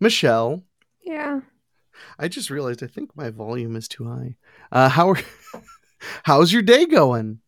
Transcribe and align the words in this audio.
Michelle, 0.00 0.62
Yeah. 1.02 1.40
I 2.18 2.28
just 2.28 2.48
realized 2.50 2.82
I 2.82 2.86
think 2.86 3.16
my 3.16 3.30
volume 3.30 3.74
is 3.74 3.88
too 3.88 4.04
high. 4.04 4.36
Uh, 4.70 4.88
how 4.88 5.10
are, 5.10 5.18
how's 6.22 6.52
your 6.52 6.62
day 6.62 6.86
going? 6.86 7.40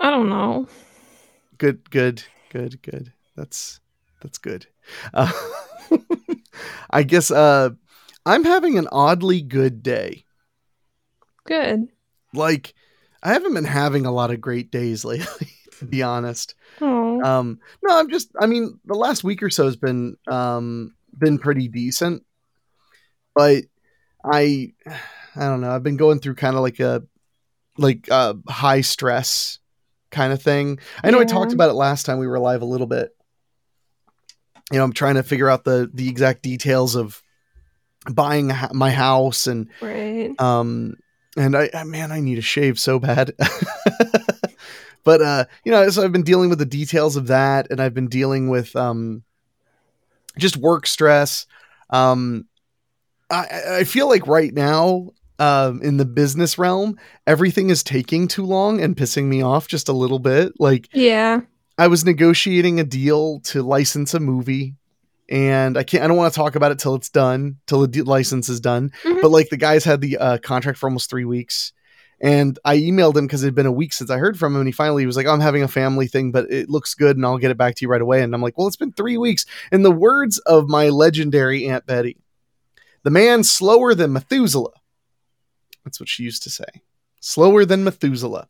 I 0.00 0.10
don't 0.10 0.28
know. 0.28 0.68
Good, 1.58 1.90
good, 1.90 2.22
good, 2.50 2.80
good. 2.82 3.12
That's 3.36 3.80
that's 4.20 4.38
good. 4.38 4.66
Uh, 5.12 5.32
I 6.90 7.02
guess 7.02 7.30
uh, 7.32 7.70
I'm 8.24 8.44
having 8.44 8.78
an 8.78 8.88
oddly 8.92 9.42
good 9.42 9.82
day. 9.82 10.24
Good. 11.44 11.88
Like 12.32 12.74
I 13.22 13.32
haven't 13.32 13.54
been 13.54 13.64
having 13.64 14.06
a 14.06 14.12
lot 14.12 14.30
of 14.30 14.40
great 14.40 14.70
days 14.70 15.04
lately, 15.04 15.48
to 15.78 15.84
be 15.86 16.02
honest. 16.04 16.54
Oh. 16.80 17.11
Um, 17.22 17.60
no, 17.82 17.98
I'm 17.98 18.10
just. 18.10 18.30
I 18.40 18.46
mean, 18.46 18.78
the 18.84 18.94
last 18.94 19.24
week 19.24 19.42
or 19.42 19.50
so 19.50 19.64
has 19.64 19.76
been 19.76 20.16
um 20.26 20.94
been 21.16 21.38
pretty 21.38 21.68
decent, 21.68 22.24
but 23.34 23.64
I 24.24 24.72
I 25.36 25.40
don't 25.40 25.60
know. 25.60 25.70
I've 25.70 25.82
been 25.82 25.96
going 25.96 26.20
through 26.20 26.34
kind 26.34 26.56
of 26.56 26.62
like 26.62 26.80
a 26.80 27.02
like 27.78 28.08
a 28.10 28.36
high 28.48 28.82
stress 28.82 29.58
kind 30.10 30.32
of 30.32 30.42
thing. 30.42 30.78
I 31.02 31.10
know 31.10 31.20
I 31.20 31.24
talked 31.24 31.52
about 31.52 31.70
it 31.70 31.74
last 31.74 32.04
time 32.04 32.18
we 32.18 32.26
were 32.26 32.38
live 32.38 32.62
a 32.62 32.66
little 32.66 32.86
bit. 32.86 33.16
You 34.70 34.78
know, 34.78 34.84
I'm 34.84 34.92
trying 34.92 35.14
to 35.14 35.22
figure 35.22 35.48
out 35.48 35.64
the 35.64 35.90
the 35.92 36.08
exact 36.08 36.42
details 36.42 36.96
of 36.96 37.22
buying 38.10 38.50
my 38.72 38.90
house 38.90 39.46
and 39.46 39.68
right. 39.80 40.32
um 40.40 40.96
and 41.36 41.56
I, 41.56 41.70
I 41.72 41.84
man 41.84 42.10
i 42.10 42.20
need 42.20 42.38
a 42.38 42.42
shave 42.42 42.78
so 42.78 42.98
bad 42.98 43.32
but 45.04 45.20
uh 45.22 45.44
you 45.64 45.72
know 45.72 45.88
so 45.90 46.02
i've 46.02 46.12
been 46.12 46.22
dealing 46.22 46.48
with 46.50 46.58
the 46.58 46.64
details 46.66 47.16
of 47.16 47.26
that 47.28 47.70
and 47.70 47.80
i've 47.80 47.94
been 47.94 48.08
dealing 48.08 48.48
with 48.48 48.74
um 48.76 49.22
just 50.38 50.56
work 50.56 50.86
stress 50.86 51.46
um 51.90 52.46
i 53.30 53.46
I- 53.80 53.84
feel 53.84 54.08
like 54.08 54.26
right 54.26 54.52
now 54.52 55.10
um 55.38 55.82
in 55.82 55.96
the 55.96 56.04
business 56.04 56.58
realm 56.58 56.98
everything 57.26 57.70
is 57.70 57.82
taking 57.82 58.28
too 58.28 58.44
long 58.44 58.80
and 58.80 58.96
pissing 58.96 59.24
me 59.24 59.42
off 59.42 59.66
just 59.68 59.88
a 59.88 59.92
little 59.92 60.18
bit 60.18 60.52
like 60.58 60.88
Yeah. 60.92 61.40
I 61.78 61.88
was 61.88 62.04
negotiating 62.04 62.78
a 62.78 62.84
deal 62.84 63.40
to 63.44 63.62
license 63.62 64.12
a 64.12 64.20
movie 64.20 64.74
and 65.30 65.78
I 65.78 65.82
can't 65.84 66.04
I 66.04 66.06
don't 66.06 66.18
want 66.18 66.32
to 66.32 66.36
talk 66.36 66.54
about 66.54 66.70
it 66.70 66.78
till 66.78 66.94
it's 66.94 67.08
done, 67.08 67.56
till 67.66 67.80
the 67.80 67.88
de- 67.88 68.02
license 68.02 68.50
is 68.50 68.60
done. 68.60 68.90
Mhm. 69.04 69.22
But 69.22 69.30
like 69.30 69.48
the 69.48 69.56
guys 69.56 69.82
had 69.82 70.02
the 70.02 70.18
uh, 70.18 70.38
contract 70.38 70.78
for 70.78 70.86
almost 70.86 71.08
3 71.08 71.24
weeks 71.24 71.72
and 72.22 72.58
I 72.64 72.78
emailed 72.78 73.16
him 73.16 73.28
cuz 73.28 73.42
it 73.42 73.46
had 73.48 73.54
been 73.54 73.66
a 73.66 73.72
week 73.72 73.92
since 73.92 74.08
I 74.10 74.16
heard 74.18 74.38
from 74.38 74.54
him 74.54 74.60
and 74.60 74.68
he 74.68 74.72
finally 74.72 75.04
was 75.04 75.16
like 75.16 75.26
I'm 75.26 75.40
having 75.40 75.62
a 75.62 75.68
family 75.68 76.06
thing 76.06 76.30
but 76.32 76.50
it 76.50 76.70
looks 76.70 76.94
good 76.94 77.16
and 77.16 77.26
I'll 77.26 77.38
get 77.38 77.50
it 77.50 77.58
back 77.58 77.74
to 77.76 77.84
you 77.84 77.88
right 77.90 78.00
away 78.00 78.22
and 78.22 78.34
I'm 78.34 78.40
like, 78.42 78.56
"Well, 78.56 78.68
it's 78.68 78.76
been 78.76 78.92
3 78.92 79.18
weeks." 79.18 79.44
In 79.72 79.82
the 79.82 79.90
words 79.90 80.38
of 80.38 80.68
my 80.68 80.88
legendary 80.88 81.66
Aunt 81.68 81.84
Betty, 81.84 82.16
the 83.02 83.10
man 83.10 83.42
slower 83.44 83.94
than 83.94 84.12
Methuselah. 84.12 84.72
That's 85.84 85.98
what 86.00 86.08
she 86.08 86.22
used 86.22 86.42
to 86.44 86.50
say. 86.50 86.64
Slower 87.20 87.64
than 87.64 87.84
Methuselah. 87.84 88.48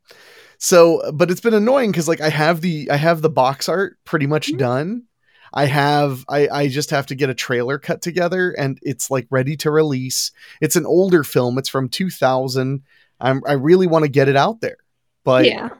So, 0.58 1.10
but 1.12 1.30
it's 1.30 1.40
been 1.40 1.54
annoying 1.54 1.90
because 1.90 2.08
like 2.08 2.20
I 2.20 2.28
have 2.28 2.60
the 2.60 2.90
I 2.90 2.96
have 2.96 3.22
the 3.22 3.30
box 3.30 3.68
art 3.68 3.96
pretty 4.04 4.26
much 4.26 4.52
Mhm. 4.52 4.58
done. 4.58 5.02
I 5.54 5.64
have 5.66 6.24
I 6.28 6.48
I 6.48 6.68
just 6.68 6.90
have 6.90 7.06
to 7.06 7.14
get 7.14 7.30
a 7.30 7.34
trailer 7.34 7.78
cut 7.78 8.00
together 8.02 8.52
and 8.52 8.78
it's 8.82 9.10
like 9.10 9.26
ready 9.30 9.56
to 9.58 9.70
release. 9.70 10.30
It's 10.60 10.76
an 10.76 10.86
older 10.86 11.24
film. 11.24 11.58
It's 11.58 11.68
from 11.68 11.88
2000. 11.88 12.82
I'm 13.22 13.42
I 13.46 13.52
really 13.52 13.86
want 13.86 14.04
to 14.04 14.10
get 14.10 14.28
it 14.28 14.36
out 14.36 14.60
there. 14.60 14.76
But 15.24 15.46
yeah. 15.46 15.70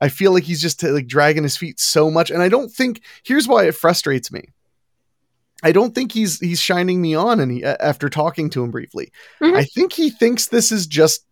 I 0.00 0.08
feel 0.08 0.32
like 0.32 0.44
he's 0.44 0.60
just 0.62 0.82
like 0.82 1.06
dragging 1.06 1.42
his 1.42 1.56
feet 1.56 1.80
so 1.80 2.10
much 2.10 2.30
and 2.30 2.42
I 2.42 2.48
don't 2.48 2.70
think 2.70 3.00
here's 3.24 3.48
why 3.48 3.66
it 3.66 3.74
frustrates 3.74 4.30
me. 4.30 4.48
I 5.62 5.72
don't 5.72 5.94
think 5.94 6.12
he's 6.12 6.38
he's 6.38 6.60
shining 6.60 7.00
me 7.00 7.14
on 7.14 7.40
and 7.40 7.50
he, 7.50 7.64
after 7.64 8.08
talking 8.08 8.50
to 8.50 8.62
him 8.62 8.70
briefly. 8.70 9.10
Mhm. 9.42 9.56
I 9.56 9.64
think 9.64 9.92
he 9.92 10.10
thinks 10.10 10.48
this 10.48 10.70
is 10.70 10.86
just 10.86 11.24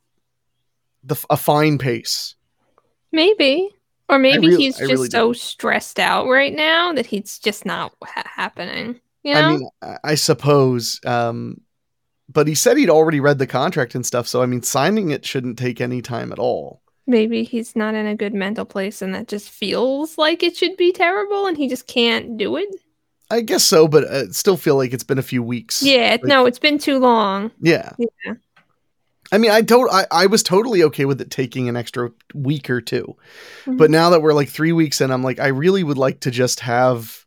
the 1.03 1.17
a 1.31 1.37
fine 1.37 1.79
pace. 1.79 2.35
Maybe. 3.13 3.71
Or 4.09 4.19
maybe 4.19 4.49
really- 4.49 4.65
he's 4.65 4.77
I 4.77 4.81
just 4.81 4.93
really 4.93 5.11
so 5.11 5.33
stressed 5.33 5.99
out 5.99 6.27
right 6.27 6.53
now 6.55 6.93
that 6.95 7.07
he's 7.07 7.39
just 7.39 7.65
not 7.65 7.93
ha- 8.03 8.23
happening. 8.35 9.01
You 9.23 9.35
know? 9.35 9.41
I 9.41 9.51
mean, 9.57 9.69
I- 9.83 9.99
I 10.05 10.15
suppose. 10.15 11.01
Um, 11.07 11.61
but 12.35 12.47
he 12.47 12.55
said 12.55 12.77
he'd 12.77 12.91
already 12.91 13.21
read 13.21 13.39
the 13.39 13.47
contract 13.47 13.95
and 13.95 14.05
stuff. 14.05 14.29
So, 14.29 14.43
I 14.43 14.47
mean, 14.47 14.63
signing 14.63 15.11
it 15.11 15.25
shouldn't 15.25 15.59
take 15.59 15.81
any 15.81 16.03
time 16.03 16.31
at 16.33 16.39
all. 16.39 16.83
maybe 17.07 17.43
he's 17.45 17.75
not 17.77 17.95
in 17.95 18.07
a 18.07 18.15
good 18.17 18.33
mental 18.35 18.65
place 18.65 19.03
and 19.03 19.15
that 19.15 19.29
just 19.29 19.49
feels 19.51 20.17
like 20.19 20.43
it 20.43 20.57
should 20.57 20.75
be 20.77 20.91
terrible 20.93 21.47
and 21.47 21.57
he 21.57 21.69
just 21.69 21.87
can't 21.87 22.37
do 22.39 22.57
it. 22.57 22.69
I 23.31 23.41
guess 23.43 23.63
so, 23.65 23.89
but 23.89 24.05
I 24.11 24.25
still 24.29 24.57
feel 24.57 24.77
like 24.77 24.93
it's 24.93 25.05
been 25.05 25.19
a 25.19 25.23
few 25.23 25.43
weeks. 25.43 25.83
Yeah, 25.83 26.13
Like- 26.13 26.25
no, 26.25 26.47
it's 26.47 26.59
been 26.59 26.79
too 26.79 26.99
long. 26.99 27.51
Yeah. 27.61 27.93
Yeah. 27.99 28.35
I 29.33 29.39
mean, 29.39 29.51
I 29.51 29.63
told 29.63 29.89
I, 29.91 30.07
I 30.11 30.27
was 30.27 30.43
totally 30.43 30.83
okay 30.85 31.05
with 31.07 31.21
it 31.21 31.31
taking 31.31 31.69
an 31.69 31.77
extra 31.77 32.11
week 32.35 32.69
or 32.71 32.81
2 32.81 33.17
Mhm. 33.67 33.79
But 33.79 33.91
now 33.91 34.11
that 34.11 34.23
we're 34.23 34.35
like 34.35 34.49
three 34.51 34.73
weeks 34.73 35.01
in, 35.01 35.11
I'm 35.11 35.23
like, 35.23 35.41
I 35.41 35.49
really 35.49 35.83
would 35.83 35.99
like 35.99 36.21
to 36.21 36.31
just 36.31 36.61
have 36.61 37.25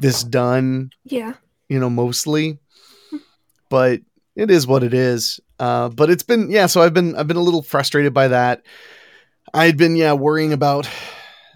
this 0.00 0.22
done, 0.24 0.90
Yeah. 1.04 1.34
you 1.68 1.78
know, 1.80 1.90
mostly. 1.90 2.58
But 3.68 4.00
it 4.36 4.50
is 4.50 4.66
what 4.66 4.82
it 4.82 4.94
is. 4.94 5.40
Uh, 5.58 5.88
but 5.88 6.10
it's 6.10 6.22
been 6.22 6.50
yeah, 6.50 6.66
so 6.66 6.82
I've 6.82 6.94
been 6.94 7.14
I've 7.16 7.28
been 7.28 7.36
a 7.36 7.42
little 7.42 7.62
frustrated 7.62 8.14
by 8.14 8.28
that. 8.28 8.62
I'd 9.54 9.76
been 9.76 9.96
yeah 9.96 10.12
worrying 10.14 10.52
about 10.52 10.88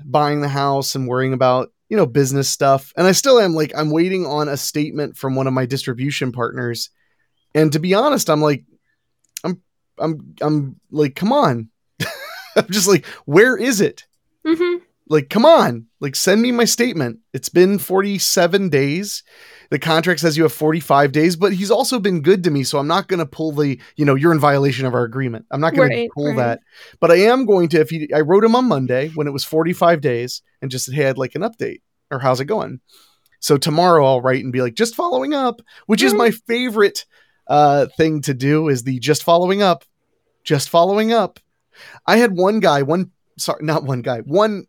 buying 0.04 0.40
the 0.40 0.48
house 0.48 0.94
and 0.94 1.08
worrying 1.08 1.32
about 1.32 1.72
you 1.88 1.96
know 1.96 2.06
business 2.06 2.48
stuff, 2.48 2.92
and 2.96 3.06
I 3.06 3.12
still 3.12 3.38
am 3.38 3.54
like 3.54 3.72
I'm 3.76 3.90
waiting 3.90 4.26
on 4.26 4.48
a 4.48 4.56
statement 4.56 5.16
from 5.16 5.34
one 5.34 5.46
of 5.46 5.52
my 5.52 5.66
distribution 5.66 6.32
partners, 6.32 6.90
and 7.54 7.72
to 7.72 7.78
be 7.78 7.94
honest, 7.94 8.28
I'm 8.28 8.42
like 8.42 8.64
I'm 9.44 9.62
I'm 9.98 10.34
I'm 10.40 10.80
like 10.90 11.14
come 11.14 11.32
on, 11.32 11.70
I'm 12.56 12.68
just 12.70 12.88
like 12.88 13.06
where 13.24 13.56
is 13.56 13.80
it? 13.80 14.06
hmm 14.44 14.76
like 15.08 15.30
come 15.30 15.44
on. 15.44 15.86
Like 16.00 16.16
send 16.16 16.42
me 16.42 16.52
my 16.52 16.64
statement. 16.64 17.20
It's 17.32 17.48
been 17.48 17.78
47 17.78 18.68
days 18.68 19.22
the 19.70 19.78
contract 19.78 20.20
says 20.20 20.36
you 20.36 20.42
have 20.42 20.52
45 20.52 21.12
days 21.12 21.36
but 21.36 21.52
he's 21.52 21.70
also 21.70 21.98
been 21.98 22.20
good 22.22 22.44
to 22.44 22.50
me 22.50 22.62
so 22.64 22.78
i'm 22.78 22.86
not 22.86 23.08
going 23.08 23.18
to 23.18 23.26
pull 23.26 23.52
the 23.52 23.78
you 23.96 24.04
know 24.04 24.14
you're 24.14 24.32
in 24.32 24.38
violation 24.38 24.86
of 24.86 24.94
our 24.94 25.04
agreement 25.04 25.46
i'm 25.50 25.60
not 25.60 25.74
going 25.74 25.90
Right, 25.90 26.06
to 26.08 26.10
pull 26.14 26.28
right. 26.28 26.36
that 26.36 26.60
but 27.00 27.10
i 27.10 27.16
am 27.16 27.46
going 27.46 27.68
to 27.70 27.80
if 27.80 27.90
he 27.90 28.08
i 28.14 28.20
wrote 28.20 28.44
him 28.44 28.54
on 28.54 28.66
monday 28.66 29.08
when 29.14 29.26
it 29.26 29.32
was 29.32 29.44
45 29.44 30.00
days 30.00 30.42
and 30.62 30.70
just 30.70 30.86
said 30.86 30.94
hey 30.94 31.08
i'd 31.08 31.18
like 31.18 31.34
an 31.34 31.42
update 31.42 31.80
or 32.10 32.18
how's 32.18 32.40
it 32.40 32.44
going 32.46 32.80
so 33.40 33.56
tomorrow 33.56 34.04
i'll 34.06 34.20
write 34.20 34.42
and 34.44 34.52
be 34.52 34.62
like 34.62 34.74
just 34.74 34.94
following 34.94 35.34
up 35.34 35.60
which 35.86 36.02
is 36.02 36.12
Mhm. 36.14 36.18
my 36.18 36.30
favorite 36.30 37.04
uh 37.48 37.86
thing 37.96 38.20
to 38.22 38.34
do 38.34 38.68
is 38.68 38.82
the 38.84 38.98
just 38.98 39.22
following 39.22 39.62
up 39.62 39.84
just 40.44 40.68
following 40.68 41.12
up 41.12 41.38
i 42.06 42.16
had 42.16 42.36
one 42.36 42.60
guy 42.60 42.82
one 42.82 43.10
sorry 43.38 43.62
not 43.64 43.84
one 43.84 44.02
guy 44.02 44.20
one 44.20 44.66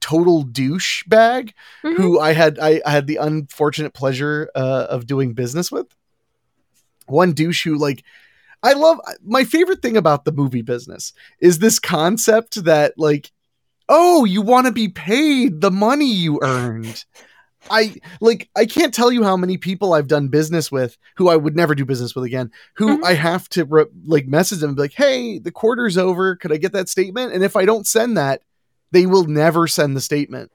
total 0.00 0.42
douche 0.42 1.02
bag 1.06 1.52
Mhm. 1.84 1.96
who 1.96 2.18
I 2.20 2.32
had 2.32 2.58
I, 2.58 2.80
I 2.86 2.90
had 2.90 3.06
the 3.06 3.16
unfortunate 3.16 3.94
pleasure 3.94 4.50
uh, 4.54 4.86
of 4.88 5.06
doing 5.06 5.34
business 5.34 5.70
with. 5.72 5.86
One 7.06 7.32
douche 7.32 7.64
who 7.64 7.76
like 7.78 8.04
I 8.62 8.72
love 8.74 8.98
my 9.24 9.44
favorite 9.44 9.82
thing 9.82 9.96
about 9.96 10.24
the 10.24 10.32
movie 10.32 10.62
business 10.62 11.12
is 11.40 11.58
this 11.58 11.78
concept 11.78 12.64
that 12.64 12.94
like 12.98 13.30
oh 13.88 14.24
you 14.24 14.42
want 14.42 14.66
to 14.66 14.72
be 14.72 14.88
paid 14.88 15.60
the 15.60 15.70
money 15.70 16.12
you 16.12 16.38
earned. 16.42 17.04
I 17.70 17.96
like 18.20 18.48
I 18.56 18.66
can't 18.66 18.92
tell 18.94 19.10
you 19.10 19.22
how 19.24 19.36
many 19.36 19.56
people 19.56 19.92
I've 19.94 20.06
done 20.08 20.28
business 20.28 20.70
with 20.70 20.96
who 21.16 21.28
I 21.28 21.36
would 21.36 21.56
never 21.56 21.74
do 21.74 21.84
business 21.84 22.14
with 22.14 22.24
again. 22.24 22.50
Who 22.74 22.98
Mhm. 22.98 23.04
I 23.04 23.14
have 23.14 23.48
to 23.50 23.64
re- 23.64 23.84
like 24.04 24.26
message 24.26 24.60
them 24.60 24.70
and 24.70 24.76
be 24.76 24.82
like, 24.82 24.94
"Hey, 24.94 25.38
the 25.38 25.50
quarter's 25.50 25.96
over. 25.98 26.36
Could 26.36 26.52
I 26.52 26.56
get 26.56 26.72
that 26.72 26.88
statement?" 26.88 27.32
And 27.32 27.42
if 27.44 27.56
I 27.56 27.64
don't 27.64 27.86
send 27.86 28.16
that, 28.16 28.42
they 28.90 29.06
will 29.06 29.24
never 29.24 29.66
send 29.66 29.96
the 29.96 30.00
statement. 30.00 30.50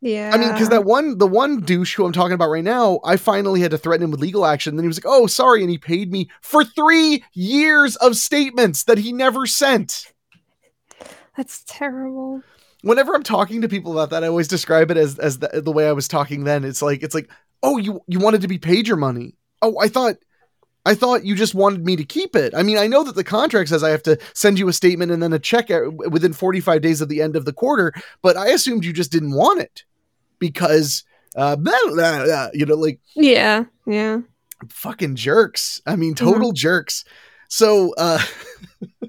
Yeah. 0.00 0.30
I 0.32 0.38
mean, 0.38 0.52
because 0.52 0.68
that 0.68 0.84
one, 0.84 1.18
the 1.18 1.26
one 1.26 1.60
douche 1.60 1.94
who 1.94 2.04
I'm 2.04 2.12
talking 2.12 2.34
about 2.34 2.50
right 2.50 2.62
now, 2.62 3.00
I 3.04 3.16
finally 3.16 3.60
had 3.60 3.70
to 3.70 3.78
threaten 3.78 4.04
him 4.04 4.10
with 4.10 4.20
legal 4.20 4.44
action. 4.44 4.76
Then 4.76 4.84
he 4.84 4.88
was 4.88 4.98
like, 4.98 5.10
"Oh, 5.10 5.26
sorry," 5.26 5.62
and 5.62 5.70
he 5.70 5.78
paid 5.78 6.12
me 6.12 6.28
for 6.42 6.64
three 6.64 7.24
years 7.32 7.96
of 7.96 8.16
statements 8.16 8.84
that 8.84 8.98
he 8.98 9.12
never 9.12 9.46
sent. 9.46 10.12
That's 11.36 11.64
terrible. 11.66 12.42
Whenever 12.82 13.14
I'm 13.14 13.22
talking 13.22 13.62
to 13.62 13.68
people 13.68 13.92
about 13.92 14.10
that, 14.10 14.22
I 14.22 14.28
always 14.28 14.48
describe 14.48 14.90
it 14.90 14.96
as 14.96 15.18
as 15.18 15.38
the, 15.38 15.62
the 15.62 15.72
way 15.72 15.88
I 15.88 15.92
was 15.92 16.08
talking 16.08 16.44
then. 16.44 16.64
It's 16.64 16.82
like 16.82 17.02
it's 17.02 17.14
like, 17.14 17.30
Oh, 17.62 17.78
you 17.78 18.00
you 18.06 18.18
wanted 18.18 18.42
to 18.42 18.48
be 18.48 18.58
paid 18.58 18.86
your 18.86 18.96
money. 18.96 19.34
Oh, 19.62 19.78
I 19.80 19.88
thought 19.88 20.16
I 20.86 20.94
thought 20.94 21.24
you 21.24 21.34
just 21.34 21.54
wanted 21.54 21.84
me 21.84 21.96
to 21.96 22.04
keep 22.04 22.36
it. 22.36 22.54
I 22.54 22.62
mean, 22.62 22.78
I 22.78 22.86
know 22.86 23.02
that 23.02 23.16
the 23.16 23.24
contract 23.24 23.68
says 23.68 23.82
I 23.82 23.90
have 23.90 24.04
to 24.04 24.16
send 24.34 24.58
you 24.58 24.68
a 24.68 24.72
statement 24.72 25.10
and 25.10 25.20
then 25.22 25.32
a 25.32 25.38
check 25.38 25.68
within 25.68 26.32
45 26.32 26.80
days 26.80 27.00
of 27.00 27.08
the 27.08 27.20
end 27.20 27.34
of 27.34 27.44
the 27.44 27.52
quarter, 27.52 27.92
but 28.22 28.36
I 28.36 28.48
assumed 28.50 28.84
you 28.84 28.92
just 28.92 29.10
didn't 29.10 29.32
want 29.34 29.60
it 29.60 29.82
because 30.38 31.02
uh 31.34 31.56
blah, 31.56 31.72
blah, 31.88 32.24
blah, 32.24 32.48
you 32.54 32.64
know 32.66 32.76
like 32.76 33.00
Yeah. 33.14 33.64
Yeah. 33.84 34.20
fucking 34.68 35.16
jerks. 35.16 35.82
I 35.86 35.96
mean, 35.96 36.14
total 36.14 36.52
jerks. 36.52 37.04
So, 37.48 37.92
uh, 37.98 38.22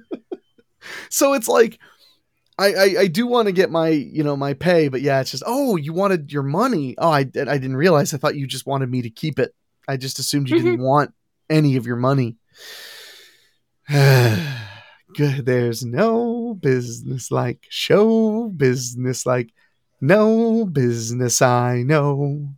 so 1.09 1.33
it's 1.33 1.47
like, 1.47 1.79
I, 2.59 2.73
I, 2.73 2.95
I 3.01 3.07
do 3.07 3.27
want 3.27 3.47
to 3.47 3.51
get 3.51 3.69
my, 3.69 3.89
you 3.89 4.23
know, 4.23 4.35
my 4.35 4.53
pay, 4.53 4.87
but 4.87 5.01
yeah, 5.01 5.21
it's 5.21 5.31
just, 5.31 5.43
oh, 5.45 5.75
you 5.75 5.93
wanted 5.93 6.31
your 6.31 6.43
money. 6.43 6.95
Oh, 6.97 7.09
I, 7.09 7.19
I 7.19 7.23
didn't 7.23 7.77
realize. 7.77 8.13
I 8.13 8.17
thought 8.17 8.35
you 8.35 8.47
just 8.47 8.65
wanted 8.65 8.89
me 8.89 9.03
to 9.03 9.09
keep 9.11 9.37
it. 9.37 9.53
I 9.87 9.97
just 9.97 10.17
assumed 10.19 10.49
you 10.49 10.57
didn't 10.57 10.81
want 10.81 11.13
any 11.49 11.75
of 11.75 11.85
your 11.85 11.95
money. 11.95 12.37
Good. 13.89 15.45
There's 15.45 15.83
no 15.83 16.53
business 16.59 17.31
like 17.31 17.65
show 17.69 18.49
business 18.49 19.25
like 19.25 19.51
no 20.01 20.65
business 20.65 21.41
I 21.41 21.83
know. 21.83 22.49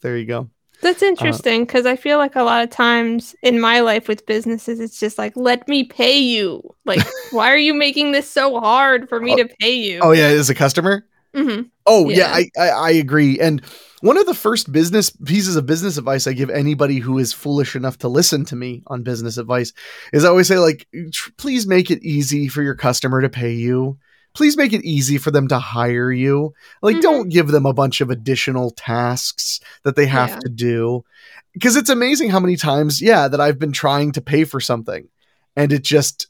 There 0.00 0.16
you 0.16 0.26
go. 0.26 0.48
That's 0.80 1.02
uh, 1.02 1.06
interesting 1.06 1.64
because 1.64 1.84
I 1.84 1.96
feel 1.96 2.18
like 2.18 2.36
a 2.36 2.42
lot 2.42 2.62
of 2.62 2.70
times 2.70 3.34
in 3.42 3.60
my 3.60 3.80
life 3.80 4.08
with 4.08 4.24
businesses, 4.24 4.80
it's 4.80 4.98
just 4.98 5.18
like, 5.18 5.34
let 5.36 5.68
me 5.68 5.84
pay 5.84 6.18
you. 6.18 6.62
Like, 6.86 7.06
why 7.32 7.50
are 7.50 7.58
you 7.58 7.74
making 7.74 8.12
this 8.12 8.30
so 8.30 8.58
hard 8.60 9.08
for 9.08 9.20
me 9.20 9.34
Oh, 9.34 9.36
to 9.36 9.48
pay 9.60 9.74
you? 9.74 10.00
Oh 10.02 10.12
yeah, 10.12 10.26
as 10.28 10.48
a 10.48 10.54
customer. 10.54 11.04
Hmm 11.34 11.62
Oh 11.86 12.08
yeah, 12.08 12.16
Yeah. 12.16 12.32
I, 12.34 12.50
I 12.60 12.68
I 12.68 12.90
agree. 12.90 13.38
And 13.40 13.62
one 14.02 14.16
of 14.16 14.26
the 14.26 14.34
first 14.34 14.72
business 14.72 15.10
pieces 15.10 15.56
of 15.56 15.66
business 15.66 15.96
advice 15.98 16.26
I 16.26 16.32
give 16.32 16.50
anybody 16.50 16.98
who 16.98 17.18
is 17.18 17.32
foolish 17.32 17.76
enough 17.76 17.98
to 17.98 18.08
listen 18.08 18.44
to 18.46 18.56
me 18.56 18.82
on 18.86 19.02
business 19.02 19.36
advice 19.38 19.72
is 20.12 20.24
I 20.24 20.28
always 20.28 20.48
say 20.48 20.58
like, 20.58 20.86
tr- 21.12 21.30
please 21.36 21.66
make 21.66 21.90
it 21.90 22.02
easy 22.02 22.48
for 22.48 22.62
your 22.62 22.74
customer 22.74 23.20
to 23.20 23.28
pay 23.28 23.52
you. 23.52 23.98
Please 24.32 24.56
make 24.56 24.72
it 24.72 24.84
easy 24.84 25.18
for 25.18 25.30
them 25.32 25.48
to 25.48 25.58
hire 25.58 26.12
you. 26.12 26.54
Like, 26.82 26.96
Mhm. 26.96 27.02
don't 27.02 27.28
give 27.30 27.48
them 27.48 27.66
a 27.66 27.72
bunch 27.74 28.00
of 28.00 28.10
additional 28.10 28.70
tasks 28.70 29.58
that 29.82 29.96
they 29.96 30.06
have 30.06 30.30
Yeah. 30.30 30.38
to 30.44 30.48
do. 30.48 31.04
Because 31.52 31.74
it's 31.76 31.90
amazing 31.90 32.30
how 32.30 32.38
many 32.38 32.56
times, 32.56 33.02
yeah, 33.02 33.26
that 33.26 33.40
I've 33.40 33.58
been 33.58 33.72
trying 33.72 34.12
to 34.12 34.20
pay 34.20 34.44
for 34.44 34.60
something 34.60 35.08
and 35.56 35.72
it 35.72 35.82
just 35.82 36.28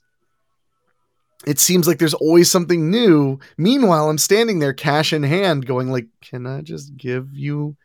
it 1.46 1.58
seems 1.58 1.86
like 1.88 1.98
there's 1.98 2.14
always 2.14 2.50
something 2.50 2.90
new. 2.90 3.38
Meanwhile, 3.56 4.10
I'm 4.10 4.18
standing 4.18 4.58
there, 4.58 4.72
cash 4.72 5.12
in 5.12 5.22
hand, 5.22 5.66
going 5.66 5.90
like, 5.90 6.06
"Can 6.20 6.46
I 6.46 6.60
just 6.62 6.96
give 6.96 7.28
you 7.32 7.76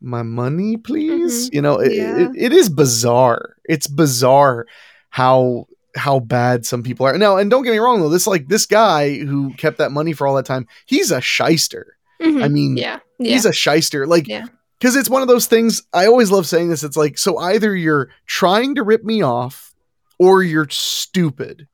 my 0.00 0.22
money, 0.22 0.76
please?" 0.76 1.50
You 1.52 1.60
know, 1.62 1.78
it, 1.78 1.92
Yeah. 1.92 2.18
it, 2.18 2.30
it 2.36 2.52
is 2.52 2.68
bizarre. 2.68 3.56
It's 3.68 3.86
bizarre 3.86 4.66
how 5.10 5.66
how 5.96 6.20
bad 6.20 6.64
some 6.64 6.82
people 6.82 7.06
are 7.06 7.18
now. 7.18 7.36
And 7.38 7.50
don't 7.50 7.64
get 7.64 7.72
me 7.72 7.78
wrong 7.78 8.00
though, 8.00 8.08
this 8.08 8.26
like 8.26 8.48
this 8.48 8.66
guy 8.66 9.18
who 9.18 9.52
kept 9.54 9.78
that 9.78 9.90
money 9.92 10.12
for 10.12 10.26
all 10.26 10.36
that 10.36 10.46
time, 10.46 10.66
he's 10.86 11.10
a 11.10 11.20
shyster. 11.20 11.96
Mhm. 12.22 12.42
I 12.44 12.48
mean, 12.48 12.76
yeah. 12.76 13.00
Yeah. 13.18 13.32
he's 13.32 13.44
a 13.46 13.52
shyster. 13.52 14.06
Like, 14.06 14.28
Yeah. 14.28 14.46
because 14.78 14.94
it's 14.96 15.08
one 15.10 15.22
of 15.22 15.28
those 15.28 15.46
things. 15.46 15.82
I 15.92 16.06
always 16.06 16.30
love 16.30 16.46
saying 16.46 16.68
this. 16.68 16.84
It's 16.84 16.96
like, 16.96 17.18
so 17.18 17.38
either 17.38 17.74
you're 17.74 18.10
trying 18.26 18.74
to 18.76 18.82
rip 18.84 19.02
me 19.02 19.22
off, 19.22 19.74
or 20.20 20.42
you're 20.42 20.68
stupid, 20.68 21.66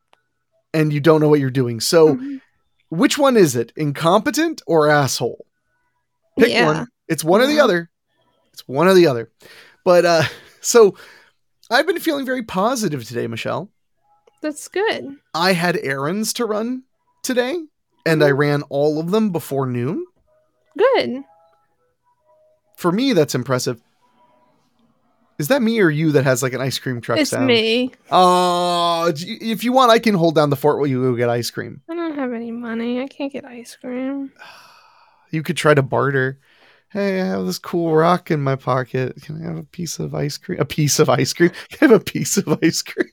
and 0.75 0.93
you 0.93 1.01
don't 1.01 1.21
know 1.23 1.29
what 1.29 1.41
you're 1.41 1.51
doing. 1.51 1.81
So, 1.81 2.17
Mhm. 2.17 2.41
which 2.91 3.17
one 3.17 3.37
is 3.37 3.57
it? 3.57 3.73
Incompetent 3.77 4.61
or 4.67 4.89
asshole? 4.91 5.47
Pick 6.39 6.51
Yeah. 6.51 6.67
one. 6.67 6.87
It's 7.09 7.25
one 7.25 7.41
or 7.41 7.47
the 7.47 7.61
other. 7.61 7.91
It's 8.53 8.67
one 8.69 8.87
or 8.89 8.95
the 8.95 9.07
other. 9.07 9.31
But 9.85 10.05
uh, 10.05 10.23
so 10.61 10.97
I've 11.71 11.87
been 11.87 12.01
feeling 12.01 12.27
very 12.27 12.43
positive 12.43 13.05
today, 13.05 13.27
Michelle. 13.27 13.71
That's 14.43 14.69
good. 14.69 15.17
I 15.33 15.53
had 15.55 15.79
errands 15.79 16.33
to 16.35 16.45
run 16.45 16.83
today, 17.23 17.55
and 18.05 18.21
Mm-hmm. 18.21 18.29
I 18.29 18.31
ran 18.33 18.63
all 18.65 19.01
of 19.01 19.11
them 19.11 19.31
before 19.31 19.67
noon. 19.67 20.05
Good. 20.77 21.23
For 22.77 22.91
me, 22.93 23.13
that's 23.13 23.35
impressive. 23.35 23.81
Is 25.39 25.49
that 25.49 25.63
me 25.63 25.81
or 25.81 25.91
you 25.91 26.13
that 26.13 26.25
has 26.25 26.43
like 26.43 26.53
an 26.53 26.61
ice 26.61 26.79
cream 26.79 27.01
truck 27.01 27.19
It's 27.19 27.31
sound? 27.31 27.47
me. 27.49 27.91
Oh, 28.11 29.11
d- 29.15 29.39
if 29.41 29.65
you 29.65 29.73
want, 29.73 29.91
I 29.91 29.99
can 29.99 30.15
hold 30.15 30.37
down 30.37 30.51
the 30.51 30.57
fort 30.57 30.79
while 30.79 30.87
you 30.87 31.03
go 31.03 31.17
get 31.17 31.29
ice 31.29 31.51
cream. 31.51 31.81
I 31.91 31.95
don't 31.95 32.15
have 32.17 32.33
any 32.33 32.53
money. 32.53 33.01
I 33.03 33.09
can't 33.09 33.33
get 33.33 33.45
ice 33.45 33.77
cream. 33.77 34.33
You 35.31 35.43
could 35.43 35.57
try 35.57 35.75
to 35.75 35.83
barter. 35.83 36.39
Hey, 36.91 37.21
I 37.21 37.25
have 37.25 37.45
this 37.45 37.59
cool 37.59 37.93
rock 37.93 38.31
in 38.31 38.41
my 38.41 38.55
pocket. 38.55 39.21
Can 39.21 39.43
I 39.43 39.49
have 39.49 39.57
a 39.59 39.65
piece 39.65 39.99
of 39.99 40.15
ice 40.15 40.37
cream? 40.39 40.61
A 40.61 40.65
piece 40.65 41.01
of 41.01 41.09
ice 41.11 41.33
cream? 41.33 41.51
Can 41.71 41.89
I 41.89 41.93
have 41.93 42.01
a 42.01 42.05
piece 42.05 42.37
of 42.37 42.47
ice 42.63 42.83
cream? 42.83 43.09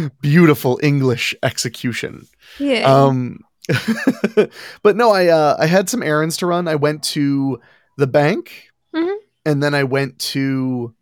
Beautiful 0.22 0.80
English 0.82 1.34
execution. 1.42 2.26
Yeah. 2.58 2.84
Um, 2.90 3.40
but 4.82 4.96
no, 4.96 5.10
I 5.10 5.26
uh, 5.26 5.56
I 5.58 5.66
had 5.66 5.90
some 5.90 6.02
errands 6.02 6.38
to 6.38 6.46
run. 6.46 6.68
I 6.68 6.76
went 6.76 7.02
to 7.04 7.60
the 7.98 8.06
bank, 8.06 8.70
Mhm. 8.94 9.16
and 9.44 9.62
then 9.62 9.74
I 9.74 9.84
went 9.84 10.18
to, 10.20 10.94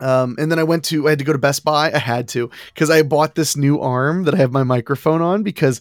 um, 0.00 0.36
and 0.38 0.50
then 0.50 0.58
I 0.58 0.62
went 0.64 0.84
to. 0.86 1.06
I 1.06 1.10
had 1.10 1.18
to 1.18 1.24
go 1.24 1.32
to 1.32 1.38
Best 1.38 1.64
Buy. 1.64 1.92
I 1.92 1.98
had 1.98 2.28
to 2.28 2.48
because 2.72 2.88
I 2.90 3.02
bought 3.02 3.34
this 3.34 3.56
new 3.56 3.78
arm 3.80 4.24
that 4.24 4.34
I 4.34 4.38
have 4.38 4.52
my 4.52 4.62
microphone 4.62 5.20
on. 5.20 5.42
Because, 5.42 5.80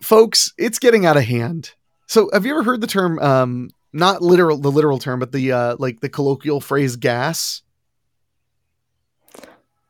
folks, 0.00 0.52
it's 0.58 0.78
getting 0.78 1.04
out 1.06 1.16
of 1.16 1.24
hand. 1.24 1.72
So, 2.06 2.30
have 2.32 2.46
you 2.46 2.52
ever 2.52 2.62
heard 2.62 2.80
the 2.80 2.86
term? 2.86 3.18
Um, 3.18 3.70
not 3.92 4.22
literal, 4.22 4.58
the 4.58 4.70
literal 4.70 4.98
term, 4.98 5.18
but 5.18 5.32
the 5.32 5.50
uh, 5.52 5.76
like 5.78 6.00
the 6.00 6.08
colloquial 6.08 6.60
phrase 6.60 6.96
"gas." 6.96 7.62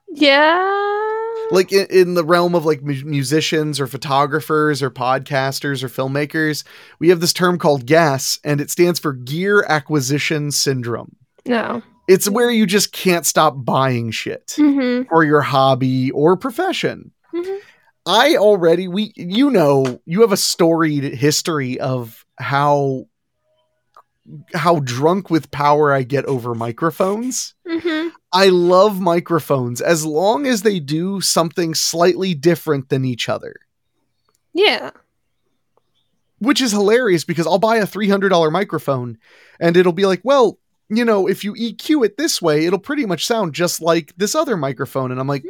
yeah. 0.09 1.03
Like 1.51 1.73
in, 1.73 1.87
in 1.91 2.15
the 2.15 2.25
realm 2.25 2.55
of 2.55 2.65
like 2.65 2.83
mu- 2.83 3.05
musicians 3.05 3.79
or 3.81 3.87
photographers 3.87 4.83
or 4.83 4.91
podcasters 4.91 5.83
or 5.83 5.89
filmmakers 5.89 6.65
we 6.99 7.09
have 7.09 7.21
this 7.21 7.33
term 7.33 7.59
called 7.59 7.87
gas 7.87 8.39
and 8.45 8.61
it 8.61 8.71
stands 8.71 8.99
for 8.99 9.13
gear 9.13 9.65
acquisition 9.69 10.51
syndrome 10.51 11.15
No. 11.47 11.83
it's 12.09 12.29
where 12.29 12.51
you 12.51 12.67
just 12.67 12.93
can't 12.93 13.27
stop 13.27 13.65
buying 13.65 14.11
shit 14.11 14.55
hmm 14.57 15.03
for 15.09 15.25
your 15.25 15.41
hobby 15.43 16.11
or 16.13 16.37
profession 16.37 17.13
Mhm. 17.35 17.59
i 18.07 18.37
already 18.37 18.89
we 18.89 19.13
you 19.17 19.51
know 19.51 20.01
you 20.07 20.21
have 20.23 20.33
a 20.33 20.37
storied 20.37 21.05
history 21.15 21.79
of 21.81 22.25
how 22.39 23.07
how 24.55 24.81
drunk 24.81 25.31
with 25.31 25.51
power 25.51 25.93
i 25.93 26.03
get 26.03 26.25
over 26.27 26.55
microphones 26.55 27.55
hmm 27.67 28.09
I 28.33 28.49
love 28.49 29.01
microphones 29.01 29.81
as 29.81 30.05
long 30.05 30.47
as 30.47 30.61
they 30.61 30.79
do 30.79 31.23
something 31.23 31.75
slightly 31.75 32.35
different 32.35 32.91
than 32.91 33.05
each 33.07 33.31
other, 33.31 33.55
Yeah. 34.53 34.91
which 36.39 36.61
is 36.61 36.71
hilarious 36.73 37.25
because 37.25 37.47
I'll 37.47 37.59
buy 37.59 37.77
a 37.77 37.87
$300 37.87 38.53
microphone 38.53 39.17
and 39.59 39.75
it'll 39.75 39.93
be 39.93 40.05
like, 40.05 40.21
well, 40.23 40.59
you 40.91 41.03
know, 41.05 41.27
if 41.27 41.45
you 41.45 41.55
EQ 41.55 42.05
it 42.05 42.19
this 42.19 42.43
way, 42.43 42.67
it'll 42.67 42.79
pretty 42.79 43.07
much 43.07 43.25
sound 43.25 43.55
just 43.55 43.81
like 43.81 44.13
this 44.19 44.35
other 44.35 44.57
microphone. 44.57 45.11
And 45.11 45.19
I'm 45.19 45.29
like, 45.29 45.45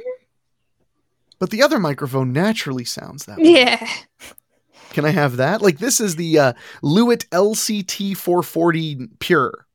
but 1.40 1.50
the 1.50 1.62
other 1.62 1.80
microphone 1.80 2.33
naturally 2.33 2.85
sounds 2.85 3.25
that 3.25 3.38
way. 3.38 3.52
Yeah. 3.52 3.88
Can 4.96 5.04
I 5.04 5.10
have 5.10 5.36
that? 5.36 5.60
Like 5.60 5.76
this 5.76 6.00
is 6.00 6.16
the 6.16 6.38
uh, 6.38 6.52
Lewitt 6.82 7.28
LCT 7.28 8.16
440 8.16 9.08
Pure. 9.18 9.66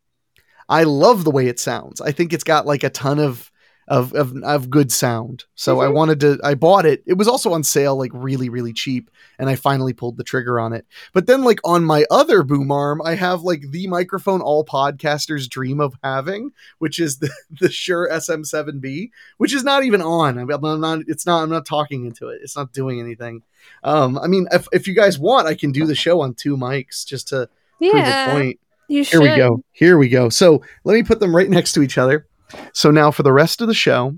I 0.67 0.81
love 0.81 1.25
the 1.25 1.29
way 1.29 1.45
it 1.45 1.59
sounds. 1.59 2.01
I 2.01 2.11
think 2.11 2.33
it's 2.33 2.43
got 2.43 2.65
like 2.65 2.83
a 2.83 2.89
ton 2.89 3.19
of 3.19 3.50
of 3.91 4.13
of, 4.13 4.35
of 4.43 4.69
good 4.69 4.89
sound. 4.91 5.43
So 5.55 5.81
I 5.81 5.87
Mhm. 5.87 5.93
wanted 5.93 6.19
to. 6.21 6.39
I 6.43 6.55
bought 6.55 6.85
it. 6.85 7.03
It 7.05 7.15
was 7.17 7.27
also 7.27 7.51
on 7.51 7.63
sale, 7.63 7.97
like 7.97 8.11
really 8.13 8.47
really 8.47 8.71
cheap, 8.71 9.11
and 9.37 9.49
I 9.49 9.55
finally 9.55 9.91
pulled 9.91 10.15
the 10.15 10.23
trigger 10.23 10.59
on 10.59 10.71
it. 10.71 10.85
But 11.13 11.27
then, 11.27 11.43
like 11.43 11.59
on 11.65 11.83
my 11.83 12.05
other 12.09 12.41
boom 12.43 12.71
arm, 12.71 13.01
I 13.03 13.15
have 13.15 13.41
like 13.41 13.69
the 13.69 13.87
microphone 13.87 14.39
all 14.41 14.63
podcasters 14.65 15.49
dream 15.49 15.81
of 15.81 15.93
having, 16.03 16.51
which 16.79 16.99
is 16.99 17.19
the 17.19 17.29
the 17.59 17.69
Shure 17.69 18.07
SM7B, 18.09 19.11
which 19.37 19.53
is 19.53 19.63
not 19.63 19.83
even 19.83 20.01
on. 20.01 20.37
I'm, 20.37 20.49
I'm 20.49 20.79
not. 20.79 20.99
It's 21.07 21.25
not. 21.25 21.43
I'm 21.43 21.49
not 21.49 21.65
talking 21.65 22.05
into 22.05 22.29
it. 22.29 22.39
It's 22.41 22.55
not 22.55 22.71
doing 22.71 22.99
anything. 22.99 23.43
Um, 23.83 24.17
I 24.17 24.27
mean, 24.27 24.47
if 24.51 24.67
if 24.71 24.87
you 24.87 24.95
guys 24.95 25.19
want, 25.19 25.47
I 25.47 25.53
can 25.55 25.71
do 25.73 25.85
the 25.85 25.95
show 25.95 26.21
on 26.21 26.33
two 26.33 26.55
mics 26.55 27.05
just 27.05 27.27
to 27.27 27.49
prove 27.79 27.93
a 27.93 28.09
Yeah. 28.09 28.25
point. 28.31 28.59
Here 28.87 29.03
should. 29.05 29.21
we 29.21 29.35
go. 29.35 29.63
Here 29.71 29.97
we 29.97 30.09
go. 30.09 30.29
So 30.29 30.61
let 30.83 30.93
me 30.93 31.03
put 31.03 31.19
them 31.19 31.35
right 31.35 31.49
next 31.49 31.73
to 31.73 31.81
each 31.81 31.97
other. 31.97 32.25
So 32.73 32.91
now 32.91 33.11
for 33.11 33.23
the 33.23 33.33
rest 33.33 33.61
of 33.61 33.67
the 33.67 33.73
show, 33.73 34.15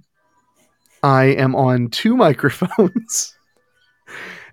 I 1.01 1.25
am 1.25 1.55
on 1.55 1.89
two 1.89 2.15
microphones. 2.25 3.35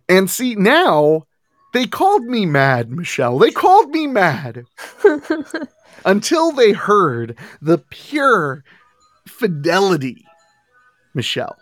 and 0.08 0.28
see, 0.30 0.54
now 0.54 1.26
they 1.72 1.86
called 1.86 2.24
me 2.24 2.46
mad, 2.46 2.90
Michelle. 2.90 3.38
They 3.38 3.50
called 3.52 3.90
me 3.90 4.06
mad 4.06 4.64
until 6.04 6.52
they 6.52 6.72
heard 6.72 7.38
the 7.62 7.78
pure 7.78 8.64
fidelity, 9.28 10.24
Michelle. 11.14 11.56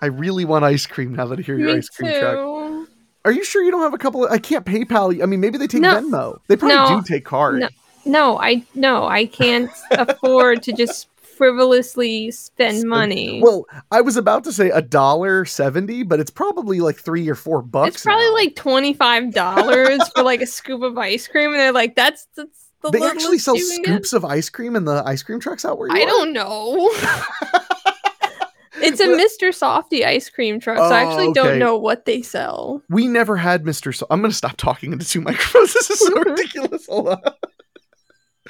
I 0.00 0.06
really 0.06 0.44
want 0.44 0.64
ice 0.64 0.84
cream 0.86 1.14
now 1.14 1.26
that 1.26 1.38
I 1.38 1.42
hear 1.42 1.56
your 1.56 1.68
Me 1.68 1.74
ice 1.78 1.88
cream 1.88 2.12
truck. 2.18 2.88
Are 3.24 3.30
you 3.30 3.44
sure 3.44 3.62
you 3.62 3.70
don't 3.70 3.82
have 3.82 3.94
a 3.94 3.98
couple 3.98 4.24
of? 4.24 4.32
I 4.32 4.38
can't 4.38 4.66
PayPal. 4.66 5.14
you- 5.14 5.22
I 5.22 5.26
mean, 5.26 5.40
maybe 5.40 5.58
they 5.58 5.68
take 5.68 5.80
No. 5.82 5.94
Venmo. 6.00 6.38
They 6.48 6.56
probably 6.56 6.76
No. 6.76 7.00
do 7.00 7.06
take 7.06 7.24
card. 7.24 7.60
No. 7.60 7.68
No, 8.04 8.38
I 8.38 8.64
no, 8.74 9.06
I 9.06 9.26
can't 9.26 9.70
afford 9.92 10.62
to 10.64 10.72
just 10.72 11.08
frivolously 11.36 12.30
spend 12.30 12.78
Spend- 12.78 12.92
uh, 12.92 12.96
money. 12.96 13.40
Well, 13.42 13.66
I 13.90 14.00
was 14.00 14.16
about 14.16 14.44
to 14.44 14.52
say 14.52 14.70
a 14.70 14.82
dollar 14.82 15.44
seventy, 15.44 16.02
but 16.02 16.20
it's 16.20 16.30
probably 16.30 16.80
like 16.80 16.96
three 16.98 17.28
or 17.28 17.34
four 17.34 17.62
bucks. 17.62 17.96
it's 17.96 18.04
probably 18.04 18.26
now. 18.26 18.34
like 18.34 18.56
twenty 18.56 18.92
five 18.94 19.32
dollars 19.32 20.00
for 20.14 20.22
like 20.22 20.40
a 20.42 20.46
scoop 20.46 20.82
of 20.82 20.96
ice 20.98 21.26
cream, 21.28 21.50
and 21.50 21.58
they're 21.60 21.72
like, 21.72 21.94
"That's 21.96 22.26
that's 22.36 22.70
the 22.82 22.90
they 22.90 23.02
actually 23.04 23.38
sell 23.38 23.56
you 23.56 23.66
can 23.66 23.82
get." 23.82 23.92
scoops 23.92 24.12
of 24.12 24.24
ice 24.24 24.48
cream 24.50 24.76
in 24.76 24.84
the 24.84 25.02
ice 25.06 25.22
cream 25.22 25.40
trucks 25.40 25.64
out 25.64 25.78
where 25.78 25.88
you 25.88 25.94
I 25.96 26.02
are? 26.02 26.06
don't 26.06 26.32
know. 26.32 26.90
it's 28.82 29.00
a 29.00 29.06
Mr. 29.06 29.50
Softee 29.50 30.04
ice 30.04 30.28
cream 30.28 30.58
truck, 30.58 30.78
so 30.78 30.84
I 30.84 31.02
actually 31.04 31.28
okay. 31.28 31.34
don't 31.34 31.58
know 31.58 31.76
what 31.76 32.04
they 32.04 32.22
sell. 32.22 32.82
We 32.88 33.06
never 33.06 33.36
had 33.36 33.64
Mr. 33.64 33.94
So- 33.94 34.06
I'm 34.10 34.20
going 34.20 34.30
to 34.32 34.36
stop 34.36 34.56
talking 34.56 34.92
into 34.92 35.06
two 35.08 35.20
microphones. 35.20 35.72
This 35.74 35.90
is 35.90 35.98
so 36.00 36.12
ridiculous. 36.26 36.86
Hold 36.86 37.08
on. 37.08 37.22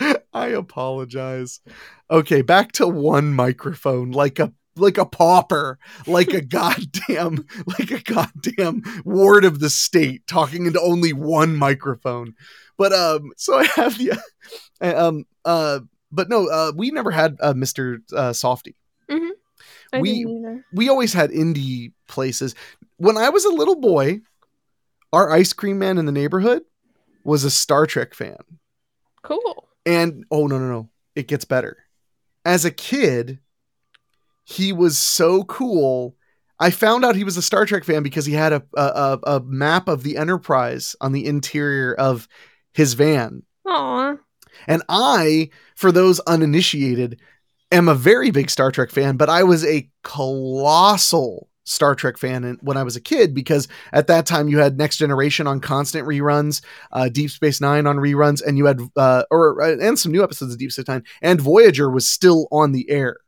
I 0.33 0.47
apologize. 0.49 1.61
Okay, 2.11 2.43
back 2.43 2.73
to 2.73 2.87
one 2.89 3.33
microphone, 3.35 4.11
like 4.11 4.39
a 4.39 4.53
like 4.77 4.97
a 4.97 5.05
pauper, 5.05 5.79
like 6.07 6.33
a 6.33 6.41
goddamn, 6.59 7.47
like 7.79 7.91
a 7.91 8.01
goddamn 8.03 8.83
ward 9.05 9.45
of 9.45 9.61
the 9.61 9.69
state, 9.71 10.27
talking 10.27 10.67
into 10.67 10.81
only 10.81 11.13
one 11.13 11.57
microphone. 11.57 12.35
But 12.79 12.93
um, 12.93 13.33
so 13.37 13.59
I 13.59 13.65
have 13.77 13.99
the 13.99 14.19
um 14.81 15.25
uh, 15.45 15.81
but 16.11 16.29
no, 16.29 16.49
uh, 16.49 16.73
we 16.77 16.91
never 16.91 17.11
had 17.11 17.37
uh, 17.41 17.55
Mr. 17.55 17.99
Uh, 18.15 18.31
Softee. 18.31 18.75
I 19.95 20.01
We- 20.01 20.25
we 20.73 20.89
always 20.89 21.13
had 21.13 21.31
indie 21.31 21.93
places. 22.09 22.55
When 22.97 23.17
I 23.19 23.29
was 23.29 23.45
a 23.45 23.51
little 23.51 23.77
boy, 23.81 24.21
our 25.13 25.31
ice 25.31 25.53
cream 25.53 25.79
man 25.79 25.99
in 25.99 26.07
the 26.07 26.13
neighborhood 26.13 26.63
was 27.25 27.45
a 27.45 27.51
Star 27.51 27.87
Trek 27.87 28.15
fan. 28.15 28.39
Cool. 29.23 29.69
And 29.85 30.25
oh 30.31 30.47
no 30.47 30.59
no 30.59 30.69
no, 30.69 30.91
it 31.15 31.29
gets 31.29 31.45
better. 31.45 31.79
As 32.45 32.65
a 32.65 32.71
kid, 32.71 33.41
he 34.45 34.73
was 34.73 34.99
so 34.99 35.45
cool. 35.45 36.17
I 36.59 36.71
found 36.71 37.05
out 37.05 37.17
he 37.17 37.25
was 37.25 37.37
a 37.37 37.43
Star 37.43 37.67
Trek 37.67 37.85
fan 37.85 38.03
because 38.03 38.27
he 38.27 38.33
had 38.33 38.53
a 38.53 38.63
a, 38.75 39.19
a, 39.25 39.41
map 39.41 39.89
of 39.89 40.03
the 40.03 40.17
Enterprise 40.17 40.95
on 41.01 41.13
the 41.13 41.27
interior 41.27 41.95
of 41.95 42.29
his 42.73 42.95
van. 42.95 43.43
Aw. 43.67 44.17
And 44.67 44.83
I, 44.89 45.51
for 45.75 45.91
those 45.91 46.21
uninitiated, 46.21 47.21
am 47.73 47.89
a 47.89 47.95
very 47.95 48.31
big 48.31 48.51
Star 48.51 48.71
Trek 48.71 48.91
fan, 48.91 49.17
but 49.17 49.29
I 49.29 49.43
was 49.43 49.65
a 49.65 49.89
colossal 50.05 51.49
Star 51.65 51.95
Trek 51.95 52.19
fan 52.19 52.59
when 52.61 52.77
I 52.77 52.83
was 52.83 52.97
a 52.97 53.01
kid 53.01 53.35
because 53.35 53.69
at 53.93 54.07
that 54.09 54.27
time 54.27 54.49
you 54.49 54.59
had 54.59 54.77
Next 54.79 54.97
Generation 54.97 55.47
on 55.47 55.61
constant 55.61 56.07
reruns, 56.09 56.63
uh, 56.91 57.09
Deep 57.09 57.31
Space 57.31 57.61
Nine 57.61 57.87
on 57.87 57.97
reruns, 57.99 58.43
and 58.45 58.59
you 58.59 58.67
had 58.67 58.81
uh, 58.97 59.23
or 59.31 59.63
uh, 59.63 59.77
and 59.81 59.99
some 59.99 60.11
new 60.13 60.23
episodes 60.25 60.53
of 60.53 60.59
Deep 60.59 60.73
Space 60.73 60.89
Nine, 60.89 61.05
and 61.21 61.41
Voyager 61.41 61.89
was 61.91 62.09
still 62.09 62.49
on 62.51 62.73
the 62.73 62.89
air. 62.91 63.19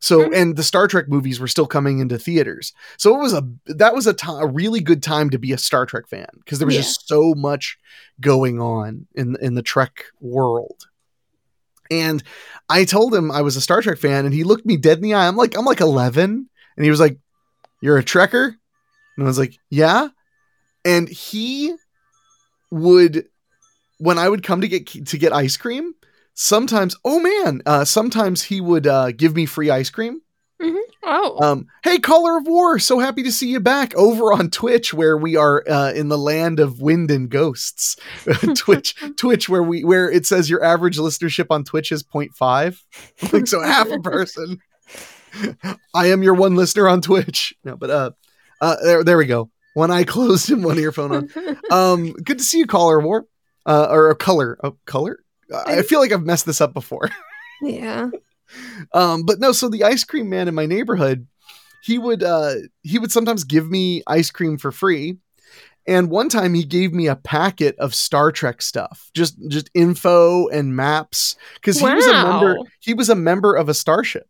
So 0.00 0.28
Mhm. 0.28 0.36
and 0.36 0.56
the 0.56 0.62
Star 0.62 0.86
Trek 0.86 1.08
movies 1.08 1.40
were 1.40 1.48
still 1.48 1.66
coming 1.66 1.98
into 1.98 2.18
theaters. 2.18 2.72
So 2.98 3.14
it 3.14 3.20
was 3.20 3.32
a 3.32 3.42
that 3.66 3.94
was 3.94 4.06
a 4.06 4.14
really 4.46 4.80
good 4.80 5.02
time 5.02 5.30
to 5.30 5.38
be 5.38 5.52
a 5.52 5.58
Star 5.58 5.86
Trek 5.86 6.08
fan 6.08 6.26
because 6.40 6.58
there 6.58 6.66
was 6.66 6.74
Yeah. 6.74 6.82
just 6.82 7.08
so 7.08 7.34
much 7.34 7.78
going 8.20 8.60
on 8.60 9.06
in 9.14 9.36
in 9.40 9.54
the 9.54 9.62
Trek 9.62 10.04
world. 10.20 10.86
And 11.90 12.22
I 12.68 12.84
told 12.84 13.14
him 13.14 13.30
I 13.30 13.42
was 13.42 13.56
a 13.56 13.60
Star 13.60 13.82
Trek 13.82 13.98
fan, 13.98 14.24
and 14.24 14.34
he 14.34 14.42
looked 14.44 14.64
me 14.66 14.76
dead 14.76 14.98
in 14.98 15.02
the 15.02 15.14
eye. 15.14 15.28
I'm 15.28 15.36
like, 15.36 15.56
I'm 15.56 15.66
like 15.66 15.80
11, 15.80 16.48
and 16.76 16.84
he 16.84 16.90
was 16.90 17.00
like, 17.00 17.18
"You're 17.84 17.98
a 17.98 18.02
Trekker," 18.02 18.54
and 19.16 19.24
I 19.24 19.28
was 19.28 19.38
like, 19.38 19.58
"Yeah." 19.68 20.08
And 20.86 21.06
he 21.06 21.74
would, 22.70 23.26
when 23.98 24.18
I 24.18 24.26
would 24.26 24.42
come 24.42 24.62
to 24.62 24.68
get 24.68 24.86
to 24.86 25.18
get 25.18 25.34
ice 25.34 25.58
cream, 25.58 25.92
sometimes, 26.32 26.96
oh 27.04 27.20
man, 27.20 27.60
uh, 27.66 27.84
sometimes 27.84 28.42
he 28.44 28.62
would 28.62 28.86
uh, 28.86 29.12
give 29.12 29.36
me 29.36 29.44
free 29.44 29.68
ice 29.68 29.90
cream. 29.90 30.22
Oh. 31.06 31.38
Um, 31.42 31.66
hey, 31.82 31.98
Caller 31.98 32.38
of 32.38 32.46
War, 32.46 32.78
so 32.78 32.98
happy 32.98 33.22
to 33.24 33.32
see 33.32 33.48
you 33.48 33.60
back 33.60 33.94
over 33.94 34.32
on 34.32 34.48
Twitch, 34.50 34.94
where 34.94 35.18
we 35.18 35.36
are 35.36 35.62
uh, 35.68 35.92
in 35.92 36.08
the 36.08 36.16
land 36.16 36.60
of 36.60 36.80
wind 36.80 37.10
and 37.10 37.28
ghosts. 37.28 37.96
Twitch, 38.56 38.96
Twitch, 39.16 39.48
where 39.48 39.62
we 39.62 39.84
where 39.84 40.10
it 40.10 40.24
says 40.24 40.48
your 40.48 40.64
average 40.64 40.96
listenership 40.96 41.48
on 41.50 41.64
Twitch 41.64 41.92
is 41.92 42.02
0.5. 42.02 42.82
like 43.32 43.46
so, 43.46 43.62
half 43.62 43.90
a 43.90 44.00
person. 44.00 44.60
I 45.94 46.06
am 46.06 46.22
your 46.22 46.34
one 46.34 46.56
listener 46.56 46.88
on 46.88 47.00
Twitch. 47.00 47.54
No, 47.64 47.76
but 47.76 47.90
uh, 47.90 48.10
uh, 48.60 48.76
there, 48.82 49.04
there 49.04 49.18
we 49.18 49.26
go. 49.26 49.50
One 49.74 49.90
eye 49.90 50.04
closed 50.04 50.50
and 50.50 50.64
one 50.64 50.78
earphone 50.78 51.12
on. 51.12 51.58
Um, 51.70 52.12
good 52.12 52.38
to 52.38 52.44
see 52.44 52.58
you, 52.58 52.66
Caller 52.66 53.00
War, 53.00 53.26
uh, 53.66 53.88
or 53.90 54.10
a 54.10 54.16
color, 54.16 54.58
oh, 54.62 54.76
color. 54.86 55.20
I 55.66 55.82
feel 55.82 56.00
like 56.00 56.12
I've 56.12 56.24
messed 56.24 56.46
this 56.46 56.60
up 56.60 56.72
before. 56.72 57.10
yeah. 57.62 58.10
Um, 58.92 59.24
but 59.24 59.40
no, 59.40 59.52
so 59.52 59.68
the 59.68 59.84
ice 59.84 60.04
cream 60.04 60.28
man 60.28 60.48
in 60.48 60.54
my 60.54 60.66
neighborhood, 60.66 61.26
he 61.82 61.98
would 61.98 62.22
uh 62.22 62.54
he 62.82 62.98
would 62.98 63.12
sometimes 63.12 63.44
give 63.44 63.70
me 63.70 64.02
ice 64.06 64.30
cream 64.30 64.56
for 64.56 64.72
free. 64.72 65.18
And 65.86 66.10
one 66.10 66.30
time 66.30 66.54
he 66.54 66.64
gave 66.64 66.94
me 66.94 67.08
a 67.08 67.16
packet 67.16 67.76
of 67.78 67.94
Star 67.94 68.32
Trek 68.32 68.62
stuff, 68.62 69.10
just 69.12 69.36
just 69.48 69.70
info 69.74 70.48
and 70.48 70.74
maps, 70.74 71.36
because 71.56 71.78
he 71.78 71.84
was 71.84 72.06
a 72.06 72.12
member. 72.12 72.56
He 72.80 72.94
was 72.94 73.10
a 73.10 73.14
member 73.14 73.54
of 73.54 73.68
a 73.68 73.74
starship, 73.74 74.28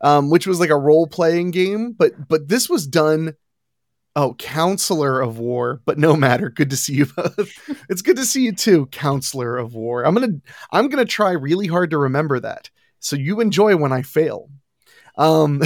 um, 0.00 0.30
which 0.30 0.46
was 0.46 0.60
like 0.60 0.70
a 0.70 0.76
role 0.76 1.06
playing 1.06 1.50
game. 1.50 1.92
But 1.92 2.28
but 2.28 2.48
this 2.48 2.68
was 2.68 2.86
done. 2.86 3.34
Oh, 4.18 4.32
counselor 4.38 5.20
of 5.20 5.38
war, 5.38 5.82
but 5.84 5.98
no 5.98 6.16
matter. 6.16 6.48
Good 6.48 6.70
to 6.70 6.76
see 6.76 6.94
you 6.94 7.06
both. 7.06 7.52
it's 7.90 8.00
good 8.00 8.16
to 8.16 8.24
see 8.24 8.44
you 8.44 8.52
too, 8.52 8.86
counselor 8.86 9.58
of 9.58 9.74
war. 9.74 10.04
I'm 10.04 10.14
gonna 10.14 10.40
I'm 10.72 10.88
gonna 10.88 11.04
try 11.04 11.32
really 11.32 11.66
hard 11.66 11.90
to 11.90 11.98
remember 11.98 12.40
that 12.40 12.70
so 13.00 13.16
you 13.16 13.40
enjoy 13.40 13.76
when 13.76 13.92
I 13.92 14.02
fail. 14.02 14.50
Um, 15.16 15.62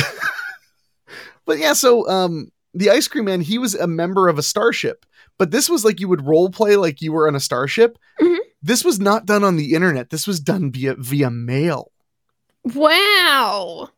but 1.47 1.59
yeah, 1.59 1.73
so 1.73 2.09
um, 2.09 2.51
the 2.75 2.91
ice 2.91 3.09
cream 3.09 3.25
man, 3.25 3.41
he 3.41 3.59
was 3.59 3.75
a 3.75 3.87
member 3.87 4.29
of 4.29 4.39
a 4.39 4.43
starship, 4.43 5.07
but 5.39 5.51
this 5.51 5.69
was 5.69 5.85
like 5.85 6.01
you 6.01 6.09
would 6.09 6.27
role 6.27 6.51
play 6.51 6.77
like 6.77 7.01
you 7.01 7.13
were 7.13 7.27
on 7.27 7.35
a 7.35 7.41
starship. 7.41 7.99
Mhm. 8.21 8.39
This 8.63 8.85
was 8.85 9.01
not 9.01 9.27
done 9.27 9.43
on 9.43 9.57
the 9.57 9.75
internet. 9.75 10.11
This 10.11 10.27
was 10.27 10.39
done 10.39 10.71
via 10.71 10.95
via 10.97 11.31
mail. 11.31 11.93
Wow. 12.75 13.89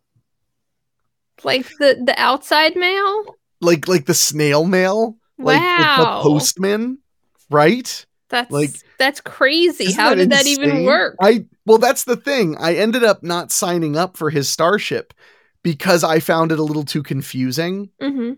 Like 1.45 1.67
the 1.79 2.03
the 2.05 2.15
outside 2.19 2.77
mail? 2.77 3.37
Like 3.61 3.89
like 3.89 4.07
the 4.07 4.15
snail 4.15 4.65
mail, 4.65 5.17
like, 5.39 5.61
like 5.61 5.99
the 5.99 6.21
postman, 6.23 6.99
right? 7.51 8.07
That's 8.29 8.51
like- 8.51 8.75
that's 8.99 9.21
crazy. 9.21 9.93
How 9.93 10.11
that 10.11 10.17
did 10.17 10.31
that 10.31 10.47
even 10.47 10.85
work? 10.85 11.17
I 11.21 11.47
well, 11.67 11.79
that's 11.79 12.05
the 12.05 12.17
thing. 12.17 12.57
I 12.59 12.75
ended 12.77 13.05
up 13.05 13.23
not 13.23 13.53
signing 13.53 13.97
up 13.97 14.17
for 14.17 14.31
his 14.31 14.49
starship 14.49 15.13
because 15.63 16.03
I 16.03 16.19
found 16.19 16.51
it 16.51 16.59
a 16.59 16.63
little 16.65 16.85
too 16.85 17.03
confusing. 17.03 17.91
hmm 18.01 18.33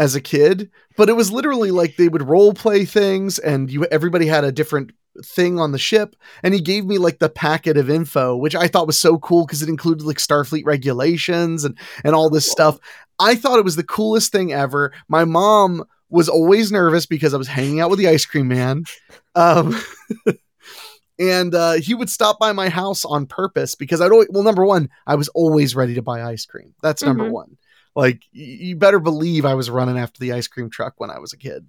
as 0.00 0.14
a 0.14 0.20
kid, 0.20 0.70
but 0.96 1.08
it 1.08 1.14
was 1.14 1.32
literally 1.32 1.72
like 1.72 1.96
they 1.96 2.08
would 2.08 2.22
role 2.22 2.54
play 2.54 2.84
things 2.84 3.40
and 3.40 3.68
you 3.68 3.84
everybody 3.86 4.26
had 4.26 4.44
a 4.44 4.52
different 4.52 4.92
thing 5.24 5.58
on 5.58 5.72
the 5.72 5.78
ship 5.78 6.14
and 6.42 6.54
he 6.54 6.60
gave 6.60 6.84
me 6.86 6.98
like 6.98 7.18
the 7.18 7.28
packet 7.28 7.76
of 7.76 7.90
info 7.90 8.36
which 8.36 8.54
I 8.54 8.68
thought 8.68 8.86
was 8.86 8.98
so 8.98 9.18
cool 9.18 9.44
because 9.46 9.62
it 9.62 9.68
included 9.68 10.04
like 10.06 10.18
Starfleet 10.18 10.64
regulations 10.64 11.64
and 11.64 11.76
and 12.04 12.14
all 12.14 12.30
this 12.30 12.46
Cool. 12.46 12.52
stuff. 12.52 12.78
I 13.18 13.34
thought 13.34 13.58
it 13.58 13.64
was 13.64 13.76
the 13.76 13.82
coolest 13.82 14.30
thing 14.32 14.52
ever. 14.52 14.92
My 15.08 15.24
mom 15.24 15.84
was 16.10 16.28
always 16.28 16.70
nervous 16.72 17.04
because 17.06 17.34
I 17.34 17.36
was 17.38 17.48
hanging 17.48 17.80
out 17.80 17.90
with 17.90 17.98
the 17.98 18.08
ice 18.08 18.24
cream 18.24 18.48
man. 18.48 18.84
Um 19.34 19.80
and 21.18 21.54
uh 21.54 21.72
he 21.74 21.94
would 21.94 22.10
stop 22.10 22.38
by 22.38 22.52
my 22.52 22.68
house 22.68 23.04
on 23.04 23.26
purpose 23.26 23.74
because 23.74 24.00
I'd 24.00 24.12
always 24.12 24.28
well 24.30 24.42
number 24.42 24.64
1, 24.64 24.88
I 25.06 25.14
was 25.16 25.28
always 25.28 25.74
ready 25.74 25.94
to 25.94 26.02
buy 26.02 26.22
ice 26.22 26.46
cream. 26.46 26.74
That's 26.82 27.02
number 27.02 27.24
Mhm. 27.24 27.32
1. 27.32 27.56
Like 27.96 28.22
y- 28.34 28.40
you 28.60 28.76
better 28.76 29.00
believe 29.00 29.44
I 29.44 29.54
was 29.54 29.70
running 29.70 29.98
after 29.98 30.20
the 30.20 30.32
ice 30.32 30.46
cream 30.48 30.70
truck 30.70 30.94
when 30.98 31.10
I 31.10 31.18
was 31.18 31.32
a 31.32 31.36
kid. 31.36 31.66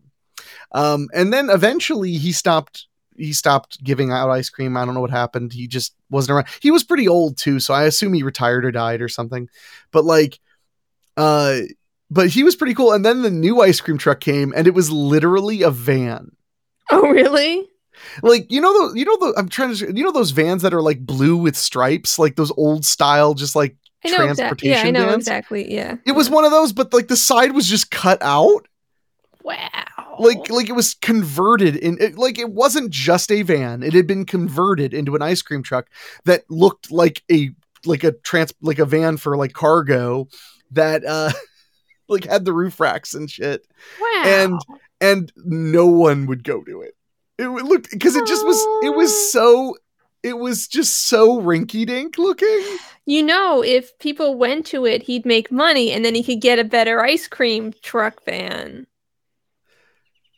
Um, 0.71 1.09
and 1.13 1.33
then 1.33 1.49
eventually 1.49 2.13
he 2.13 2.31
stopped. 2.31 2.87
He 3.19 3.33
stopped 3.33 3.83
giving 3.83 4.11
out 4.11 4.29
ice 4.29 4.49
cream. 4.49 4.77
I 4.77 4.85
don't 4.85 4.93
know 4.93 5.01
what 5.01 5.11
happened. 5.11 5.53
He 5.53 5.67
just 5.67 5.93
wasn't 6.09 6.35
around. 6.35 6.47
He 6.61 6.71
was 6.71 6.83
pretty 6.83 7.07
old 7.07 7.37
too, 7.37 7.59
so 7.59 7.73
I 7.73 7.83
assume 7.83 8.13
he 8.13 8.23
retired 8.23 8.65
or 8.65 8.71
died 8.71 9.01
or 9.01 9.09
something. 9.09 9.49
But 9.91 10.05
like, 10.05 10.39
uh, 11.17 11.61
but 12.09 12.29
he 12.29 12.43
was 12.43 12.55
pretty 12.55 12.73
cool. 12.73 12.91
And 12.91 13.05
then 13.05 13.21
the 13.21 13.29
new 13.29 13.61
ice 13.61 13.81
cream 13.81 13.97
truck 13.97 14.19
came, 14.19 14.53
and 14.55 14.67
it 14.67 14.73
was 14.73 14.91
literally 14.91 15.61
a 15.61 15.71
van. 15.71 16.31
Oh 16.91 17.01
really? 17.01 17.67
Like 18.23 18.51
you 18.51 18.61
know 18.61 18.89
the 18.89 18.99
you 18.99 19.05
know 19.05 19.17
the 19.17 19.33
I'm 19.37 19.49
trying 19.49 19.75
to 19.75 19.93
you 19.95 20.03
know 20.03 20.11
those 20.11 20.31
vans 20.31 20.61
that 20.61 20.73
are 20.73 20.81
like 20.81 21.05
blue 21.05 21.37
with 21.37 21.55
stripes, 21.55 22.17
like 22.17 22.35
those 22.35 22.51
old 22.51 22.85
style, 22.85 23.33
just 23.33 23.55
like 23.55 23.75
I 24.05 24.09
know 24.09 24.25
exactly. 24.25 24.69
Yeah, 24.69 24.83
I 24.83 24.91
know 24.91 25.05
vans? 25.05 25.15
exactly. 25.15 25.73
Yeah. 25.73 25.97
it 26.05 26.13
was 26.13 26.29
one 26.29 26.45
of 26.45 26.51
those, 26.51 26.71
but 26.71 26.93
like 26.93 27.09
the 27.09 27.17
side 27.17 27.51
was 27.51 27.67
just 27.67 27.91
cut 27.91 28.19
out. 28.21 28.67
Wow. 29.49 30.17
like 30.19 30.49
like 30.49 30.69
it 30.69 30.75
was 30.75 30.93
converted 30.95 31.75
in 31.75 31.97
it, 31.99 32.17
like 32.17 32.37
it 32.37 32.51
wasn't 32.51 32.91
just 32.91 33.31
a 33.31 33.41
van 33.41 33.83
it 33.83 33.93
had 33.93 34.07
been 34.07 34.25
converted 34.25 34.93
into 34.93 35.15
an 35.15 35.21
ice 35.21 35.41
cream 35.41 35.63
truck 35.63 35.89
that 36.25 36.43
looked 36.49 36.91
like 36.91 37.23
a 37.31 37.51
like 37.85 38.03
a 38.03 38.11
trans 38.11 38.53
like 38.61 38.79
a 38.79 38.85
van 38.85 39.17
for 39.17 39.37
like 39.37 39.53
cargo 39.53 40.27
that 40.71 41.03
uh 41.05 41.31
like 42.09 42.25
had 42.25 42.45
the 42.45 42.53
roof 42.53 42.79
racks 42.79 43.13
and 43.13 43.31
shit 43.31 43.65
wow. 43.99 44.23
and 44.25 44.59
and 45.01 45.31
no 45.37 45.85
one 45.85 46.25
would 46.27 46.43
go 46.43 46.63
to 46.63 46.81
it. 46.81 46.95
It 47.37 47.47
looked 47.47 47.91
because 47.91 48.15
it 48.15 48.27
just 48.27 48.45
was. 48.45 48.57
It 48.83 48.95
was 48.95 49.31
so. 49.31 49.75
It 50.21 50.37
was 50.37 50.67
just 50.67 51.07
so 51.07 51.39
rinky 51.39 51.85
dink 51.87 52.17
looking. 52.17 52.77
You 53.05 53.23
know, 53.23 53.63
if 53.63 53.97
people 53.99 54.35
went 54.35 54.65
to 54.67 54.85
it, 54.85 55.03
he'd 55.03 55.25
make 55.25 55.49
money 55.49 55.91
and 55.91 56.03
then 56.03 56.13
he 56.13 56.23
could 56.23 56.41
get 56.41 56.59
a 56.59 56.65
better 56.65 57.01
ice 57.01 57.27
cream 57.27 57.73
truck 57.81 58.23
van. 58.25 58.85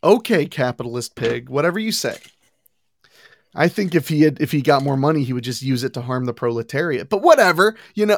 Okay, 0.04 0.46
capitalist 0.46 1.16
pig, 1.16 1.50
whatever 1.50 1.78
you 1.80 1.92
say. 1.92 2.18
I 3.54 3.68
think 3.68 3.94
if 3.96 4.08
he 4.08 4.22
had 4.22 4.42
if 4.42 4.52
he 4.52 4.62
got 4.62 4.84
more 4.84 4.98
money, 4.98 5.24
he 5.24 5.34
would 5.34 5.44
just 5.44 5.62
use 5.62 5.84
it 5.84 5.94
to 5.96 6.02
harm 6.02 6.26
the 6.26 6.34
proletariat. 6.34 7.10
But 7.10 7.22
whatever, 7.22 7.76
you 7.96 8.06
know. 8.06 8.18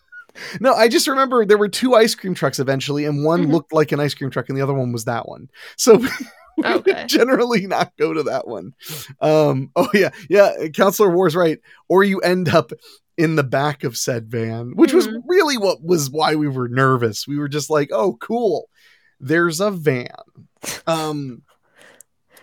no, 0.60 0.72
I 0.74 0.88
just 0.88 1.08
remember 1.08 1.44
there 1.44 1.58
were 1.58 1.68
two 1.68 1.94
ice 1.94 2.14
cream 2.14 2.34
trucks 2.34 2.58
eventually, 2.60 3.04
and 3.04 3.24
one 3.24 3.46
Mhm. 3.48 3.52
looked 3.52 3.72
like 3.72 3.90
an 3.92 4.00
ice 4.00 4.14
cream 4.14 4.30
truck, 4.30 4.48
and 4.48 4.56
the 4.56 4.62
other 4.62 4.72
one 4.74 4.92
was 4.92 5.04
that 5.06 5.28
one. 5.28 5.48
So 5.76 5.96
we 6.56 6.64
Okay. 6.64 6.92
would 6.92 7.08
generally 7.08 7.66
not 7.66 7.92
go 7.98 8.12
to 8.14 8.22
that 8.24 8.46
one. 8.46 8.72
Um, 9.20 9.70
oh 9.76 9.88
yeah, 9.92 10.10
yeah. 10.28 10.68
Counselor 10.72 11.10
War's 11.10 11.34
right. 11.34 11.58
Or 11.88 12.04
you 12.04 12.20
end 12.20 12.48
up 12.48 12.70
in 13.18 13.34
the 13.36 13.42
back 13.44 13.82
of 13.82 13.96
said 13.96 14.30
van, 14.30 14.76
which 14.76 14.92
was 14.94 15.08
Mhm. 15.08 15.22
really 15.26 15.58
what 15.58 15.82
was 15.82 16.10
why 16.10 16.36
we 16.36 16.46
were 16.48 16.68
nervous. 16.68 17.26
We 17.26 17.38
were 17.38 17.48
just 17.48 17.70
like, 17.70 17.90
oh, 17.92 18.16
cool. 18.20 18.68
There's 19.18 19.58
a 19.60 19.70
van. 19.72 20.06
Um, 20.86 21.42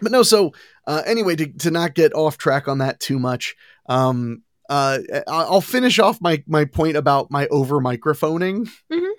but 0.02 0.12
no, 0.12 0.24
so 0.24 0.54
uh, 0.86 1.04
anyway, 1.06 1.36
to, 1.36 1.48
to 1.48 1.72
not 1.72 1.96
get 1.96 2.14
off 2.14 2.38
track 2.38 2.68
on 2.68 2.80
that 2.80 3.00
too 3.00 3.20
much, 3.20 3.56
um, 3.88 4.44
uh, 4.70 5.00
I'll 5.28 5.62
finish 5.62 5.98
off 6.00 6.20
my 6.22 6.44
my 6.46 6.66
point 6.66 6.98
about 6.98 7.32
my 7.32 7.48
over 7.48 7.80
microphoning. 7.80 8.70
Mhm. 8.92 9.12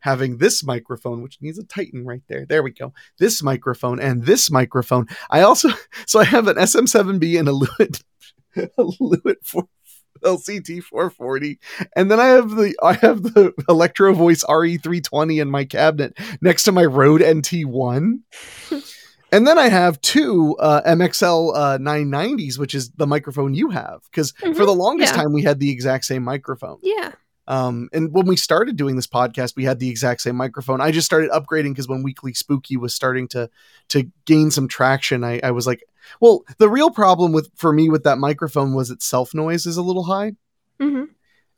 Having 0.00 0.38
this 0.38 0.64
microphone, 0.64 1.22
which 1.22 1.38
needs 1.40 1.58
a 1.58 1.64
Titan 1.64 2.04
right 2.04 2.22
there. 2.28 2.44
There 2.44 2.62
we 2.62 2.72
go. 2.72 2.92
This 3.18 3.42
microphone 3.42 4.00
and 4.00 4.26
this 4.26 4.50
microphone. 4.50 5.06
I 5.30 5.40
also 5.42 5.70
so 6.06 6.20
I 6.20 6.24
have 6.24 6.48
an 6.48 6.56
SM7B 6.56 7.38
and 7.38 7.48
a 7.48 7.52
Lewitt 7.52 8.02
a 8.56 8.84
Lewitt 8.84 9.44
4, 9.44 9.68
LCT 10.22 10.82
440, 10.82 11.58
and 11.96 12.10
then 12.10 12.20
I 12.20 12.26
have 12.26 12.50
the 12.50 12.74
I 12.82 12.94
have 12.94 13.22
the 13.22 13.52
Electro 13.68 14.12
Voice 14.14 14.44
RE320 14.44 15.40
in 15.40 15.50
my 15.50 15.64
cabinet 15.64 16.16
next 16.40 16.64
to 16.64 16.72
my 16.72 16.84
Rode 16.84 17.22
NT1. 17.22 18.20
And 19.32 19.46
then 19.46 19.60
I 19.60 19.68
have 19.68 20.00
two 20.00 20.56
uh, 20.58 20.82
MXL 20.84 21.52
uh, 21.54 21.78
990s, 21.78 22.58
which 22.58 22.74
is 22.74 22.90
the 22.90 23.06
microphone 23.06 23.54
you 23.54 23.70
have. 23.70 24.00
Because 24.10 24.32
for 24.32 24.48
Mhm, 24.48 24.66
the 24.66 24.74
longest 24.74 25.14
yeah. 25.14 25.22
time, 25.22 25.32
we 25.32 25.44
had 25.44 25.60
the 25.60 25.70
exact 25.70 26.04
same 26.04 26.24
microphone. 26.24 26.78
Yeah. 26.82 27.12
Um, 27.50 27.88
and 27.92 28.12
when 28.12 28.26
we 28.26 28.36
started 28.36 28.76
doing 28.76 28.94
this 28.94 29.08
podcast, 29.08 29.56
we 29.56 29.64
had 29.64 29.80
the 29.80 29.90
exact 29.90 30.20
same 30.20 30.36
microphone. 30.36 30.80
I 30.80 30.92
just 30.92 31.04
started 31.04 31.30
upgrading 31.30 31.70
because 31.72 31.88
when 31.88 32.04
Weekly 32.04 32.32
Spooky 32.32 32.76
was 32.76 32.94
starting 32.94 33.26
to 33.28 33.50
to 33.88 34.08
gain 34.24 34.52
some 34.52 34.68
traction, 34.68 35.24
I, 35.24 35.40
I 35.42 35.50
was 35.50 35.66
like, 35.66 35.82
well, 36.20 36.44
the 36.58 36.68
real 36.68 36.90
problem 36.90 37.32
with 37.32 37.50
for 37.56 37.72
me 37.72 37.88
with 37.88 38.04
that 38.04 38.18
microphone 38.18 38.72
was 38.72 38.92
its 38.92 39.04
self 39.04 39.34
noise 39.34 39.66
is 39.66 39.76
a 39.76 39.82
little 39.82 40.04
high. 40.04 40.34
hmm 40.78 41.06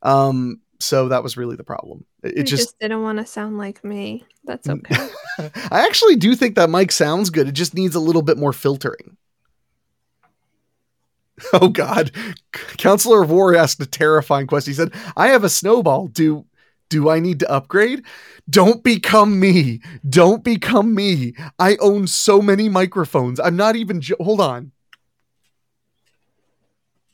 Um, 0.01 0.63
so 0.81 1.09
that 1.09 1.23
was 1.23 1.37
really 1.37 1.57
the 1.57 1.63
problem. 1.63 2.07
It, 2.23 2.29
It 2.29 2.39
it 2.39 2.43
just 2.45 2.63
just 2.63 2.79
didn't 2.79 3.03
want 3.03 3.19
to 3.19 3.27
sound 3.27 3.59
like 3.59 3.85
me. 3.85 4.25
That's 4.45 4.67
okay. 4.67 5.09
I 5.71 5.85
actually 5.87 6.17
do 6.17 6.35
think 6.35 6.55
that 6.55 6.71
mic 6.71 6.91
sounds 6.91 7.29
good. 7.29 7.49
It 7.49 7.53
just 7.53 7.75
needs 7.75 7.95
a 7.95 8.01
little 8.01 8.23
bit 8.23 8.39
more 8.39 8.55
filtering. 8.55 9.19
Oh 11.55 11.69
God, 11.69 12.11
Counselor 12.79 13.23
of 13.23 13.31
War 13.31 13.55
asked 13.55 13.81
a 13.81 13.87
terrifying 13.87 14.47
question. 14.47 14.73
He 14.73 14.77
said, 14.77 14.93
"I 15.17 15.29
have 15.29 15.45
a 15.45 15.49
snowball. 15.49 16.09
Do 16.09 16.47
do 16.89 17.09
I 17.09 17.21
need 17.21 17.41
to 17.41 17.51
upgrade? 17.51 18.05
Don't 18.49 18.85
become 18.85 19.41
me. 19.41 19.81
Don't 20.09 20.45
become 20.45 20.95
me. 20.95 21.35
I 21.59 21.77
own 21.77 22.07
so 22.07 22.43
many 22.43 22.69
microphones. 22.69 23.41
I'm 23.41 23.57
not 23.57 23.77
even. 23.77 24.01
Jo- 24.01 24.17
Hold 24.21 24.41
on. 24.41 24.73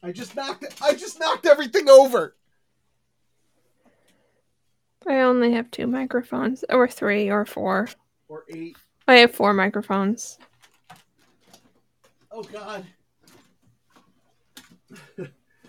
I 0.02 0.12
just 0.12 0.36
knocked. 0.36 0.64
I 0.82 0.94
just 0.94 1.18
knocked 1.18 1.46
everything 1.46 1.88
over. 1.88 2.34
I 5.06 5.20
only 5.20 5.52
have 5.52 5.70
two 5.70 5.86
microphones, 5.86 6.64
or 6.68 6.86
three, 6.88 7.30
or 7.30 7.46
four. 7.46 7.88
Or 8.28 8.44
eight. 8.50 8.76
I 9.06 9.16
have 9.16 9.34
four 9.34 9.54
microphones. 9.54 10.38
Oh 12.30 12.42
God. 12.42 12.84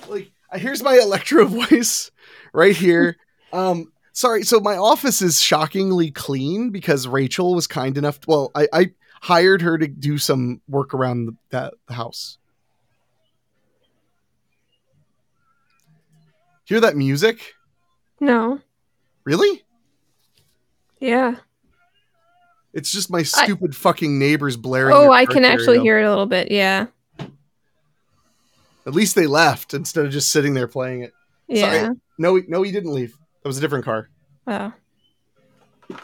Like 0.07 0.31
here's 0.53 0.83
my 0.83 0.95
electro 0.95 1.45
voice 1.69 2.11
right 2.53 2.75
here. 2.75 3.17
Um 3.53 3.91
sorry, 4.13 4.43
so 4.43 4.59
my 4.59 4.77
office 4.77 5.21
is 5.21 5.41
shockingly 5.41 6.11
clean 6.11 6.69
because 6.71 7.07
Rachel 7.07 7.55
was 7.55 7.67
kind 7.67 7.97
enough 7.97 8.19
well, 8.27 8.51
I, 8.55 8.67
I 8.73 8.91
hired 9.21 9.61
her 9.61 9.77
to 9.77 9.87
do 9.87 10.17
some 10.17 10.61
work 10.67 10.93
around 10.93 11.25
the, 11.25 11.35
that 11.49 11.73
the 11.87 11.93
house. 11.93 12.37
Hear 16.65 16.79
that 16.81 16.95
music? 16.95 17.55
No. 18.19 18.59
Really? 19.23 19.63
Yeah. 20.99 21.35
It's 22.73 22.91
just 22.91 23.09
my 23.09 23.23
stupid 23.23 23.75
fucking 23.75 24.19
neighbors 24.19 24.55
blaring. 24.55 24.95
Oh, 24.95 25.11
I 25.11 25.25
can 25.25 25.43
actually 25.43 25.79
hear 25.79 25.97
it 25.97 26.03
a 26.03 26.09
little 26.09 26.27
bit. 26.27 26.51
Yeah. 26.51 26.87
At 28.85 28.93
least 28.95 29.15
they 29.15 29.27
left 29.27 29.73
instead 29.73 30.05
of 30.05 30.11
just 30.11 30.31
sitting 30.31 30.53
there 30.53 30.67
playing 30.67 31.01
it. 31.01 31.13
Yeah. 31.47 31.89
No, 32.17 32.35
he- 32.35 32.45
no, 32.47 32.61
he 32.63 32.71
didn't 32.71 32.93
leave. 32.93 33.11
That 33.43 33.49
was 33.49 33.57
a 33.57 33.61
different 33.61 33.85
car. 33.85 34.09
Oh. 34.47 34.73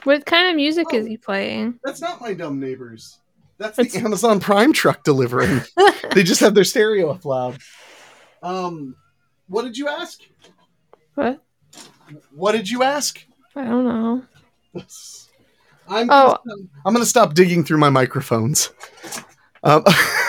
What 0.03 0.25
kind 0.25 0.49
of 0.49 0.55
music 0.55 0.87
is 0.93 1.05
Oh. 1.05 1.09
he 1.09 1.17
playing? 1.17 1.79
That's 1.83 2.01
not 2.01 2.21
my 2.21 2.33
dumb 2.33 2.59
neighbors. 2.59 3.19
That's 3.57 3.77
It's- 3.79 3.93
the 3.93 3.99
Amazon 4.05 4.39
Prime 4.39 4.73
truck 4.73 5.03
delivering. 5.03 5.61
they 6.13 6.23
just 6.23 6.41
have 6.41 6.53
their 6.55 6.63
stereo 6.63 7.11
up 7.11 7.23
loud. 7.25 7.59
Um, 8.43 8.95
what 9.47 9.63
did 9.63 9.77
you 9.77 9.87
ask? 9.87 10.19
what? 11.15 11.41
What 12.33 12.51
did 12.51 12.69
you 12.69 12.83
ask? 12.83 13.19
I 13.55 13.63
don't 13.63 13.85
know. 13.85 14.23
I'm 15.87 16.09
Oh. 16.09 16.37
gonna, 16.47 16.61
I'm 16.85 16.93
gonna 16.93 17.05
stop 17.05 17.33
digging 17.35 17.63
through 17.63 17.77
my 17.77 17.89
microphones. 17.89 18.71
Um, 19.63 19.83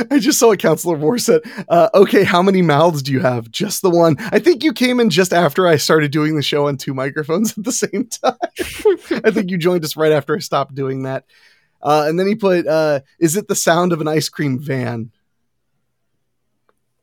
I 0.10 0.18
just 0.18 0.38
saw 0.38 0.52
a 0.52 0.56
counselor 0.56 0.96
war 0.96 1.18
said, 1.18 1.42
uh, 1.68 1.88
"Okay, 1.94 2.24
how 2.24 2.42
many 2.42 2.62
mouths 2.62 3.02
do 3.02 3.12
you 3.12 3.20
have? 3.20 3.50
Just 3.50 3.82
the 3.82 3.90
one." 3.90 4.16
I 4.32 4.38
think 4.38 4.62
you 4.64 4.72
came 4.72 5.00
in 5.00 5.10
just 5.10 5.32
after 5.32 5.66
I 5.66 5.76
started 5.76 6.10
doing 6.10 6.36
the 6.36 6.42
show 6.42 6.68
on 6.68 6.76
two 6.76 6.94
microphones 6.94 7.50
at 7.58 7.64
the 7.64 7.72
same 7.72 8.06
time. 8.06 8.36
I 9.24 9.30
think 9.30 9.50
you 9.50 9.58
joined 9.58 9.84
us 9.84 9.96
right 9.96 10.12
after 10.12 10.36
I 10.36 10.40
stopped 10.40 10.74
doing 10.74 11.02
that. 11.04 11.24
Uh, 11.82 12.04
and 12.06 12.18
then 12.18 12.26
he 12.26 12.34
put, 12.34 12.66
uh, 12.66 13.00
"Is 13.18 13.36
it 13.36 13.48
the 13.48 13.54
sound 13.54 13.92
of 13.92 14.00
an 14.00 14.08
ice 14.08 14.28
cream 14.28 14.58
van?" 14.58 15.10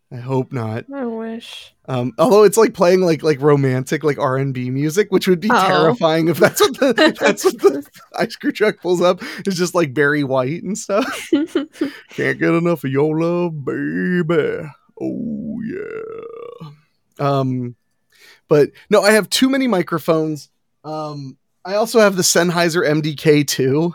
I 0.10 0.17
hope 0.17 0.54
not. 0.54 0.86
I 0.93 1.06
wish. 1.06 1.74
Um, 1.86 2.13
although 2.17 2.43
it's 2.43 2.56
like 2.56 2.74
playing 2.74 3.02
like 3.02 3.24
like 3.24 3.41
romantic 3.41 4.06
like 4.06 4.17
R 4.17 4.38
and 4.38 4.54
B 4.54 4.70
music, 4.70 5.12
which 5.12 5.28
would 5.28 5.41
be 5.41 5.50
Oh. 5.52 5.67
terrifying 5.67 6.30
if 6.30 6.38
that's 6.39 6.62
what 6.62 6.80
the 6.80 6.93
that's 7.20 7.43
what 7.43 7.60
the 7.60 7.86
ice 8.17 8.36
cream 8.38 8.54
truck 8.54 8.80
pulls 8.82 9.02
up. 9.02 9.22
It's 9.39 9.58
just 9.58 9.76
like 9.76 9.93
Barry 9.93 10.24
White 10.24 10.63
and 10.63 10.78
stuff. 10.78 11.28
Can't 11.32 12.39
get 12.39 12.54
enough 12.54 12.86
of 12.86 12.91
your 12.91 13.20
love, 13.20 13.65
baby. 13.65 14.70
Oh 15.02 15.62
yeah. 15.65 16.70
Um, 17.20 17.76
but 18.48 18.70
no, 18.89 19.02
I 19.02 19.12
have 19.12 19.30
too 19.30 19.50
many 19.50 19.67
microphones. 19.67 20.50
Um, 20.86 21.38
I 21.65 21.76
also 21.76 22.00
have 22.00 22.15
the 22.15 22.22
Sennheiser 22.22 22.88
MDK 22.88 23.46
too. 23.46 23.93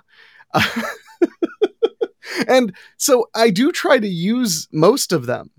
and 2.46 2.75
so 2.98 3.29
I 3.35 3.51
do 3.51 3.72
try 3.72 3.98
to 3.98 4.07
use 4.09 4.68
most 4.72 5.12
of 5.12 5.27
them. 5.27 5.51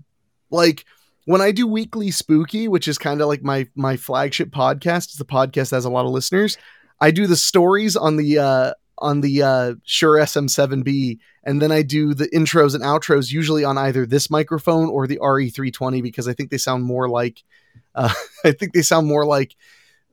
Like 0.54 0.84
when 1.26 1.40
I 1.40 1.52
do 1.52 1.66
weekly 1.66 2.10
spooky, 2.10 2.68
which 2.68 2.88
is 2.88 2.98
kind 2.98 3.20
of 3.20 3.28
like 3.28 3.42
my 3.42 3.66
my 3.74 3.96
flagship 3.96 4.50
podcast, 4.50 5.06
it's 5.06 5.16
the 5.16 5.24
podcast 5.24 5.70
that 5.70 5.76
has 5.76 5.84
a 5.84 5.90
lot 5.90 6.06
of 6.06 6.12
listeners. 6.12 6.56
I 7.00 7.10
do 7.10 7.26
the 7.26 7.36
stories 7.36 7.96
on 7.96 8.16
the 8.16 8.38
uh 8.38 8.72
on 8.98 9.20
the 9.20 9.42
uh 9.42 9.74
Shure 9.84 10.18
SM7B 10.18 11.18
and 11.42 11.60
then 11.60 11.72
I 11.72 11.82
do 11.82 12.14
the 12.14 12.28
intros 12.28 12.74
and 12.74 12.84
outros 12.84 13.32
usually 13.32 13.64
on 13.64 13.76
either 13.76 14.06
this 14.06 14.30
microphone 14.30 14.88
or 14.88 15.06
the 15.06 15.18
RE320 15.18 16.02
because 16.02 16.28
I 16.28 16.32
think 16.32 16.50
they 16.50 16.58
sound 16.58 16.84
more 16.84 17.08
like 17.08 17.42
uh 17.94 18.12
I 18.44 18.52
think 18.52 18.72
they 18.72 18.82
sound 18.82 19.06
more 19.06 19.26
like 19.26 19.56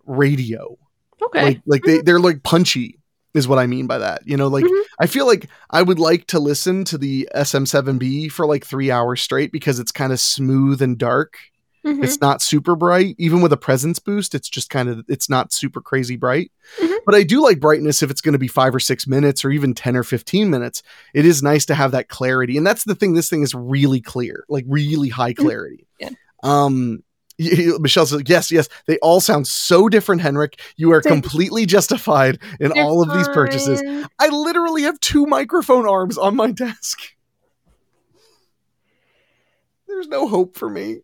radio. 0.05 0.77
okay. 1.21 1.43
Like 1.43 1.61
like 1.65 1.83
they 1.83 2.01
they're 2.01 2.19
like 2.19 2.43
punchy 2.43 3.00
is 3.33 3.47
what 3.47 3.59
I 3.59 3.67
mean 3.67 3.87
by 3.87 3.97
that. 3.99 4.21
You 4.25 4.37
know, 4.37 4.47
like 4.47 4.65
Mhm. 4.65 4.81
I 4.99 5.07
feel 5.07 5.25
like 5.25 5.47
I 5.69 5.81
would 5.81 5.99
like 5.99 6.27
to 6.27 6.39
listen 6.39 6.83
to 6.85 6.97
the 6.97 7.27
SM7B 7.35 8.29
for 8.29 8.45
like 8.45 8.65
3 8.65 8.91
hours 8.91 9.21
straight 9.21 9.51
because 9.51 9.79
it's 9.79 9.91
kind 9.91 10.11
of 10.11 10.19
smooth 10.19 10.81
and 10.81 10.97
dark. 10.97 11.37
Mhm. 11.85 12.03
It's 12.03 12.21
not 12.21 12.41
super 12.43 12.75
bright. 12.75 13.15
Even 13.17 13.41
with 13.41 13.51
a 13.51 13.57
presence 13.57 13.97
boost, 13.97 14.35
it's 14.35 14.49
just 14.49 14.69
kind 14.69 14.87
of 14.89 15.03
it's 15.07 15.29
not 15.29 15.51
super 15.51 15.81
crazy 15.81 16.15
bright. 16.15 16.51
Mhm. 16.79 16.97
But 17.05 17.15
I 17.15 17.23
do 17.23 17.41
like 17.41 17.59
brightness 17.59 18.03
if 18.03 18.11
it's 18.11 18.21
going 18.21 18.33
to 18.33 18.39
be 18.39 18.47
5 18.47 18.75
or 18.75 18.79
6 18.79 19.07
minutes 19.07 19.43
or 19.43 19.49
even 19.49 19.73
10 19.73 19.95
or 19.97 20.03
15 20.03 20.49
minutes. 20.51 20.83
It 21.15 21.25
is 21.25 21.41
nice 21.41 21.65
to 21.65 21.73
have 21.75 21.91
that 21.91 22.07
clarity. 22.09 22.55
And 22.57 22.67
that's 22.67 22.83
the 22.83 22.93
thing 22.93 23.13
this 23.13 23.29
thing 23.29 23.41
is 23.41 23.55
really 23.55 23.99
clear, 24.01 24.43
like 24.47 24.65
really 24.67 25.09
high 25.09 25.33
clarity. 25.33 25.87
Yeah. 25.99 26.09
Um 26.43 27.01
You- 27.37 27.79
Michelle 27.79 28.05
says, 28.05 28.21
yes, 28.27 28.51
yes. 28.51 28.67
They 28.85 28.97
all 28.99 29.19
sound 29.21 29.47
so 29.47 29.89
different, 29.89 30.23
Henrique. 30.23 30.59
You 30.77 30.91
are 30.93 31.01
completely 31.01 31.65
justified 31.65 32.39
in 32.59 32.71
They're 32.71 32.83
all 32.83 33.01
of 33.01 33.11
these 33.13 33.27
purchases. 33.29 33.81
fine. 33.81 34.05
I 34.19 34.27
literally 34.29 34.83
have 34.83 34.99
two 34.99 35.25
microphone 35.25 35.87
arms 35.87 36.17
on 36.17 36.35
my 36.35 36.51
desk. 36.51 36.99
There's 39.87 40.07
no 40.07 40.27
hope 40.27 40.55
for 40.57 40.69
me. 40.69 40.99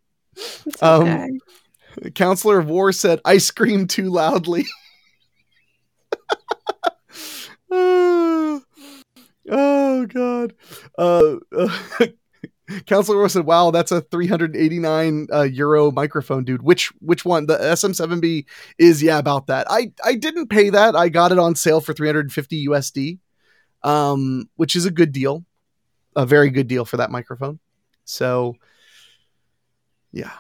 It's 0.65 0.81
Um, 0.83 1.01
okay. 1.07 1.29
Counselor 2.13 2.59
of 2.59 2.67
War 2.67 2.91
said, 2.91 3.19
I 3.25 3.39
scream 3.39 3.87
too 3.87 4.09
loudly. 4.11 4.65
oh, 7.71 8.61
oh, 9.49 10.05
God. 10.05 10.53
Uh, 10.97 11.35
uh, 11.57 11.77
Counselor 12.85 13.27
said, 13.29 13.45
wow, 13.45 13.71
that's 13.71 13.91
a 13.91 14.01
389 14.01 15.27
uh, 15.31 15.43
euro 15.43 15.91
microphone, 15.91 16.43
dude. 16.43 16.61
Which 16.61 16.87
which 16.99 17.23
one? 17.23 17.45
The 17.45 17.57
SM7B 17.57 18.45
is, 18.77 19.01
yeah, 19.01 19.17
about 19.17 19.47
that. 19.47 19.67
I, 19.69 19.93
I 20.03 20.15
didn't 20.15 20.47
pay 20.47 20.69
that. 20.69 20.95
I 20.95 21.09
got 21.09 21.31
it 21.31 21.39
on 21.39 21.55
sale 21.55 21.79
for 21.79 21.93
350 21.93 22.67
USD, 22.67 23.19
um, 23.83 24.49
which 24.57 24.75
is 24.75 24.85
a 24.85 24.91
good 24.91 25.11
deal. 25.11 25.45
A 26.15 26.25
very 26.25 26.49
good 26.49 26.67
deal 26.67 26.83
for 26.83 26.97
that 26.97 27.11
microphone. 27.11 27.59
So, 28.03 28.55
yeah. 30.11 30.31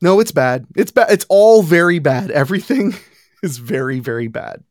No, 0.00 0.20
it's 0.20 0.32
bad. 0.32 0.66
It's 0.76 0.92
bad. 0.92 1.10
It's 1.10 1.26
all 1.28 1.62
very 1.62 1.98
bad. 1.98 2.30
Everything 2.30 2.94
is 3.42 3.58
very, 3.58 4.00
very 4.00 4.28
bad. 4.28 4.62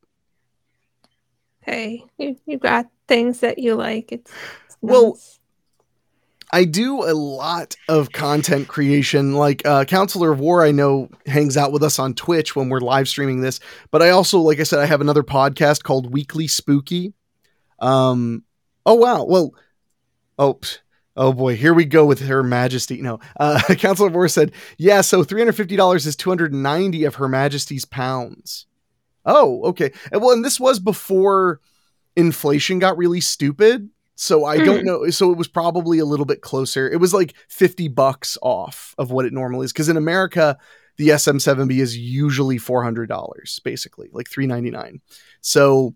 Hey, 1.61 2.05
you, 2.17 2.37
you 2.45 2.57
got 2.57 2.87
things 3.07 3.41
that 3.41 3.59
you 3.59 3.75
like. 3.75 4.11
It's, 4.11 4.31
it's 4.65 4.77
Well, 4.81 5.11
nice. 5.11 5.38
I 6.51 6.65
do 6.65 7.03
a 7.03 7.13
lot 7.13 7.75
of 7.87 8.11
content 8.11 8.67
creation. 8.67 9.33
Like 9.33 9.65
uh, 9.65 9.85
Counselor 9.85 10.31
of 10.31 10.39
War, 10.39 10.63
I 10.63 10.71
know 10.71 11.09
hangs 11.25 11.57
out 11.57 11.71
with 11.71 11.83
us 11.83 11.99
on 11.99 12.13
Twitch 12.13 12.55
when 12.55 12.69
we're 12.69 12.79
live 12.79 13.07
streaming 13.07 13.41
this. 13.41 13.59
But 13.91 14.01
I 14.01 14.09
also, 14.09 14.39
like 14.39 14.59
I 14.59 14.63
said, 14.63 14.79
I 14.79 14.85
have 14.85 15.01
another 15.01 15.23
podcast 15.23 15.83
called 15.83 16.11
Weekly 16.11 16.47
Spooky. 16.47 17.13
Um. 17.79 18.43
Oh 18.85 18.95
wow. 18.95 19.25
Well. 19.25 19.53
Oh. 20.37 20.59
Oh 21.15 21.33
boy, 21.33 21.57
here 21.57 21.73
we 21.73 21.83
go 21.83 22.05
with 22.05 22.21
Her 22.21 22.43
Majesty. 22.43 23.01
No, 23.01 23.19
uh, 23.37 23.61
Counselor 23.77 24.07
of 24.07 24.13
War 24.13 24.29
said, 24.29 24.53
"Yeah, 24.77 25.01
so 25.01 25.21
three 25.21 25.41
hundred 25.41 25.57
fifty 25.57 25.75
dollars 25.75 26.05
is 26.05 26.15
two 26.15 26.29
hundred 26.29 26.53
ninety 26.53 27.03
of 27.03 27.15
Her 27.15 27.27
Majesty's 27.27 27.83
pounds." 27.83 28.67
Oh, 29.25 29.61
okay. 29.65 29.91
And 30.13 30.21
well, 30.21 30.31
and 30.31 30.45
this 30.45 30.61
was 30.61 30.79
before 30.79 31.59
inflation 32.15 32.79
got 32.79 32.97
really 32.97 33.19
stupid. 33.19 33.89
So 34.21 34.43
I 34.43 34.57
don't 34.57 34.81
Hmm. 34.81 34.85
know. 34.85 35.09
So 35.11 35.31
it 35.31 35.37
was 35.37 35.47
probably 35.47 35.97
a 35.97 36.03
little 36.05 36.25
bit 36.25 36.41
closer. 36.41 36.89
It 36.91 36.97
was 36.99 37.13
like 37.13 37.33
50 37.47 37.87
bucks 37.87 38.37
off 38.41 38.93
of 38.97 39.11
what 39.11 39.23
it 39.25 39.31
normally 39.31 39.63
is. 39.63 39.71
Because 39.71 39.87
in 39.87 39.95
America, 39.95 40.57
the 40.97 41.07
SM7B 41.11 41.79
is 41.79 41.97
usually 41.97 42.57
$400, 42.57 43.63
basically, 43.63 44.09
like 44.11 44.29
399 44.29 44.99
So, 45.39 45.95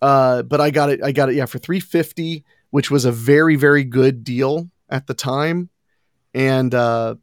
uh, 0.00 0.44
but 0.44 0.62
I 0.62 0.70
got 0.70 0.88
it, 0.88 1.02
I 1.04 1.12
got 1.12 1.28
it, 1.28 1.34
yeah, 1.34 1.44
for 1.44 1.58
350 1.58 2.42
which 2.70 2.90
was 2.90 3.04
a 3.04 3.12
very, 3.12 3.56
very 3.56 3.84
good 3.84 4.22
deal 4.24 4.70
at 4.88 5.06
the 5.06 5.14
time. 5.14 5.68
And, 6.34 6.74
uh, 6.74 7.16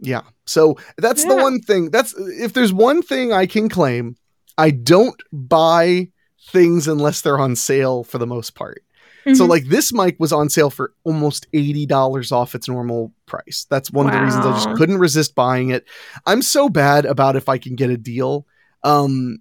yeah. 0.00 0.22
So 0.44 0.76
that's 0.98 1.24
the 1.24 1.36
one 1.36 1.60
thing. 1.60 1.90
That's 1.90 2.14
if 2.18 2.52
there's 2.52 2.72
one 2.74 3.00
thing 3.02 3.32
I 3.32 3.46
can 3.46 3.68
claim, 3.68 4.16
I 4.58 4.70
don't 4.70 5.22
buy 5.32 6.08
things 6.50 6.88
unless 6.88 7.20
they're 7.22 7.38
on 7.38 7.54
sale 7.56 8.02
for 8.04 8.18
the 8.18 8.26
most 8.26 8.54
part. 8.54 8.82
So 9.24 9.44
Mhm. 9.44 9.48
like 9.48 9.64
this 9.66 9.92
mic 9.92 10.16
was 10.18 10.32
on 10.32 10.48
sale 10.48 10.70
for 10.70 10.92
almost 11.04 11.46
$80 11.52 12.32
off 12.32 12.54
its 12.54 12.68
normal 12.68 13.12
price. 13.26 13.66
That's 13.70 13.90
one 13.92 14.06
of 14.06 14.12
the 14.12 14.20
reasons 14.20 14.44
I 14.46 14.52
just 14.52 14.76
couldn't 14.76 14.98
resist 14.98 15.34
buying 15.34 15.70
it. 15.70 15.84
I'm 16.26 16.42
so 16.42 16.68
bad 16.68 17.04
about 17.04 17.36
if 17.36 17.48
I 17.48 17.58
can 17.58 17.76
get 17.76 17.90
a 17.90 17.96
deal. 17.96 18.46
Um 18.82 19.38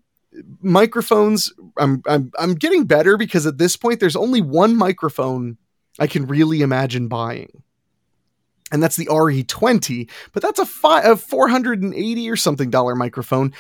microphones 0.61 1.51
I'm 1.77 2.01
I'm 2.07 2.31
I'm 2.39 2.53
getting 2.55 2.85
better 2.85 3.17
because 3.17 3.45
at 3.45 3.57
this 3.57 3.75
point 3.75 3.99
there's 3.99 4.15
only 4.15 4.41
one 4.41 4.75
microphone 4.75 5.57
I 5.99 6.07
can 6.07 6.25
really 6.27 6.61
imagine 6.61 7.07
buying. 7.07 7.63
And 8.71 8.81
that's 8.81 8.95
the 8.95 9.07
RE20, 9.07 10.09
but 10.31 10.41
that's 10.41 10.57
a, 10.59 10.65
fi- 10.65 11.01
a 11.01 11.17
480 11.17 12.29
or 12.29 12.37
something 12.37 12.69
dollar 12.69 12.95
microphone. 12.95 13.51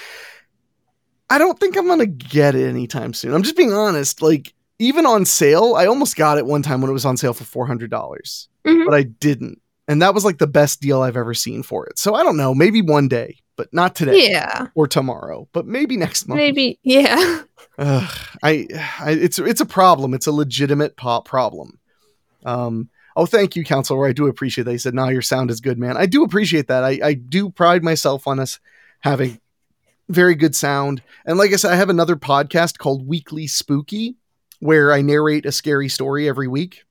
I 1.29 1.37
don't 1.37 1.59
think 1.59 1.75
I'm 1.77 1.85
going 1.87 1.99
to 1.99 2.05
get 2.05 2.55
it 2.55 2.65
anytime 2.69 3.13
soon. 3.13 3.33
I'm 3.33 3.43
just 3.43 3.57
being 3.57 3.73
honest. 3.73 4.21
Like, 4.21 4.53
even 4.81 5.05
on 5.05 5.25
sale, 5.25 5.75
I 5.75 5.85
almost 5.85 6.15
got 6.15 6.37
it 6.37 6.45
one 6.45 6.61
time 6.63 6.81
when 6.81 6.89
it 6.89 6.93
was 6.93 7.05
on 7.05 7.15
sale 7.17 7.33
for 7.33 7.43
$400, 7.43 8.47
Mhm. 8.65 8.85
but 8.85 8.93
I 8.93 9.03
didn't. 9.03 9.61
And 9.87 10.01
that 10.01 10.13
was 10.13 10.23
like 10.25 10.37
the 10.37 10.47
best 10.47 10.81
deal 10.81 11.01
I've 11.01 11.17
ever 11.17 11.33
seen 11.33 11.63
for 11.63 11.85
it. 11.87 11.97
So 11.99 12.13
I 12.15 12.23
don't 12.23 12.37
know, 12.37 12.53
maybe 12.55 12.81
one 12.81 13.07
day, 13.07 13.37
but 13.57 13.73
not 13.73 13.95
today 13.95 14.29
yeah, 14.31 14.67
or 14.75 14.87
tomorrow, 14.87 15.47
but 15.53 15.65
maybe 15.65 15.97
next 15.97 16.27
month. 16.27 16.37
maybe. 16.37 16.79
Yeah. 16.83 17.41
Ugh, 17.77 18.11
I, 18.43 18.67
I, 18.99 19.11
it's 19.11 19.39
it's 19.39 19.61
a 19.61 19.65
problem. 19.65 20.13
It's 20.13 20.27
a 20.27 20.31
legitimate 20.31 20.97
pop 20.97 21.25
problem. 21.25 21.79
Um. 22.45 22.89
Oh, 23.15 23.25
thank 23.25 23.55
you, 23.57 23.63
counselor. 23.65 24.07
I 24.07 24.13
do 24.13 24.27
appreciate 24.27 24.63
that. 24.65 24.71
He 24.71 24.77
said, 24.77 24.93
"Nah, 24.93 25.09
your 25.09 25.21
sound 25.21 25.51
is 25.51 25.59
good, 25.61 25.77
man." 25.77 25.97
I 25.97 26.05
do 26.05 26.23
appreciate 26.23 26.67
that. 26.67 26.83
I, 26.83 26.99
I 27.03 27.13
do 27.13 27.49
pride 27.49 27.83
myself 27.83 28.25
on 28.27 28.39
us 28.39 28.59
having 29.01 29.39
very 30.09 30.35
good 30.35 30.55
sound. 30.55 31.01
And 31.25 31.37
like 31.37 31.51
I 31.53 31.55
said, 31.57 31.71
I 31.71 31.75
have 31.75 31.89
another 31.89 32.15
podcast 32.15 32.77
called 32.77 33.05
Weekly 33.07 33.47
Spooky, 33.47 34.15
where 34.61 34.93
I 34.93 35.01
narrate 35.01 35.45
a 35.45 35.51
scary 35.51 35.89
story 35.89 36.27
every 36.29 36.47
week. 36.47 36.83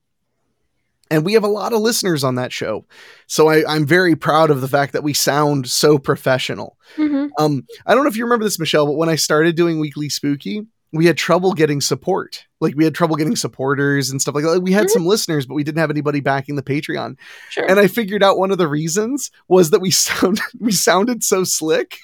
And 1.12 1.24
we 1.24 1.32
have 1.32 1.42
a 1.42 1.48
lot 1.48 1.72
of 1.72 1.80
listeners 1.80 2.22
on 2.22 2.36
that 2.36 2.52
show. 2.52 2.84
So 3.26 3.48
I, 3.48 3.64
I'm 3.68 3.84
very 3.84 4.14
proud 4.14 4.48
of 4.50 4.60
the 4.60 4.68
fact 4.68 4.92
that 4.92 5.02
we 5.02 5.12
sound 5.12 5.68
so 5.68 5.98
professional. 5.98 6.76
hmm 6.94 7.26
Um, 7.38 7.66
I 7.86 7.94
don't 7.94 8.04
know 8.04 8.10
if 8.10 8.16
you 8.16 8.24
remember 8.24 8.44
this, 8.44 8.60
Michelle, 8.60 8.86
but 8.86 8.92
when 8.96 9.08
I 9.08 9.16
started 9.16 9.56
doing 9.56 9.80
Weekly 9.80 10.08
Spooky, 10.08 10.66
we 10.92 11.06
had 11.06 11.16
trouble 11.16 11.52
getting 11.52 11.80
support. 11.80 12.44
Like 12.60 12.74
we 12.76 12.84
had 12.84 12.94
trouble 12.94 13.16
getting 13.16 13.34
supporters 13.36 14.10
and 14.10 14.20
stuff 14.22 14.34
like 14.36 14.44
that. 14.44 14.50
Like, 14.54 14.62
we 14.62 14.72
had 14.72 14.86
Mhm. 14.86 14.90
some 14.90 15.06
listeners, 15.06 15.46
but 15.46 15.54
we 15.54 15.64
didn't 15.64 15.78
have 15.80 15.90
anybody 15.90 16.20
backing 16.20 16.54
the 16.56 16.62
Patreon. 16.62 17.16
Sure. 17.50 17.68
And 17.68 17.80
I 17.80 17.86
figured 17.88 18.22
out 18.22 18.38
one 18.38 18.50
of 18.52 18.58
the 18.58 18.68
reasons 18.68 19.30
was 19.48 19.70
that 19.70 19.80
we 19.80 19.90
sounded 20.06 20.42
we 20.60 20.70
sounded 20.72 21.24
so 21.24 21.42
slick. 21.44 21.98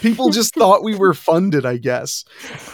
People 0.00 0.30
just 0.30 0.54
thought 0.54 0.84
we 0.84 0.94
were 0.94 1.14
funded, 1.14 1.66
I 1.66 1.76
guess. 1.78 2.24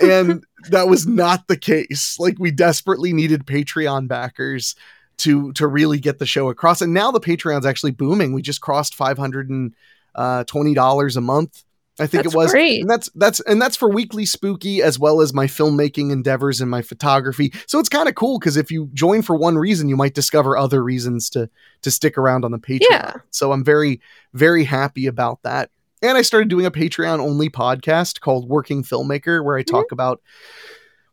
And 0.03 0.45
that 0.69 0.89
was 0.89 1.07
not 1.07 1.49
the 1.49 1.57
case. 1.57 2.19
Like 2.19 2.39
we 2.39 2.51
desperately 2.51 3.13
needed 3.13 3.47
Patreon 3.47 4.09
backers 4.09 4.75
to 5.19 5.53
to 5.53 5.67
really 5.67 5.99
get 5.99 6.19
the 6.19 6.27
show 6.27 6.49
across. 6.49 6.81
And 6.81 6.93
now 6.95 7.11
the 7.11 7.21
Patreon's 7.21 7.67
actually 7.67 7.93
booming. 7.93 8.33
We 8.33 8.43
just 8.43 8.61
crossed 8.61 8.95
five 8.95 9.19
hundred 9.19 9.51
and 9.51 9.75
uh, 10.15 10.45
twenty 10.45 10.75
dollars 10.75 11.17
a 11.17 11.21
month. 11.21 11.65
I 11.99 12.07
think 12.07 12.25
That's 12.25 12.35
it 12.35 12.39
was, 12.39 12.51
great. 12.53 12.81
and 12.81 12.89
that's 12.89 13.11
that's 13.15 13.41
and 13.41 13.61
that's 13.61 13.77
for 13.77 13.91
weekly 13.91 14.25
spooky 14.25 14.83
as 14.83 14.99
well 14.99 15.21
as 15.21 15.35
my 15.35 15.47
filmmaking 15.47 16.11
endeavors 16.11 16.63
and 16.63 16.71
my 16.71 16.81
photography. 16.81 17.53
So 17.67 17.79
it's 17.79 17.91
kind 17.91 18.09
of 18.09 18.15
cool 18.15 18.39
because 18.39 18.57
if 18.57 18.71
you 18.71 18.89
join 18.95 19.21
for 19.21 19.37
one 19.37 19.59
reason, 19.59 19.89
you 19.91 19.97
might 19.97 20.15
discover 20.15 20.57
other 20.57 20.83
reasons 20.83 21.29
to 21.31 21.51
to 21.83 21.91
stick 21.91 22.17
around 22.17 22.47
on 22.47 22.53
the 22.53 22.59
Patreon. 22.59 22.87
Yeah. 22.91 23.13
So 23.31 23.53
I'm 23.53 23.63
very 23.65 24.01
very 24.33 24.65
happy 24.65 25.07
about 25.07 25.43
that. 25.43 25.71
And 26.03 26.17
I 26.17 26.23
started 26.23 26.49
doing 26.49 26.67
a 26.67 26.71
Patreon 26.71 27.19
only 27.19 27.51
podcast 27.51 28.21
called 28.21 28.49
Working 28.49 28.83
Filmmaker, 28.83 29.45
where 29.45 29.57
I 29.57 29.63
talk 29.63 29.93
about 29.93 30.23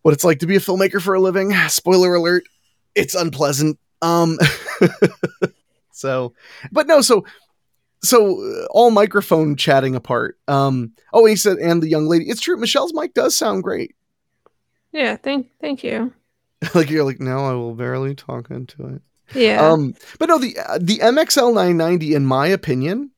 what 0.02 0.14
it's 0.14 0.24
like 0.24 0.40
to 0.40 0.48
be 0.48 0.56
a 0.56 0.60
filmmaker 0.60 1.02
for 1.02 1.14
a 1.14 1.20
living. 1.20 1.54
Spoiler 1.68 2.16
alert, 2.16 2.44
it's 2.96 3.14
unpleasant. 3.14 3.80
Um, 4.02 4.38
so, 5.92 6.34
but 6.72 6.88
no, 6.88 7.02
so 7.02 7.26
so 8.04 8.42
uh, 8.42 8.66
all 8.72 8.92
microphone 8.92 9.56
chatting 9.56 9.96
apart. 9.96 10.38
Um, 10.48 10.94
oh, 11.14 11.26
he 11.26 11.36
said, 11.36 11.58
and 11.58 11.82
the 11.82 11.90
young 11.90 12.08
lady. 12.08 12.26
It's 12.26 12.42
true. 12.42 12.58
Michelle's 12.58 12.94
mic 12.94 13.14
does 13.14 13.38
sound 13.38 13.64
great. 13.64 13.96
yeah. 14.92 15.18
Thank. 15.18 15.50
Thank 15.60 15.84
you. 15.84 16.14
like 16.74 16.90
you're 16.90 17.04
like, 17.04 17.20
now 17.20 17.46
I 17.46 17.54
will 17.54 17.76
barely 17.76 18.16
talk 18.16 18.50
into 18.50 18.88
it. 18.88 19.02
Yeah. 19.36 19.70
Um, 19.70 19.94
but 20.20 20.30
no, 20.30 20.38
the 20.38 20.58
uh, 20.58 20.78
the 20.80 21.00
MXL 21.00 21.54
990, 21.54 22.16
in 22.16 22.26
my 22.26 22.48
opinion, 22.48 23.12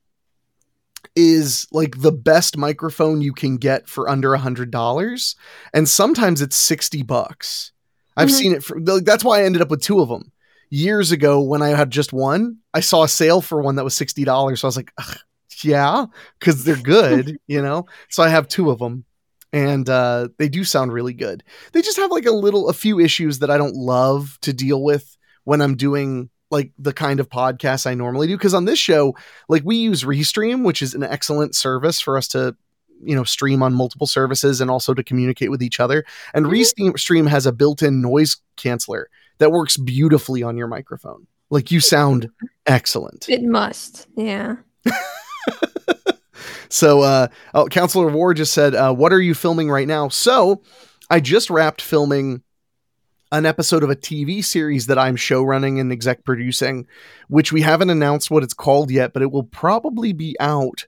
is 1.16 1.66
like 1.72 2.00
the 2.00 2.12
best 2.12 2.56
microphone 2.56 3.20
you 3.20 3.32
can 3.32 3.56
get 3.56 3.88
for 3.88 4.08
under 4.08 4.34
a 4.34 4.38
hundred 4.38 4.70
dollars, 4.70 5.36
and 5.74 5.88
sometimes 5.88 6.40
it's 6.40 6.56
sixty 6.56 7.02
bucks. 7.02 7.72
I've 8.16 8.28
Mhm. 8.28 8.32
seen 8.32 8.52
it 8.54 8.64
for 8.64 8.78
like, 8.80 9.04
that's 9.04 9.24
why 9.24 9.40
I 9.40 9.44
ended 9.44 9.62
up 9.62 9.70
with 9.70 9.82
two 9.82 10.00
of 10.00 10.08
them. 10.08 10.32
Years 10.70 11.10
ago, 11.10 11.40
when 11.40 11.62
I 11.62 11.70
had 11.70 11.90
just 11.90 12.12
one, 12.12 12.58
I 12.74 12.80
saw 12.80 13.02
a 13.02 13.08
sale 13.08 13.40
for 13.40 13.60
one 13.60 13.76
that 13.76 13.84
was 13.84 13.94
sixty 13.96 14.24
dollars. 14.24 14.60
So 14.60 14.66
I 14.66 14.70
was 14.70 14.76
like, 14.76 14.92
"Ugh, 14.98 15.16
yeah, 15.62 16.06
because 16.38 16.64
they're 16.64 16.76
good, 16.76 17.38
you 17.48 17.60
know. 17.62 17.86
So 18.08 18.22
I 18.22 18.28
have 18.28 18.46
two 18.46 18.70
of 18.70 18.78
them, 18.78 19.04
and 19.52 19.88
uh, 19.88 20.28
they 20.38 20.48
do 20.48 20.62
sound 20.64 20.92
really 20.92 21.12
good. 21.14 21.42
They 21.72 21.82
just 21.82 21.96
have 21.96 22.10
like 22.12 22.26
a 22.26 22.30
little, 22.30 22.68
a 22.68 22.72
few 22.72 23.00
issues 23.00 23.40
that 23.40 23.50
I 23.50 23.58
don't 23.58 23.74
love 23.74 24.38
to 24.42 24.52
deal 24.52 24.82
with 24.82 25.16
when 25.44 25.60
I'm 25.60 25.76
doing 25.76 26.30
like 26.50 26.72
the 26.78 26.92
kind 26.92 27.20
of 27.20 27.28
podcasts 27.28 27.86
I 27.86 27.94
normally 27.94 28.26
do. 28.26 28.36
Because 28.36 28.54
on 28.54 28.64
this 28.64 28.78
show, 28.78 29.14
like 29.48 29.62
we 29.64 29.76
use 29.76 30.02
Restream, 30.04 30.64
which 30.64 30.82
is 30.82 30.94
an 30.94 31.02
excellent 31.02 31.54
service 31.54 32.00
for 32.00 32.16
us 32.18 32.26
to, 32.28 32.56
you 33.02 33.14
know, 33.14 33.24
stream 33.24 33.62
on 33.62 33.72
multiple 33.74 34.06
services 34.06 34.60
and 34.60 34.70
also 34.70 34.92
to 34.94 35.02
communicate 35.04 35.50
with 35.50 35.62
each 35.62 35.80
other. 35.80 36.04
And 36.34 36.46
Mhm. 36.46 36.62
Restream 36.94 37.28
has 37.28 37.46
a 37.46 37.52
built-in 37.52 38.02
noise 38.02 38.36
canceller 38.56 39.04
that 39.38 39.52
works 39.52 39.76
beautifully 39.76 40.42
on 40.42 40.56
your 40.56 40.66
microphone. 40.66 41.26
Like 41.50 41.70
you 41.70 41.80
sound 41.80 42.28
excellent. 42.66 43.28
it 43.28 43.42
must. 43.42 44.06
Yeah. 44.16 44.56
so, 46.68 47.00
uh, 47.02 47.28
oh, 47.54 47.66
Counselor 47.66 48.08
War 48.08 48.34
just 48.34 48.52
said, 48.52 48.74
uh, 48.74 48.92
"What 48.94 49.12
are 49.12 49.20
you 49.20 49.34
filming 49.34 49.70
right 49.70 49.88
now?" 49.88 50.08
So, 50.08 50.62
I 51.10 51.20
just 51.20 51.50
wrapped 51.50 51.82
filming 51.82 52.42
an 53.32 53.46
episode 53.46 53.82
of 53.82 53.90
a 53.90 53.96
TV 53.96 54.44
series 54.44 54.86
that 54.86 54.98
I'm 54.98 55.16
show 55.16 55.42
running 55.42 55.78
and 55.78 55.92
exec 55.92 56.24
producing, 56.24 56.86
which 57.28 57.52
we 57.52 57.60
haven't 57.60 57.90
announced 57.90 58.30
what 58.30 58.42
it's 58.42 58.54
called 58.54 58.90
yet, 58.90 59.12
but 59.12 59.22
it 59.22 59.30
will 59.30 59.44
probably 59.44 60.12
be 60.12 60.36
out 60.40 60.86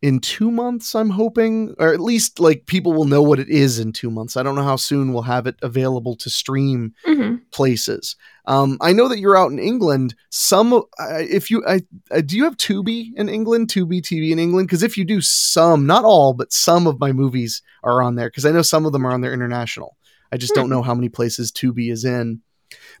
in 0.00 0.20
two 0.20 0.50
months, 0.50 0.94
I'm 0.94 1.08
hoping, 1.08 1.74
or 1.78 1.94
at 1.94 2.00
least 2.00 2.38
like 2.38 2.66
people 2.66 2.92
will 2.92 3.06
know 3.06 3.22
what 3.22 3.38
it 3.38 3.48
is 3.48 3.78
in 3.78 3.90
two 3.92 4.10
months. 4.10 4.36
I 4.36 4.42
don't 4.42 4.54
know 4.54 4.62
how 4.62 4.76
soon 4.76 5.14
we'll 5.14 5.22
have 5.22 5.46
it 5.46 5.56
available 5.62 6.14
to 6.16 6.30
stream 6.30 6.94
hmm 7.04 7.36
places. 7.50 8.16
Um, 8.46 8.76
I 8.80 8.92
know 8.92 9.08
that 9.08 9.20
you're 9.20 9.36
out 9.36 9.52
in 9.52 9.60
England. 9.60 10.14
Some, 10.30 10.72
uh, 10.72 10.80
if 10.98 11.50
you, 11.50 11.64
I, 11.66 11.82
uh, 12.10 12.20
do 12.20 12.36
you 12.36 12.44
have 12.44 12.56
Tubi 12.56 13.12
in 13.16 13.28
England? 13.28 13.68
Tubi 13.68 14.02
TV 14.02 14.32
in 14.32 14.40
England? 14.40 14.66
Because 14.66 14.82
if 14.82 14.98
you 14.98 15.04
do, 15.04 15.20
some, 15.20 15.86
not 15.86 16.04
all, 16.04 16.34
but 16.34 16.52
some 16.52 16.88
of 16.88 16.98
my 16.98 17.12
movies 17.12 17.62
are 17.84 18.02
on 18.02 18.16
there. 18.16 18.28
Because 18.28 18.44
I 18.44 18.50
know 18.50 18.62
some 18.62 18.84
of 18.86 18.92
them 18.92 19.06
are 19.06 19.12
on 19.12 19.20
there 19.20 19.32
international. 19.32 19.96
I 20.34 20.36
just 20.36 20.54
don't 20.56 20.68
know 20.68 20.82
how 20.82 20.96
many 20.96 21.08
places 21.08 21.52
Tubi 21.52 21.92
is 21.92 22.04
in. 22.04 22.40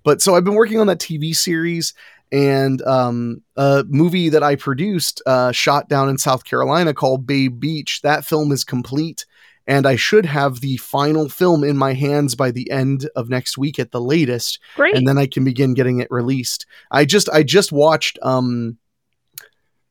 But 0.04 0.22
so 0.22 0.36
I've 0.36 0.44
been 0.44 0.54
working 0.54 0.78
on 0.78 0.86
that 0.86 1.00
TV 1.00 1.34
series 1.34 1.94
and 2.30 2.80
um, 2.82 3.42
a 3.56 3.84
movie 3.88 4.28
that 4.28 4.44
I 4.44 4.54
produced, 4.54 5.20
uh, 5.26 5.50
shot 5.50 5.88
down 5.88 6.08
in 6.08 6.16
South 6.16 6.44
Carolina 6.44 6.94
called 6.94 7.26
Bay 7.26 7.48
Beach. 7.48 8.02
That 8.02 8.24
film 8.24 8.52
is 8.52 8.62
complete, 8.62 9.26
and 9.66 9.84
I 9.84 9.96
should 9.96 10.26
have 10.26 10.60
the 10.60 10.76
final 10.76 11.28
film 11.28 11.64
in 11.64 11.76
my 11.76 11.92
hands 11.92 12.36
by 12.36 12.52
the 12.52 12.70
end 12.70 13.10
of 13.16 13.28
next 13.28 13.58
week 13.58 13.80
at 13.80 13.90
the 13.90 14.00
latest, 14.00 14.60
Great. 14.76 14.94
and 14.94 15.08
then 15.08 15.18
I 15.18 15.26
can 15.26 15.42
begin 15.42 15.74
getting 15.74 15.98
it 15.98 16.08
released. 16.12 16.66
I 16.92 17.04
just 17.04 17.28
I 17.30 17.42
just 17.42 17.72
watched. 17.72 18.16
Um, 18.22 18.78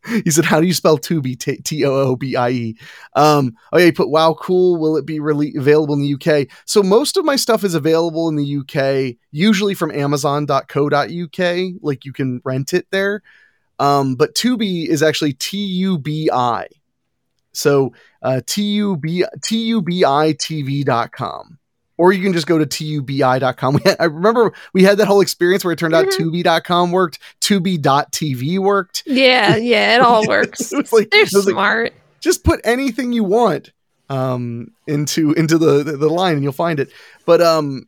he 0.23 0.31
said, 0.31 0.45
"How 0.45 0.59
do 0.59 0.67
you 0.67 0.73
spell 0.73 0.97
Tubi? 0.97 1.37
T- 1.37 1.57
T 1.57 1.85
O 1.85 1.93
O 1.93 2.15
B 2.15 2.35
I 2.35 2.49
E." 2.49 2.77
Um, 3.15 3.55
oh 3.71 3.77
yeah, 3.77 3.85
he 3.85 3.91
put, 3.91 4.09
"Wow, 4.09 4.33
cool. 4.33 4.77
Will 4.77 4.97
it 4.97 5.05
be 5.05 5.19
really 5.19 5.53
available 5.55 5.95
in 5.95 6.01
the 6.01 6.13
UK?" 6.13 6.47
So 6.65 6.83
most 6.83 7.17
of 7.17 7.25
my 7.25 7.35
stuff 7.35 7.63
is 7.63 7.75
available 7.75 8.29
in 8.29 8.35
the 8.35 8.57
UK, 8.57 9.17
usually 9.31 9.73
from 9.73 9.91
Amazon.co.uk. 9.91 11.57
Like 11.81 12.05
you 12.05 12.13
can 12.13 12.41
rent 12.43 12.73
it 12.73 12.87
there. 12.91 13.21
Um, 13.79 14.15
but 14.15 14.35
Tubi 14.35 14.87
is 14.87 15.01
actually 15.03 15.33
T 15.33 15.57
U 15.57 15.97
B 15.97 16.29
I. 16.31 16.67
So 17.53 17.93
uh, 18.21 18.41
T 18.45 18.63
U 18.73 18.97
B 18.97 19.25
T 19.41 19.57
U 19.65 19.81
B 19.81 20.03
I 20.03 20.33
TV 20.33 20.83
dot 20.83 21.11
com. 21.11 21.59
Or 21.97 22.11
you 22.11 22.23
can 22.23 22.33
just 22.33 22.47
go 22.47 22.57
to 22.57 22.65
tubi.com. 22.65 23.73
We 23.75 23.81
had, 23.85 23.97
I 23.99 24.05
remember 24.05 24.53
we 24.73 24.83
had 24.83 24.97
that 24.97 25.07
whole 25.07 25.21
experience 25.21 25.63
where 25.63 25.71
it 25.73 25.79
turned 25.79 25.93
out 25.93 26.07
Mhm. 26.07 26.17
tubi.com 26.43 26.91
worked, 26.91 27.19
tubi.tv 27.41 28.59
worked. 28.59 29.03
yeah, 29.05 29.55
yeah, 29.57 29.95
it 29.95 30.01
all 30.01 30.27
works. 30.27 30.71
It 30.73 30.91
like- 30.91 31.09
They're 31.11 31.21
it 31.21 31.29
was 31.33 31.45
like- 31.45 31.53
smart. 31.53 31.93
just 32.19 32.43
put 32.43 32.59
anything 32.63 33.13
you 33.13 33.23
want 33.23 33.71
um 34.09 34.67
into 34.87 35.31
into 35.33 35.57
the 35.57 35.81
the 35.83 36.09
line 36.09 36.33
and 36.35 36.43
you'll 36.43 36.51
find 36.51 36.77
it 36.79 36.89
but 37.25 37.41
um 37.41 37.87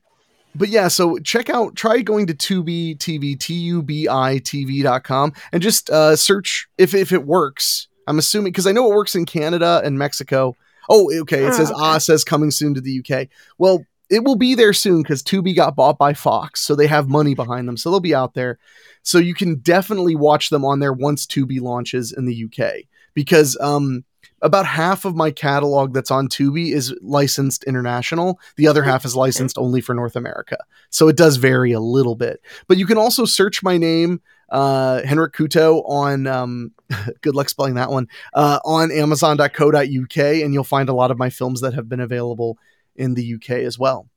but 0.56 0.70
yeah 0.70 0.88
so 0.88 1.18
check 1.20 1.50
out 1.50 1.76
try 1.76 2.02
going 2.02 2.26
to 2.26 2.34
tubi 2.34 2.98
tv 2.98 3.38
t-u-b-i 3.38 4.39
tv.com 4.39 5.34
and 5.52 5.62
just 5.62 5.89
uh 5.89 6.15
search 6.15 6.68
if 6.78 6.94
if 6.96 7.12
it 7.12 7.26
works 7.26 7.89
i'm 8.08 8.18
assuming 8.18 8.52
because 8.54 8.65
i 8.65 8.72
know 8.72 8.89
it 8.89 8.96
works 8.96 9.13
in 9.13 9.26
canada 9.26 9.82
and 9.84 10.00
mexico 10.00 10.56
oh 10.89 11.12
okay 11.20 11.44
it 11.44 11.50
Oh, 11.50 11.58
says 11.58 11.70
okay. 11.70 11.82
ah 11.84 11.98
says 11.98 12.24
coming 12.24 12.50
soon 12.50 12.74
to 12.76 12.82
the 12.82 13.00
uk 13.04 13.28
well 13.58 13.86
it 14.10 14.24
will 14.24 14.36
be 14.36 14.56
there 14.56 14.74
soon 14.74 15.02
because 15.02 15.24
tubi 15.24 15.56
got 15.56 15.76
bought 15.76 15.98
by 15.98 16.13
fox 16.13 16.62
so 16.62 16.76
they 16.76 16.88
have 16.88 17.10
money 17.10 17.34
behind 17.34 17.68
them 17.68 17.78
so 17.78 17.89
they'll 17.89 18.00
be 18.00 18.15
out 18.15 18.34
there 18.34 18.58
so 19.04 19.18
you 19.18 19.34
can 19.34 19.56
definitely 19.60 20.15
watch 20.15 20.50
them 20.50 20.65
on 20.65 20.80
there 20.80 20.94
once 20.94 21.26
tubi 21.26 21.60
launches 21.60 22.12
in 22.12 22.26
the 22.26 22.46
uk 22.46 22.74
because 23.13 23.58
um 23.62 24.04
about 24.41 24.65
half 24.65 25.06
of 25.06 25.15
my 25.15 25.32
catalog 25.32 25.94
that's 25.94 26.12
on 26.12 26.28
Tubi 26.28 26.72
is 26.72 26.94
licensed 27.02 27.63
international. 27.63 28.39
The 28.58 28.68
other 28.68 28.84
half 28.84 29.06
is 29.06 29.15
licensed 29.15 29.58
only 29.58 29.82
for 29.82 29.96
North 29.96 30.15
America. 30.15 30.58
So 30.91 31.08
it 31.08 31.18
does 31.18 31.38
vary 31.38 31.72
a 31.72 31.80
little 31.80 32.15
bit. 32.15 32.41
But 32.68 32.78
you 32.78 32.86
can 32.86 32.98
also 32.98 33.26
search 33.26 33.63
my 33.63 33.78
name, 33.78 34.22
uh, 34.50 35.02
Henrique 35.04 35.34
Couto, 35.34 35.84
on, 35.89 36.28
um, 36.28 36.72
good 37.22 37.36
luck 37.36 37.50
spelling 37.50 37.74
that 37.76 37.89
one, 37.89 38.08
uh, 38.34 38.60
on 38.65 38.91
amazon.co.uk, 38.91 40.18
and 40.18 40.54
you'll 40.54 40.63
find 40.63 40.89
a 40.89 40.94
lot 40.94 41.12
of 41.12 41.18
my 41.18 41.30
films 41.30 41.62
that 41.62 41.74
have 41.74 41.89
been 41.89 42.00
available 42.00 42.60
in 42.95 43.13
the 43.13 43.36
UK 43.36 43.51
as 43.51 43.77
well. 43.77 44.10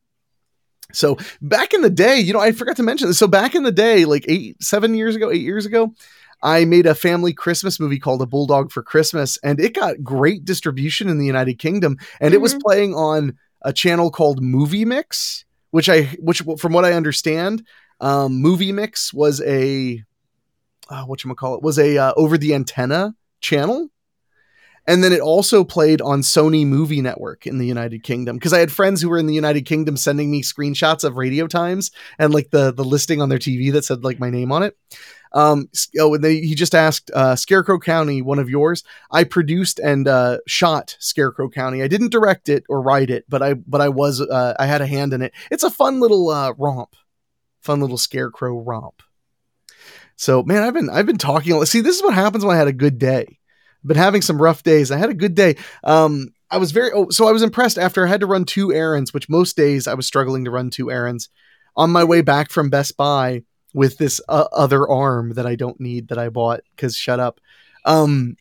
So 0.93 1.19
back 1.43 1.75
in 1.75 1.83
the 1.83 1.91
day, 1.91 2.19
you 2.19 2.33
know, 2.33 2.41
I 2.41 2.53
forgot 2.53 2.77
to 2.77 2.83
mention 2.83 3.09
this. 3.09 3.19
So 3.19 3.27
back 3.27 3.55
in 3.55 3.63
the 3.63 3.73
day, 3.73 4.05
like 4.05 4.25
eight, 4.29 4.63
seven 4.63 4.95
years 4.95 5.17
ago, 5.17 5.31
eight 5.31 5.43
years 5.43 5.67
ago, 5.67 5.95
I 6.43 6.65
made 6.65 6.87
a 6.87 6.95
family 6.95 7.33
Christmas 7.33 7.79
movie 7.81 7.99
called 7.99 8.23
A 8.23 8.27
Bulldog 8.27 8.71
for 8.71 8.83
Christmas, 8.83 9.39
and 9.43 9.61
it 9.61 9.75
got 9.75 10.03
great 10.03 10.45
distribution 10.45 11.09
in 11.09 11.19
the 11.19 11.27
United 11.27 11.59
Kingdom. 11.59 11.99
And 12.21 12.33
it 12.33 12.41
was 12.41 12.55
Mhm. 12.55 12.61
playing 12.61 12.95
on 12.95 13.37
a 13.63 13.73
channel 13.73 14.11
called 14.11 14.41
Movie 14.41 14.85
Mix, 14.85 15.45
which 15.73 15.89
I, 15.89 16.05
which 16.21 16.43
from 16.59 16.73
what 16.73 16.85
I 16.85 16.93
understand, 16.93 17.65
um, 18.01 18.41
Movie 18.41 18.73
Mix 18.73 19.13
was 19.13 19.43
a, 19.43 20.03
uh, 20.89 21.03
what 21.05 21.25
you 21.25 21.35
call 21.35 21.57
it, 21.57 21.63
was 21.63 21.79
a 21.79 21.99
uh, 21.99 22.13
over 22.17 22.39
the 22.39 22.55
antenna 22.55 23.15
channel. 23.41 23.91
And 24.89 25.05
then 25.05 25.13
it 25.13 25.21
also 25.21 25.65
played 25.65 26.01
on 26.01 26.23
Sony 26.23 26.67
Movie 26.67 27.03
Network 27.03 27.47
in 27.47 27.59
the 27.59 27.67
United 27.67 28.03
Kingdom 28.03 28.37
because 28.37 28.55
I 28.55 28.59
had 28.59 28.73
friends 28.73 29.03
who 29.03 29.11
were 29.11 29.19
in 29.19 29.27
the 29.27 29.35
United 29.35 29.67
Kingdom 29.67 29.99
sending 29.99 30.31
me 30.31 30.43
screenshots 30.43 31.05
of 31.05 31.19
radio 31.19 31.47
times 31.47 31.91
and 32.19 32.33
like 32.33 32.51
the 32.51 32.73
the 32.73 32.85
listing 32.85 33.21
on 33.21 33.29
their 33.29 33.39
TV 33.39 33.71
that 33.73 33.85
said 33.85 34.03
like 34.03 34.19
my 34.19 34.31
name 34.31 34.51
on 34.51 34.63
it. 34.63 34.77
Um, 35.33 35.69
oh, 35.99 36.15
and 36.15 36.25
they, 36.25 36.41
he 36.41 36.55
just 36.55 36.75
asked 36.75 37.11
uh, 37.11 37.37
Scarecrow 37.37 37.79
County, 37.79 38.23
one 38.23 38.39
of 38.39 38.49
yours. 38.49 38.83
I 39.11 39.25
produced 39.25 39.79
and 39.79 40.09
uh, 40.09 40.39
shot 40.47 40.97
Scarecrow 41.01 41.51
County. 41.51 41.83
I 41.83 41.89
didn't 41.89 42.11
direct 42.11 42.49
it 42.49 42.65
or 42.71 42.81
write 42.81 43.11
it, 43.11 43.27
but 43.29 43.43
I 43.43 43.55
but 43.55 43.83
I 43.83 43.91
was 43.91 44.23
uh, 44.23 44.55
I 44.59 44.65
had 44.65 44.81
a 44.81 44.87
hand 44.87 45.13
in 45.13 45.21
it. 45.21 45.35
It's 45.51 45.65
a 45.65 45.71
fun 45.71 46.01
little 46.01 46.31
uh, 46.31 46.55
romp, 46.57 46.97
fun 47.61 47.81
little 47.81 47.99
Scarecrow 47.99 48.59
romp. 48.59 49.03
So 50.17 50.43
man, 50.43 50.63
I've 50.63 50.75
been 50.75 50.89
I've 50.89 51.07
been 51.07 51.19
talking. 51.19 51.63
See, 51.67 51.83
this 51.83 51.97
is 51.97 52.03
what 52.03 52.15
happens 52.15 52.43
when 52.43 52.57
I 52.57 52.59
had 52.59 52.69
a 52.69 52.73
good 52.73 52.99
day. 52.99 53.38
Been 53.89 53.97
having 53.97 54.23
some 54.23 54.41
rough 54.41 54.63
days. 54.63 54.91
I 54.91 54.99
had 54.99 55.11
a 55.11 55.15
good 55.15 55.35
day. 55.35 55.57
Um, 55.83 56.29
I 56.51 56.59
was 56.59 56.73
very 56.73 56.93
oh, 56.93 57.09
so 57.11 57.27
I 57.27 57.33
was 57.33 57.43
impressed 57.43 57.79
after 57.79 58.05
I 58.05 58.09
had 58.09 58.21
to 58.21 58.27
run 58.27 58.45
two 58.45 58.73
errands, 58.73 59.13
which 59.13 59.29
most 59.29 59.57
days 59.57 59.87
I 59.87 59.95
was 59.95 60.07
struggling 60.07 60.45
to 60.45 60.51
run 60.51 60.71
two 60.71 60.91
errands. 60.91 61.29
On 61.77 61.91
my 61.91 62.05
way 62.05 62.23
back 62.23 62.51
from 62.51 62.71
Best 62.71 62.97
Buy 62.97 63.45
with 63.73 63.99
this 63.99 64.21
uh, 64.29 64.47
other 64.53 64.89
arm 64.89 65.35
that 65.35 65.47
I 65.47 65.55
don't 65.55 65.79
need 65.81 66.09
that 66.09 66.19
I 66.19 66.29
bought 66.29 66.61
because 66.75 66.97
shut 66.97 67.21
up. 67.21 67.41
Um, 67.85 68.37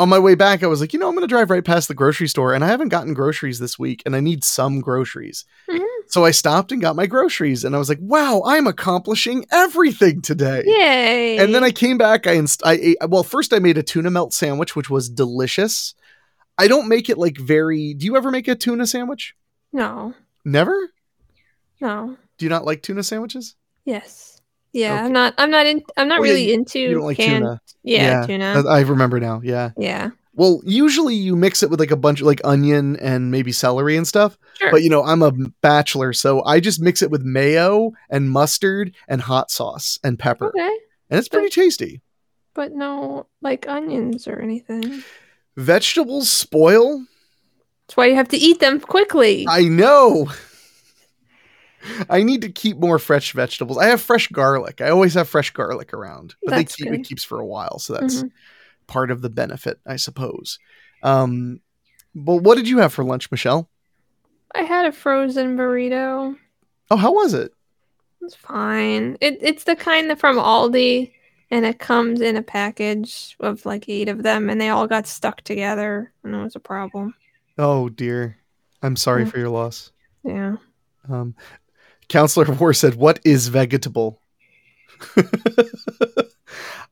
on 0.00 0.08
my 0.08 0.18
way 0.18 0.34
back, 0.34 0.62
I 0.62 0.66
was 0.66 0.80
like, 0.80 0.92
you 0.92 0.98
know, 0.98 1.06
I'm 1.08 1.14
going 1.14 1.22
to 1.28 1.32
drive 1.32 1.50
right 1.50 1.64
past 1.64 1.86
the 1.88 1.94
grocery 1.94 2.26
store, 2.26 2.54
and 2.54 2.64
I 2.64 2.68
haven't 2.68 2.88
gotten 2.88 3.14
groceries 3.14 3.58
this 3.60 3.78
week, 3.78 4.02
and 4.06 4.16
I 4.16 4.20
need 4.20 4.42
some 4.42 4.80
groceries. 4.80 5.44
Mhm. 5.68 5.84
So 6.08 6.24
I 6.24 6.32
stopped 6.32 6.72
and 6.72 6.80
got 6.82 6.96
my 6.96 7.06
groceries, 7.06 7.62
and 7.64 7.76
I 7.76 7.78
was 7.78 7.88
like, 7.88 7.98
wow, 8.00 8.42
I'm 8.44 8.66
accomplishing 8.66 9.46
everything 9.52 10.22
today. 10.22 10.64
Yay! 10.66 11.38
And 11.38 11.54
then 11.54 11.62
I 11.62 11.70
came 11.70 11.98
back. 11.98 12.26
I, 12.26 12.32
inst- 12.32 12.66
I 12.66 12.72
ate, 12.72 12.96
well, 13.08 13.22
first 13.22 13.52
I 13.52 13.58
made 13.60 13.78
a 13.78 13.82
tuna 13.82 14.10
melt 14.10 14.32
sandwich, 14.32 14.74
which 14.74 14.90
was 14.90 15.08
delicious. 15.08 15.94
I 16.58 16.66
don't 16.66 16.88
make 16.88 17.08
it 17.08 17.16
like 17.18 17.38
very. 17.38 17.94
Do 17.94 18.06
you 18.06 18.16
ever 18.16 18.30
make 18.30 18.48
a 18.48 18.54
tuna 18.56 18.86
sandwich? 18.86 19.34
no, 19.72 20.14
Never. 20.44 20.90
no, 21.80 22.16
Do 22.38 22.44
you 22.46 22.50
not 22.50 22.64
like 22.64 22.82
tuna 22.82 23.02
sandwiches? 23.02 23.54
yes, 23.84 24.29
yeah. 24.72 24.94
Okay. 24.94 25.04
I'm 25.04 25.12
not. 25.12 25.34
I'm 25.38 25.50
not 25.50 25.66
in. 25.66 25.82
I'm 25.96 26.08
not 26.08 26.20
Oh, 26.20 26.24
yeah, 26.24 26.30
really 26.30 26.52
into 26.52 26.78
You 26.80 26.94
don't 26.94 27.04
like 27.04 27.16
canned. 27.16 27.44
tuna. 27.44 27.60
Yeah, 27.82 28.26
tuna. 28.26 28.64
I 28.68 28.80
remember 28.80 29.18
now. 29.20 29.40
Yeah. 29.42 29.70
yeah, 29.78 30.10
Well, 30.34 30.60
usually 30.64 31.14
you 31.14 31.34
mix 31.34 31.62
it 31.62 31.70
with 31.70 31.80
like 31.80 31.90
a 31.90 31.96
bunch 31.96 32.20
of 32.20 32.26
like 32.26 32.40
onion 32.44 32.96
and 32.96 33.30
maybe 33.30 33.52
celery 33.52 33.96
and 33.96 34.06
stuff. 34.06 34.36
sure. 34.58 34.70
But 34.70 34.82
you 34.82 34.90
know, 34.90 35.02
I'm 35.02 35.22
a 35.22 35.32
bachelor, 35.62 36.12
so 36.12 36.44
I 36.44 36.60
just 36.60 36.80
mix 36.80 37.00
it 37.02 37.10
with 37.10 37.22
mayo 37.22 37.92
and 38.10 38.30
mustard 38.30 38.94
and 39.08 39.22
hot 39.22 39.50
sauce 39.50 39.98
and 40.04 40.18
pepper. 40.18 40.48
okay, 40.48 40.76
And 41.08 41.18
it's 41.18 41.28
pretty 41.28 41.48
tasty. 41.48 42.02
but 42.54 42.72
no 42.72 43.26
like 43.40 43.66
onions 43.68 44.28
or 44.28 44.38
anything. 44.40 45.02
Vegetables 45.56 46.28
spoil. 46.30 47.04
That's 47.86 47.96
why 47.96 48.06
you 48.06 48.14
have 48.14 48.28
to 48.28 48.36
eat 48.36 48.60
them 48.60 48.78
quickly. 48.80 49.46
I 49.48 49.62
know. 49.62 50.30
I 52.08 52.22
need 52.22 52.42
to 52.42 52.50
keep 52.50 52.78
more 52.78 52.98
fresh 52.98 53.32
vegetables. 53.32 53.78
I 53.78 53.86
have 53.86 54.00
fresh 54.00 54.28
garlic. 54.28 54.80
I 54.80 54.90
always 54.90 55.14
have 55.14 55.28
fresh 55.28 55.50
garlic 55.50 55.92
around, 55.94 56.34
but 56.44 56.50
That's 56.50 56.76
they 56.76 56.84
keep 56.84 56.92
good. 56.92 57.00
it 57.00 57.04
keeps 57.06 57.24
for 57.24 57.40
a 57.40 57.46
while, 57.46 57.78
so 57.78 57.94
that's 57.94 58.22
Mhm. 58.22 58.30
part 58.86 59.10
of 59.10 59.22
the 59.22 59.30
benefit, 59.30 59.80
I 59.86 59.96
suppose. 59.96 60.58
Um, 61.02 61.60
but 62.14 62.36
what 62.42 62.56
did 62.56 62.68
you 62.68 62.78
have 62.78 62.92
for 62.92 63.04
lunch, 63.04 63.30
Michelle? 63.30 63.68
I 64.54 64.62
had 64.62 64.86
a 64.86 64.92
frozen 64.92 65.56
burrito. 65.56 66.36
Oh, 66.90 66.96
how 66.96 67.12
was 67.12 67.34
it? 67.34 67.52
It's 68.22 68.34
fine. 68.34 69.16
It 69.20 69.38
it's 69.40 69.64
the 69.64 69.76
kind 69.76 70.10
that 70.10 70.18
from 70.18 70.36
Aldi, 70.36 71.12
and 71.50 71.64
it 71.64 71.78
comes 71.78 72.20
in 72.20 72.36
a 72.36 72.42
package 72.42 73.36
of 73.40 73.64
like 73.64 73.88
eight 73.88 74.08
of 74.08 74.22
them, 74.22 74.50
and 74.50 74.60
they 74.60 74.68
all 74.68 74.86
got 74.86 75.06
stuck 75.06 75.40
together, 75.42 76.12
and 76.24 76.34
it 76.34 76.42
was 76.42 76.56
a 76.56 76.60
problem. 76.60 77.14
Oh 77.56 77.88
dear, 77.88 78.36
I'm 78.82 78.96
sorry 78.96 79.22
Yeah. 79.22 79.30
for 79.30 79.38
your 79.38 79.48
loss. 79.48 79.92
Yeah. 80.24 80.56
Um, 81.08 81.34
Counselor 82.10 82.44
of 82.44 82.60
War 82.60 82.74
said, 82.74 82.96
"What 82.96 83.20
is 83.24 83.48
vegetable?" 83.48 84.20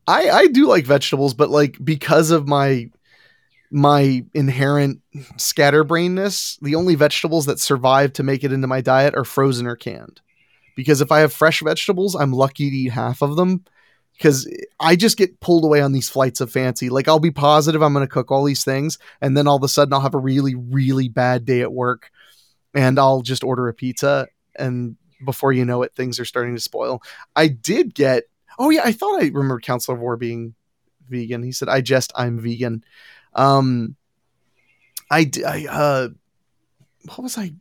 I 0.07 0.31
I 0.31 0.47
do 0.47 0.67
like 0.67 0.87
vegetables, 0.87 1.35
but 1.35 1.51
like 1.51 1.77
because 1.85 2.31
of 2.31 2.49
my 2.49 2.91
my 3.71 4.25
inherent 4.33 5.01
scatterbrainness, 5.37 6.59
the 6.61 6.75
only 6.75 6.95
vegetables 6.95 7.45
that 7.47 7.61
survive 7.61 8.15
to 8.15 8.23
make 8.23 8.45
it 8.45 8.53
into 8.53 8.67
my 8.67 8.81
diet 8.81 9.15
are 9.15 9.25
frozen 9.25 9.67
or 9.67 9.77
canned. 9.77 10.23
Because 10.75 11.01
if 11.01 11.13
I 11.13 11.21
have 11.21 11.33
fresh 11.33 11.61
vegetables, 11.61 12.15
I'm 12.15 12.33
lucky 12.33 12.71
to 12.71 12.77
eat 12.77 12.93
half 12.93 13.21
of 13.21 13.37
them. 13.37 13.65
Because 14.15 14.49
I 14.81 14.97
just 14.97 15.19
get 15.19 15.41
pulled 15.41 15.65
away 15.65 15.81
on 15.81 15.93
these 15.93 16.09
flights 16.09 16.41
of 16.41 16.51
fancy. 16.51 16.89
Like 16.89 17.09
I'll 17.09 17.19
be 17.21 17.31
positive 17.31 17.83
I'm 17.83 17.93
going 17.93 18.07
to 18.07 18.13
cook 18.13 18.31
all 18.31 18.45
these 18.45 18.65
things, 18.65 18.99
and 19.21 19.37
then 19.37 19.47
all 19.47 19.57
of 19.57 19.63
a 19.65 19.69
sudden 19.69 19.93
I'll 19.93 20.01
have 20.01 20.15
a 20.15 20.19
really, 20.19 20.55
really 20.55 21.09
bad 21.09 21.45
day 21.45 21.61
at 21.61 21.73
work, 21.73 22.11
and 22.73 22.99
I'll 22.99 23.23
just 23.23 23.45
order 23.45 23.69
a 23.69 23.75
pizza, 23.75 24.29
and 24.57 24.97
before 25.25 25.53
you 25.53 25.65
know 25.65 25.83
it, 25.83 25.95
things 25.95 26.21
are 26.21 26.25
starting 26.25 26.55
to 26.55 26.61
spoil. 26.61 27.03
I 27.37 27.49
did 27.49 27.95
get. 27.95 28.25
Oh 28.59 28.71
yeah, 28.71 28.83
I 28.85 28.93
thought 28.93 29.23
I 29.23 29.27
remembered 29.27 29.63
Counselor 29.63 29.99
War 29.99 30.17
being 30.17 30.55
vegan. 31.09 31.43
He 31.43 31.53
said, 31.53 31.69
"I 31.69 31.81
just 31.81 32.13
I'm 32.17 32.39
vegan." 32.39 32.85
Um, 33.35 33.97
I, 35.11 35.31
I 35.47 35.67
uh, 35.71 36.09
what 37.07 37.23
was 37.23 37.39
I? 37.39 37.53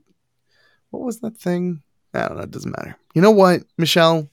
What 0.90 1.04
was 1.04 1.20
that 1.20 1.38
thing? 1.38 1.82
I 2.14 2.28
don't 2.28 2.38
know. 2.38 2.44
It 2.44 2.52
doesn't 2.52 2.76
matter. 2.78 2.98
You 3.14 3.22
know 3.22 3.32
what, 3.32 3.64
Michelle? 3.78 4.30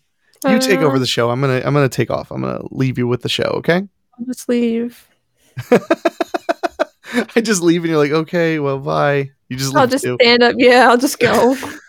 You 0.47 0.59
take 0.59 0.81
over 0.81 0.99
the 0.99 1.07
show. 1.07 1.31
I'm 1.31 1.41
gonna 1.41 1.63
I'm 1.65 1.73
gonna 1.73 1.89
take 1.89 2.11
off. 2.11 2.31
I'm 2.31 2.43
gonna 2.43 2.61
leave 2.71 2.99
you 2.99 3.07
with 3.07 3.23
the 3.23 3.31
show. 3.31 3.45
Okay. 3.45 3.89
I'll 4.19 4.27
just 4.27 4.49
leave. 4.49 5.09
I 5.71 7.41
just 7.41 7.63
leave 7.63 7.83
and 7.83 7.91
you're 7.91 7.99
like, 7.99 8.11
okay, 8.11 8.59
well, 8.59 8.79
bye. 8.79 9.31
You 9.49 9.57
just 9.57 9.75
I'll 9.75 9.87
just 9.87 10.05
too. 10.05 10.19
stand 10.21 10.43
up. 10.43 10.57
Yeah, 10.59 10.89
I'll 10.91 10.99
just 10.99 11.19
go. 11.19 11.57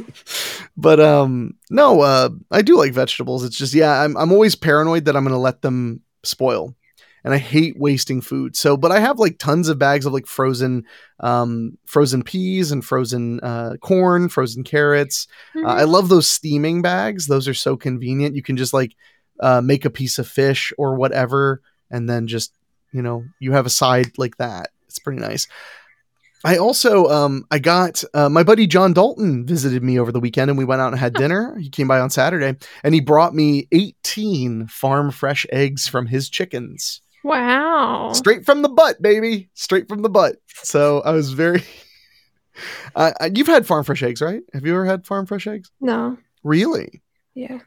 but 0.76 1.00
um 1.00 1.54
no 1.70 2.00
uh 2.00 2.30
i 2.50 2.62
do 2.62 2.76
like 2.76 2.92
vegetables. 2.92 3.44
It's 3.44 3.56
just 3.56 3.74
yeah 3.74 4.02
i'm, 4.02 4.16
I'm 4.16 4.32
always 4.32 4.54
paranoid 4.54 5.04
that 5.06 5.16
i'm 5.16 5.24
gonna 5.24 5.38
let 5.38 5.62
them 5.62 6.00
spoil 6.22 6.74
and 7.24 7.32
i 7.32 7.38
hate 7.38 7.78
wasting 7.78 8.20
food. 8.20 8.56
So 8.56 8.76
but 8.76 8.92
i 8.92 9.00
have 9.00 9.18
like 9.18 9.38
tons 9.38 9.68
of 9.68 9.78
bags 9.78 10.06
of 10.06 10.12
like 10.12 10.26
frozen 10.26 10.84
um 11.20 11.78
frozen 11.86 12.22
peas 12.22 12.72
and 12.72 12.84
frozen 12.84 13.40
uh 13.40 13.76
corn 13.80 14.28
frozen 14.28 14.64
carrots. 14.64 15.26
Uh, 15.56 15.66
i 15.66 15.84
love 15.84 16.08
those 16.08 16.28
steaming 16.28 16.82
bags. 16.82 17.26
Those 17.26 17.48
are 17.48 17.54
so 17.54 17.76
convenient. 17.76 18.36
You 18.36 18.42
can 18.42 18.56
just 18.56 18.72
like 18.72 18.94
uh 19.40 19.60
make 19.60 19.84
a 19.84 19.90
piece 19.90 20.18
of 20.18 20.28
fish 20.28 20.72
or 20.78 20.94
whatever 20.94 21.62
and 21.90 22.08
then 22.08 22.26
just 22.26 22.52
you 22.92 23.02
know 23.02 23.24
you 23.38 23.52
have 23.52 23.66
a 23.66 23.70
side 23.70 24.18
like 24.18 24.36
that. 24.38 24.70
It's 24.86 24.98
pretty 24.98 25.20
nice 25.20 25.48
I 26.44 26.56
also 26.56 27.06
um 27.06 27.46
I 27.50 27.58
got 27.58 28.02
uh, 28.14 28.28
my 28.28 28.42
buddy 28.42 28.66
John 28.66 28.92
Dalton 28.92 29.46
visited 29.46 29.82
me 29.82 29.98
over 29.98 30.10
the 30.10 30.20
weekend 30.20 30.50
and 30.50 30.58
we 30.58 30.64
went 30.64 30.80
out 30.80 30.92
and 30.92 30.98
had 30.98 31.14
dinner. 31.14 31.56
He 31.58 31.68
came 31.70 31.86
by 31.88 32.00
on 32.00 32.10
Saturday 32.10 32.56
and 32.82 32.94
he 32.94 33.00
brought 33.00 33.34
me 33.34 33.68
18 33.72 34.66
farm 34.66 35.10
fresh 35.10 35.46
eggs 35.52 35.86
from 35.88 36.06
his 36.06 36.28
chickens. 36.28 37.00
wow. 37.22 38.12
Straight 38.12 38.44
from 38.44 38.62
the 38.62 38.68
butt, 38.68 39.00
baby. 39.00 39.48
Straight 39.54 39.88
from 39.88 40.02
the 40.02 40.10
butt. 40.10 40.36
So 40.48 41.00
I 41.00 41.12
was 41.12 41.32
very 41.32 41.62
uh, 42.96 43.12
you've 43.34 43.46
had 43.46 43.66
farm 43.66 43.84
fresh 43.84 44.02
eggs, 44.02 44.20
right? 44.20 44.42
Have 44.52 44.66
you 44.66 44.72
ever 44.72 44.84
had 44.84 45.06
farm 45.06 45.26
fresh 45.26 45.46
eggs? 45.46 45.70
No. 45.80 46.18
Really? 46.42 47.02
Yeah. 47.34 47.60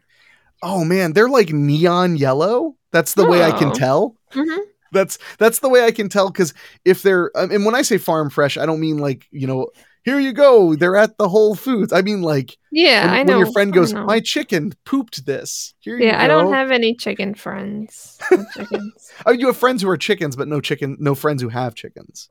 Oh 0.62 0.84
man, 0.84 1.14
they're 1.14 1.30
like 1.30 1.50
neon 1.50 2.16
yellow. 2.18 2.76
That's 2.92 3.14
the 3.14 3.26
way 3.26 3.44
I 3.44 3.52
can 3.52 3.70
Oh. 3.70 3.74
tell. 3.74 4.16
hmm 4.32 4.60
that's 4.96 5.20
that's 5.38 5.60
the 5.60 5.70
way 5.70 5.86
I 5.86 5.92
can 5.92 6.10
tell 6.10 6.32
because 6.32 6.54
if 6.86 7.04
they're 7.04 7.32
um, 7.38 7.52
and 7.52 7.66
when 7.66 7.76
I 7.76 7.84
say 7.84 8.00
farm 8.00 8.32
fresh, 8.32 8.58
I 8.58 8.66
don't 8.66 8.80
mean 8.82 8.98
like 8.98 9.28
you 9.32 9.48
know 9.48 9.68
here 10.04 10.20
you 10.20 10.34
go 10.34 10.76
they're 10.76 10.96
at 10.98 11.18
the 11.18 11.30
Whole 11.30 11.56
Foods. 11.56 11.94
I 11.94 12.02
mean 12.02 12.22
like 12.24 12.58
Yeah, 12.72 13.06
when, 13.06 13.14
I 13.14 13.18
when 13.20 13.28
know. 13.28 13.38
your 13.40 13.52
friend 13.52 13.74
goes, 13.74 13.94
my 13.94 14.20
chicken 14.20 14.74
pooped 14.86 15.26
this. 15.26 15.74
Here 15.80 15.98
you 16.00 16.06
yeah, 16.08 16.22
I 16.22 16.28
don't 16.28 16.54
have 16.54 16.72
any 16.72 16.96
chicken 16.96 17.36
friends. 17.36 18.18
with 18.32 18.46
chickens. 18.54 19.12
Oh, 19.26 19.32
you 19.32 19.48
have 19.48 19.58
friends 19.58 19.82
who 19.84 19.90
are 19.90 19.98
chickens, 19.98 20.36
but 20.36 20.48
no 20.48 20.62
chicken, 20.62 20.98
no 21.00 21.16
friends 21.16 21.42
who 21.42 21.50
have 21.50 21.76
chickens. 21.76 22.28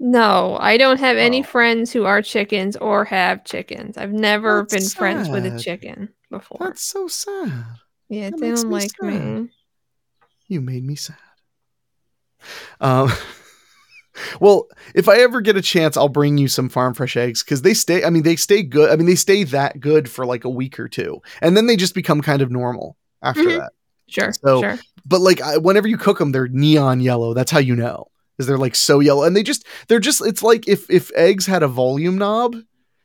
No, 0.00 0.56
I 0.60 0.76
don't 0.76 1.00
have 1.00 1.16
any 1.16 1.40
Oh. 1.40 1.44
friends 1.44 1.92
who 1.92 2.04
are 2.04 2.22
chickens 2.22 2.76
or 2.76 3.04
have 3.06 3.44
chickens. 3.44 3.98
I've 3.98 4.12
never 4.12 4.62
That's 4.62 4.74
been 4.74 4.88
friends 4.90 5.28
with 5.28 5.44
a 5.44 5.58
chicken 5.58 6.10
before. 6.30 6.58
That's 6.60 6.82
so 6.82 7.08
sad. 7.08 7.64
yeah, 8.08 8.30
that 8.30 8.38
they 8.40 8.50
don't 8.52 8.70
like 8.70 8.92
sad. 9.00 9.06
me. 9.24 9.48
You 10.46 10.60
made 10.60 10.84
me 10.84 10.94
sad. 10.94 11.16
Um. 12.80 13.10
Well, 14.40 14.66
if 14.96 15.08
I 15.08 15.18
ever 15.18 15.40
get 15.40 15.56
a 15.56 15.62
chance, 15.62 15.96
I'll 15.96 16.08
bring 16.08 16.38
you 16.38 16.48
some 16.48 16.68
farm 16.68 16.92
fresh 16.92 17.16
eggs 17.16 17.44
because 17.44 17.62
they 17.62 17.72
stay. 17.72 18.02
I 18.04 18.10
mean, 18.10 18.24
they 18.24 18.34
stay 18.34 18.64
good. 18.64 18.90
I 18.90 18.96
mean, 18.96 19.06
they 19.06 19.14
stay 19.14 19.44
that 19.44 19.78
good 19.78 20.10
for 20.10 20.26
like 20.26 20.44
a 20.44 20.48
week 20.50 20.80
or 20.80 20.88
two, 20.88 21.20
and 21.40 21.56
then 21.56 21.66
they 21.68 21.76
just 21.76 21.94
become 21.94 22.20
kind 22.20 22.42
of 22.42 22.50
normal 22.50 22.96
after 23.22 23.44
Mhm. 23.44 23.58
that. 23.58 23.72
Sure, 24.08 24.32
So- 24.32 24.60
sure. 24.62 24.78
but 25.06 25.20
like 25.20 25.40
I, 25.40 25.58
whenever 25.58 25.86
you 25.86 25.96
cook 25.98 26.18
them 26.18 26.32
they're 26.32 26.48
neon 26.48 27.00
yellow 27.00 27.32
that's 27.34 27.50
how 27.52 27.58
you 27.60 27.76
know 27.76 28.06
is 28.38 28.46
they're 28.46 28.58
like 28.58 28.74
so 28.74 28.98
yellow 29.00 29.22
and 29.22 29.36
they 29.36 29.42
just 29.44 29.64
they're 29.86 30.00
just 30.00 30.20
it's 30.26 30.42
like 30.42 30.66
if 30.66 30.88
if 30.90 31.12
eggs 31.14 31.44
had 31.46 31.62
a 31.62 31.68
volume 31.68 32.16
knob 32.18 32.56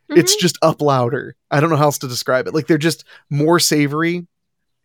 it's 0.10 0.36
Mhm. 0.36 0.39
just 0.39 0.58
up 0.62 0.82
louder 0.82 1.36
i 1.52 1.60
don't 1.60 1.69
know 1.69 1.76
how 1.76 1.84
else 1.86 1.98
to 2.00 2.08
describe 2.08 2.48
it 2.48 2.54
like 2.54 2.67
they're 2.67 2.78
just 2.78 3.04
more 3.30 3.60
savory 3.60 4.26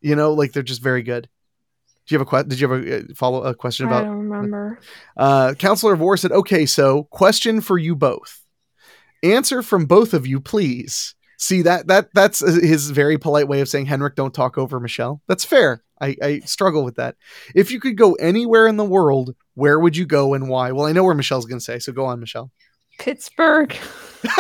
you 0.01 0.17
know 0.17 0.33
like 0.35 0.53
they're 0.53 0.63
just 0.65 0.83
very 0.83 1.03
good 1.03 1.29
do 2.09 2.15
you 2.15 2.19
have 2.19 2.27
a 2.27 2.31
que- 2.31 2.49
did 2.49 2.59
you 2.59 2.69
have 2.71 2.85
a 2.85 2.99
uh, 2.99 3.03
follow 3.15 3.43
a 3.43 3.55
question 3.55 3.87
about? 3.87 4.03
I 4.03 4.07
don't 4.07 4.29
remember. 4.29 4.81
uh 5.17 5.55
counselor 5.59 5.93
of 5.93 6.01
war 6.01 6.17
said 6.17 6.33
okay 6.33 6.67
so 6.67 7.05
question 7.05 7.61
for 7.61 7.79
you 7.79 7.95
both. 7.95 8.41
Answer 9.23 9.63
from 9.63 9.87
both 9.87 10.15
of 10.15 10.27
you 10.27 10.41
please. 10.41 11.15
See 11.37 11.63
that 11.63 11.87
that 11.89 12.09
that's 12.15 12.41
his 12.41 12.91
very 12.91 13.19
polite 13.19 13.47
way 13.47 13.61
of 13.61 13.69
saying 13.69 13.93
Henrique 13.93 14.17
don't 14.17 14.35
talk 14.35 14.59
over 14.59 14.81
michelle. 14.81 15.21
That's 15.29 15.45
fair. 15.45 15.83
I, 16.01 16.17
I 16.23 16.39
struggle 16.41 16.85
with 16.85 16.97
that. 16.97 17.17
If 17.55 17.71
you 17.71 17.81
could 17.81 17.97
go 17.97 18.15
anywhere 18.15 18.67
in 18.67 18.77
the 18.77 18.85
world 18.85 19.35
where 19.55 19.79
would 19.79 19.97
you 19.97 20.07
go 20.07 20.35
and 20.35 20.49
why? 20.49 20.73
Well 20.73 20.87
i 20.87 20.93
know 20.93 21.05
where 21.05 21.15
michelle's 21.15 21.47
gonna 21.47 21.61
say 21.61 21.79
so 21.79 21.93
go 21.93 22.07
on 22.07 22.19
michelle. 22.21 22.51
Pittsburgh. 22.99 23.77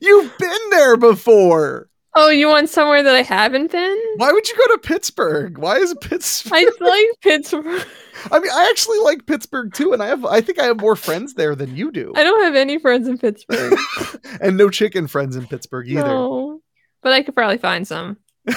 you've 0.00 0.38
been 0.38 0.70
there 0.70 0.96
before 0.96 1.88
Oh, 2.14 2.28
you 2.28 2.48
want 2.48 2.68
somewhere 2.68 3.02
that 3.02 3.14
I 3.14 3.22
haven't 3.22 3.72
been? 3.72 3.98
why 4.16 4.30
would 4.32 4.46
you 4.48 4.54
go 4.56 4.74
to 4.74 4.78
pittsburgh 4.78 5.56
why 5.58 5.76
is 5.76 5.94
pittsburgh 6.02 6.52
I 6.52 6.84
like 6.84 7.06
Pittsburgh. 7.22 7.82
I 8.30 8.38
mean 8.38 8.50
i 8.52 8.68
actually 8.70 8.98
like 9.00 9.24
pittsburgh 9.26 9.72
too 9.72 9.92
and 9.94 10.02
i 10.02 10.06
have 10.06 10.24
i 10.26 10.40
think 10.42 10.58
i 10.58 10.64
have 10.66 10.78
more 10.80 10.94
friends 10.96 11.34
there 11.34 11.54
than 11.54 11.74
you 11.74 11.90
do 11.90 12.12
I 12.14 12.22
don't 12.22 12.44
have 12.44 12.54
any 12.54 12.78
friends 12.78 13.08
in 13.08 13.16
Pittsburgh. 13.18 13.72
and 14.42 14.56
no 14.58 14.68
chicken 14.68 15.06
friends 15.06 15.34
in 15.36 15.46
pittsburgh 15.46 15.88
either 15.88 16.02
no. 16.06 16.60
But 17.02 17.12
I 17.14 17.22
could 17.22 17.34
probably 17.34 17.58
find 17.58 17.86
some. 17.86 18.16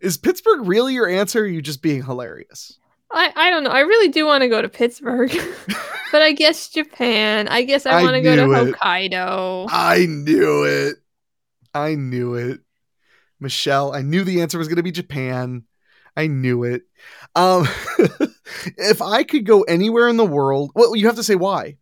Is 0.00 0.18
Pittsburgh 0.18 0.66
really 0.66 0.94
your 0.94 1.08
answer? 1.08 1.40
Or 1.40 1.44
are 1.44 1.46
you 1.46 1.62
just 1.62 1.80
being 1.80 2.02
hilarious? 2.02 2.78
I, 3.12 3.32
I 3.34 3.50
don't 3.50 3.64
know. 3.64 3.70
I 3.70 3.80
really 3.80 4.08
do 4.08 4.26
want 4.26 4.42
to 4.42 4.48
go 4.48 4.60
to 4.60 4.68
Pittsburgh. 4.68 5.30
but 6.12 6.22
I 6.22 6.32
guess 6.32 6.68
Japan. 6.68 7.48
I 7.48 7.62
guess 7.62 7.86
I 7.86 8.00
I 8.00 8.02
want 8.02 8.14
to 8.16 8.20
go 8.20 8.34
to 8.36 8.42
it. 8.68 8.74
Hokkaido. 8.74 9.66
I 9.70 10.06
knew 10.06 10.64
it. 10.64 10.96
I 11.74 11.94
knew 11.94 12.34
it. 12.34 12.60
Michelle, 13.40 13.92
I 13.94 14.02
knew 14.02 14.24
the 14.24 14.42
answer 14.42 14.58
was 14.58 14.68
going 14.68 14.76
to 14.76 14.82
be 14.82 14.90
Japan. 14.90 15.64
I 16.16 16.26
knew 16.26 16.64
it. 16.64 16.82
Um, 17.36 17.68
if 18.76 19.00
I 19.00 19.22
could 19.22 19.46
go 19.46 19.62
anywhere 19.62 20.08
in 20.08 20.16
the 20.16 20.24
world, 20.24 20.72
well, 20.74 20.96
you 20.96 21.06
have 21.06 21.16
to 21.16 21.22
say 21.22 21.36
why. 21.36 21.76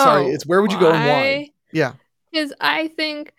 Sorry, 0.00 0.24
Oh, 0.24 0.30
it's 0.30 0.46
where 0.46 0.62
would 0.62 0.72
you 0.72 0.78
go 0.78 0.92
and 0.92 1.08
why? 1.08 1.50
Yeah. 1.72 1.94
Because 2.30 2.52
I 2.60 2.88
think, 2.88 3.34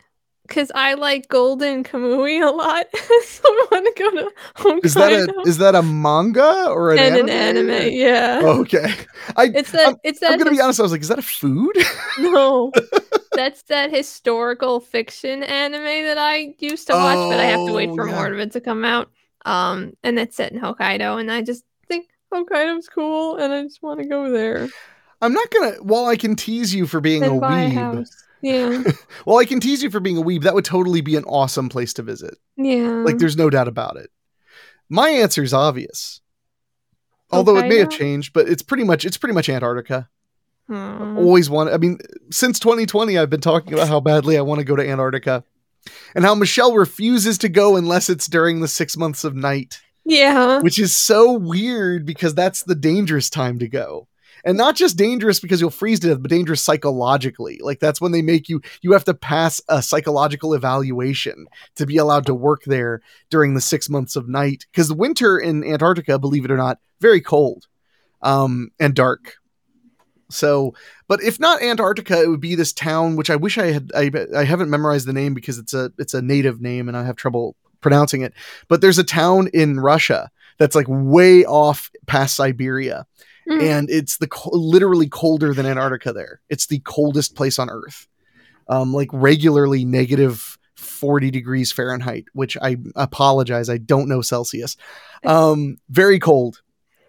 because 0.48 0.72
I 0.76 0.96
like 0.96 1.30
Golden 1.30 1.84
Kamui 1.86 2.46
a 2.46 2.52
lot, 2.52 2.86
so 3.24 3.42
I 3.46 3.68
want 3.72 3.96
to 3.96 4.04
go 4.04 4.12
to 4.12 4.32
Hokkaido. 4.58 4.86
Is 4.86 4.94
that 4.96 5.12
a 5.14 5.48
is 5.48 5.58
that 5.60 5.76
a 5.76 5.82
manga 5.82 6.68
or 6.70 6.92
an 6.92 7.00
and 7.00 7.30
anime? 7.30 7.30
an 7.30 7.70
anime? 7.70 7.94
Yeah. 7.94 8.42
Okay. 8.44 8.94
I 9.38 9.46
It's 9.56 9.72
that. 9.72 9.86
I'm- 9.88 9.96
it's 10.04 10.20
that. 10.20 10.32
I'm 10.34 10.38
gonna 10.38 10.52
be 10.52 10.60
honest. 10.62 10.80
I 10.80 10.84
was 10.84 10.92
like, 10.92 11.02
is 11.02 11.08
that 11.08 11.20
a 11.20 11.24
food? 11.24 11.76
No, 12.20 12.72
that's 13.36 13.64
that 13.64 13.92
historical 13.92 14.80
fiction 14.80 15.44
anime 15.44 15.84
that 16.06 16.18
I 16.18 16.56
used 16.60 16.88
to 16.88 16.94
watch, 16.94 17.16
but 17.32 17.40
I 17.40 17.46
have 17.46 17.66
to 17.68 17.74
wait 17.74 17.90
Oh, 17.90 17.96
for 17.96 18.08
yeah. 18.08 18.16
more 18.16 18.28
of 18.34 18.40
it 18.40 18.52
to 18.54 18.62
come 18.62 18.84
out. 18.86 19.12
Um, 19.46 19.94
and 20.04 20.18
that's 20.18 20.36
set 20.36 20.52
in 20.54 20.60
Hokkaido, 20.62 21.20
and 21.20 21.32
I 21.32 21.42
just 21.42 21.64
think 21.88 22.10
Hokkaido's 22.34 22.88
cool, 22.88 23.36
and 23.38 23.52
I 23.54 23.64
just 23.64 23.84
want 23.84 24.00
to 24.02 24.08
go 24.08 24.32
there 24.32 24.70
I'm 25.22 25.32
not 25.34 25.50
gonna. 25.52 25.72
While 25.82 26.06
I 26.06 26.18
can 26.18 26.36
tease 26.36 26.74
you 26.76 26.86
for 26.86 27.00
being 27.00 27.24
a 27.24 27.28
and 27.32 27.38
a 27.44 27.46
weeb, 27.48 27.74
house. 27.74 28.24
Yeah, 28.42 28.84
Well, 29.26 29.38
I 29.38 29.46
can 29.46 29.62
tease 29.62 29.82
you 29.82 29.90
for 29.90 30.02
being 30.02 30.18
a 30.18 30.22
weeb. 30.22 30.42
That 30.44 30.54
would 30.54 30.66
totally 30.66 31.00
be 31.00 31.16
an 31.16 31.24
awesome 31.24 31.70
place 31.70 31.94
to 31.94 32.04
visit. 32.04 32.36
yeah. 32.58 33.04
Like, 33.06 33.18
there's 33.20 33.38
no 33.38 33.50
doubt 33.50 33.70
about 33.70 33.96
it. 33.96 34.10
My 34.90 35.08
answer 35.10 35.42
is 35.42 35.54
obvious, 35.54 36.20
although 37.32 37.56
it 37.58 37.68
may 37.70 37.78
have 37.78 37.90
changed. 37.90 38.34
But 38.34 38.50
it's 38.50 38.62
pretty 38.62 38.84
much 38.84 39.06
it's 39.06 39.18
pretty 39.18 39.34
much 39.34 39.48
Antarctica. 39.48 40.10
Hmm. 40.68 41.18
Always 41.18 41.50
want. 41.50 41.72
I 41.72 41.78
mean, 41.78 42.00
since 42.32 42.60
2020, 42.60 43.18
I've 43.18 43.30
been 43.30 43.42
talking 43.42 43.74
about 43.74 43.90
how 43.90 44.00
badly 44.00 44.38
I 44.38 44.42
want 44.42 44.60
to 44.60 44.66
go 44.66 44.76
to 44.76 44.88
Antarctica, 44.88 45.44
and 46.16 46.24
how 46.24 46.36
Michelle 46.36 46.74
refuses 46.74 47.38
to 47.40 47.50
go 47.50 47.76
unless 47.76 48.10
it's 48.10 48.28
during 48.28 48.62
the 48.62 48.68
six 48.68 48.96
months 48.96 49.24
of 49.24 49.36
night, 49.36 49.82
yeah. 50.06 50.62
which 50.62 50.80
is 50.80 50.96
so 50.96 51.34
weird 51.34 52.06
because 52.06 52.34
that's 52.34 52.64
the 52.64 52.76
dangerous 52.76 53.30
time 53.30 53.60
to 53.60 53.68
go. 53.68 54.08
and 54.46 54.58
not 54.58 54.76
just 54.76 54.98
dangerous 54.98 55.40
because 55.40 55.62
you'll 55.62 55.70
freeze 55.70 56.00
to 56.02 56.08
death, 56.10 56.22
but 56.22 56.30
dangerous 56.30 56.62
psychologically. 56.62 57.60
Like 57.62 57.80
that's 57.80 58.02
when 58.02 58.12
they 58.12 58.22
make 58.22 58.50
you 58.50 58.62
you 58.82 58.92
have 58.94 59.06
to 59.06 59.14
pass 59.14 59.62
a 59.70 59.82
psychological 59.82 60.54
evaluation 60.54 61.48
to 61.76 61.86
be 61.86 61.98
allowed 61.98 62.26
to 62.26 62.36
work 62.36 62.64
there 62.66 63.02
during 63.30 63.54
the 63.54 63.62
six 63.62 63.90
months 63.90 64.16
of 64.16 64.28
night. 64.28 64.66
Because 64.72 64.88
the 64.88 64.96
winter 64.96 65.38
in 65.38 65.64
Antarctica, 65.64 66.20
believe 66.20 66.46
it 66.46 66.52
or 66.52 66.58
not, 66.58 66.80
very 67.00 67.22
cold 67.22 67.68
um, 68.22 68.72
and 68.80 68.94
dark. 68.96 69.36
So, 70.34 70.74
but 71.08 71.22
if 71.22 71.40
not 71.40 71.62
Antarctica, 71.62 72.22
it 72.22 72.28
would 72.28 72.40
be 72.42 72.56
this 72.56 72.74
town, 72.74 73.16
which 73.16 73.30
I 73.30 73.36
wish 73.36 73.58
I 73.58 73.72
had. 73.72 73.92
I, 73.96 74.12
I 74.36 74.44
haven't 74.44 74.70
memorized 74.70 75.08
the 75.08 75.14
name 75.14 75.34
because 75.34 75.58
it's 75.58 75.74
a 75.74 75.92
it's 75.98 76.14
a 76.14 76.22
native 76.22 76.62
name 76.62 76.88
and 76.88 76.98
I 76.98 77.04
have 77.06 77.16
trouble 77.16 77.56
pronouncing 77.82 78.22
it. 78.22 78.34
But 78.68 78.82
there's 78.82 78.98
a 79.00 79.04
town 79.04 79.48
in 79.54 79.80
Russia 79.80 80.32
that's 80.58 80.76
like 80.76 80.88
way 80.90 81.46
off 81.46 81.92
past 82.08 82.36
Siberia, 82.36 83.06
Mm. 83.50 83.62
and 83.62 83.90
it's 83.90 84.18
the 84.20 84.30
literally 84.54 85.10
colder 85.10 85.54
than 85.54 85.66
Antarctica. 85.66 86.14
There, 86.14 86.40
it's 86.50 86.68
the 86.68 86.80
coldest 86.80 87.36
place 87.36 87.60
on 87.60 87.70
Earth, 87.70 88.08
um, 88.70 88.94
like 88.94 89.10
regularly 89.12 89.84
negative 89.84 90.58
forty 90.78 91.30
degrees 91.30 91.70
Fahrenheit. 91.72 92.24
Which 92.32 92.56
I 92.62 92.78
apologize, 92.96 93.70
I 93.70 93.78
don't 93.80 94.08
know 94.08 94.22
Celsius. 94.22 94.78
Um, 95.26 95.78
very 95.90 96.20
cold, 96.20 96.62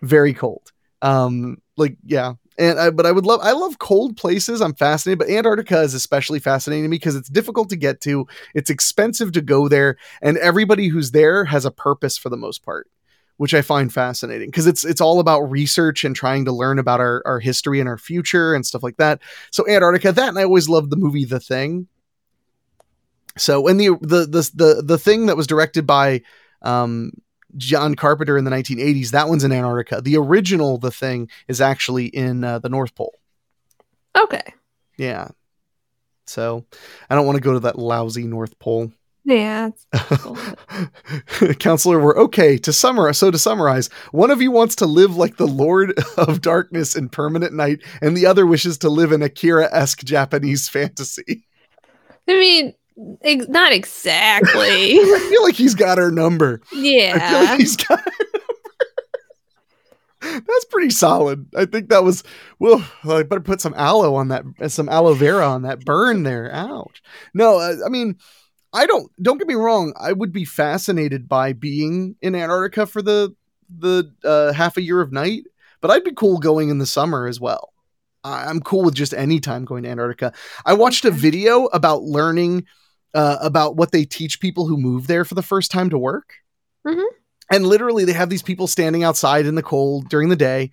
very 0.03 0.35
cold. 0.35 0.71
Um, 1.03 1.59
like 1.77 1.97
yeah, 2.05 2.35
and 2.59 2.79
I, 2.79 2.91
but 2.91 3.07
I 3.07 3.13
would 3.13 3.27
love 3.27 3.41
I 3.43 3.53
love 3.53 3.79
cold 3.79 4.17
places. 4.17 4.61
I'm 4.61 4.75
fascinated, 4.75 5.19
but 5.19 5.29
Antarctica 5.29 5.81
is 5.81 5.95
especially 5.95 6.39
fascinating 6.39 6.85
to 6.85 6.89
me 6.89 6.97
because 6.97 7.17
it's 7.17 7.29
difficult 7.29 7.69
to 7.71 7.77
get 7.77 8.01
to. 8.03 8.27
It's 8.55 8.71
expensive 8.71 9.33
to 9.33 9.41
go 9.41 9.69
there, 9.69 9.97
and 10.23 10.39
everybody 10.39 10.89
who's 10.89 11.11
there 11.11 11.45
has 11.47 11.65
a 11.65 11.71
purpose 11.71 12.17
for 12.17 12.29
the 12.29 12.37
most 12.37 12.65
part, 12.65 12.89
which 13.39 13.55
I 13.55 13.63
find 13.63 13.93
fascinating 13.93 14.49
because 14.49 14.67
it's 14.67 14.85
it's 14.85 15.01
all 15.01 15.21
about 15.21 15.41
research 15.43 16.05
and 16.05 16.15
trying 16.15 16.45
to 16.45 16.53
learn 16.53 16.79
about 16.79 17.01
our 17.01 17.23
our 17.27 17.41
history 17.41 17.81
and 17.81 17.89
our 17.89 17.99
future 17.99 18.55
and 18.55 18.65
stuff 18.65 18.83
like 18.83 18.97
that. 18.99 19.21
So 19.51 19.69
Antarctica, 19.69 20.13
that 20.13 20.29
and 20.29 20.39
I 20.39 20.45
always 20.45 20.69
loved 20.69 20.91
the 20.91 20.97
movie 20.97 21.25
The 21.25 21.41
Thing. 21.41 21.89
So 23.37 23.67
and 23.67 23.81
the 23.81 23.99
the 24.01 24.27
the 24.27 24.51
the 24.55 24.83
the 24.83 24.99
thing 24.99 25.27
that 25.27 25.37
was 25.37 25.49
directed 25.49 25.87
by 25.87 26.23
um 26.63 27.11
John 27.57 27.95
Carpenter 27.95 28.37
in 28.37 28.45
the 28.45 28.51
1980s. 28.51 29.11
That 29.11 29.29
one's 29.29 29.45
in 29.45 29.53
Antarctica. 29.53 30.01
The 30.01 30.17
original, 30.17 30.79
The 30.79 30.91
Thing, 30.91 31.31
is 31.49 31.61
actually 31.61 32.07
in 32.07 32.45
uh, 32.45 32.59
the 32.59 32.69
North 32.69 32.95
Pole. 32.95 33.15
Okay. 34.17 34.55
Yeah. 34.97 35.29
So 36.27 36.65
I 37.11 37.15
don't 37.15 37.27
want 37.27 37.37
to 37.37 37.43
go 37.43 37.53
to 37.53 37.61
that 37.61 37.79
lousy 37.79 38.25
North 38.25 38.59
Pole. 38.59 38.93
Yeah. 39.25 39.71
Counselor, 41.59 41.99
we're 41.99 42.17
okay. 42.19 42.59
To 42.59 42.73
summarize, 42.73 43.17
so 43.17 43.31
to 43.31 43.39
summarize, 43.39 43.89
one 44.13 44.31
of 44.31 44.43
you 44.43 44.51
wants 44.51 44.77
to 44.77 44.87
live 44.87 45.17
like 45.17 45.37
the 45.37 45.47
Lord 45.47 45.95
of 46.19 46.43
Darkness 46.43 46.95
in 46.95 47.09
permanent 47.09 47.55
night, 47.55 47.81
and 48.03 48.17
the 48.17 48.27
other 48.27 48.47
wishes 48.47 48.77
to 48.79 48.91
live 48.91 49.13
in 49.13 49.23
Akira-esque 49.23 50.05
Japanese 50.05 50.69
fantasy. 50.71 51.47
I 52.29 52.39
mean, 52.39 52.75
ex- 53.23 53.49
not 53.49 53.73
exactly. 53.73 54.99
I 54.99 55.27
feel 55.31 55.43
like 55.43 55.55
he's 55.55 55.75
got 55.75 55.99
our 55.99 56.11
number. 56.11 56.61
I 56.67 56.75
feel 56.75 56.85
yeah. 56.85 57.45
like 57.51 57.61
he's 57.61 57.77
got. 57.77 58.01
That's 60.21 60.65
pretty 60.71 60.91
solid. 60.91 61.47
I 61.55 61.67
think 61.67 61.91
that 61.91 62.03
was. 62.03 62.25
Well, 62.59 62.85
I 63.05 63.23
better 63.25 63.41
put 63.41 63.61
some 63.61 63.75
aloe 63.75 64.15
on 64.15 64.29
that, 64.29 64.45
some 64.69 64.89
aloe 64.89 65.15
vera 65.15 65.47
on 65.47 65.63
that 65.63 65.85
burn 65.85 66.23
there. 66.23 66.51
Ouch. 66.53 67.03
No, 67.35 67.59
uh, 67.59 67.77
I 67.85 67.91
mean, 67.91 68.17
I 68.73 68.87
don't. 68.87 69.11
Don't 69.23 69.39
get 69.39 69.49
me 69.49 69.55
wrong. 69.55 69.93
I 70.01 70.13
would 70.13 70.33
be 70.33 70.45
fascinated 70.45 71.29
by 71.29 71.53
being 71.53 72.17
in 72.23 72.35
Antarctica 72.35 72.87
for 72.87 73.03
the 73.03 73.35
the 73.79 74.11
uh, 74.25 74.53
half 74.53 74.77
a 74.77 74.83
year 74.83 75.01
of 75.01 75.13
night, 75.13 75.45
but 75.81 75.91
I'd 75.91 76.05
be 76.05 76.13
cool 76.13 76.39
going 76.39 76.71
in 76.71 76.79
the 76.79 76.87
summer 76.87 77.27
as 77.27 77.39
well. 77.39 77.73
I- 78.23 78.47
I'm 78.47 78.61
cool 78.61 78.83
with 78.83 78.95
just 78.95 79.13
any 79.13 79.41
time 79.41 79.65
going 79.65 79.83
to 79.83 79.91
Antarctica. 79.91 80.33
I 80.65 80.73
watched 80.73 81.05
a 81.05 81.11
video 81.11 81.67
about 81.67 82.03
learning 82.03 82.65
uh, 83.15 83.39
about 83.41 83.77
what 83.77 83.93
they 83.93 84.05
teach 84.05 84.41
people 84.41 84.67
who 84.67 84.77
move 84.77 85.07
there 85.07 85.25
for 85.25 85.35
the 85.35 85.43
first 85.43 85.71
time 85.71 85.91
to 85.91 85.99
work. 85.99 86.35
Mhm. 86.87 87.05
And 87.51 87.67
literally, 87.67 88.05
they 88.05 88.13
have 88.13 88.31
these 88.31 88.43
people 88.43 88.67
standing 88.67 89.05
outside 89.05 89.47
in 89.47 89.55
the 89.55 89.63
cold 89.63 90.09
during 90.09 90.29
the 90.31 90.37
day, 90.37 90.71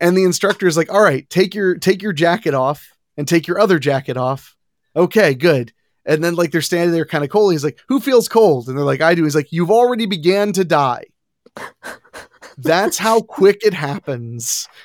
and 0.00 0.16
the 0.16 0.24
instructor 0.24 0.66
is 0.68 0.76
like, 0.76 0.92
"All 0.92 1.02
right, 1.02 1.28
take 1.30 1.54
your 1.54 1.76
take 1.76 2.02
your 2.02 2.12
jacket 2.12 2.54
off 2.54 2.88
and 3.16 3.26
take 3.26 3.46
your 3.48 3.58
other 3.60 3.78
jacket 3.78 4.16
off." 4.16 4.56
Okay, 4.96 5.34
good. 5.34 5.72
And 6.06 6.22
then 6.22 6.34
like 6.36 6.52
they're 6.52 6.60
standing 6.62 6.92
there 6.92 7.04
kind 7.06 7.24
of 7.24 7.30
cold. 7.30 7.52
He's 7.52 7.64
like, 7.64 7.78
"Who 7.88 8.00
feels 8.00 8.28
cold?" 8.28 8.68
And 8.68 8.76
they're 8.78 8.84
like, 8.84 9.00
"I 9.00 9.14
do." 9.14 9.24
He's 9.24 9.34
like, 9.34 9.52
"You've 9.52 9.70
already 9.70 10.06
began 10.06 10.52
to 10.54 10.64
die." 10.64 11.04
That's 12.58 12.98
how 12.98 13.20
quick 13.20 13.60
it 13.64 13.74
happens. 13.74 14.68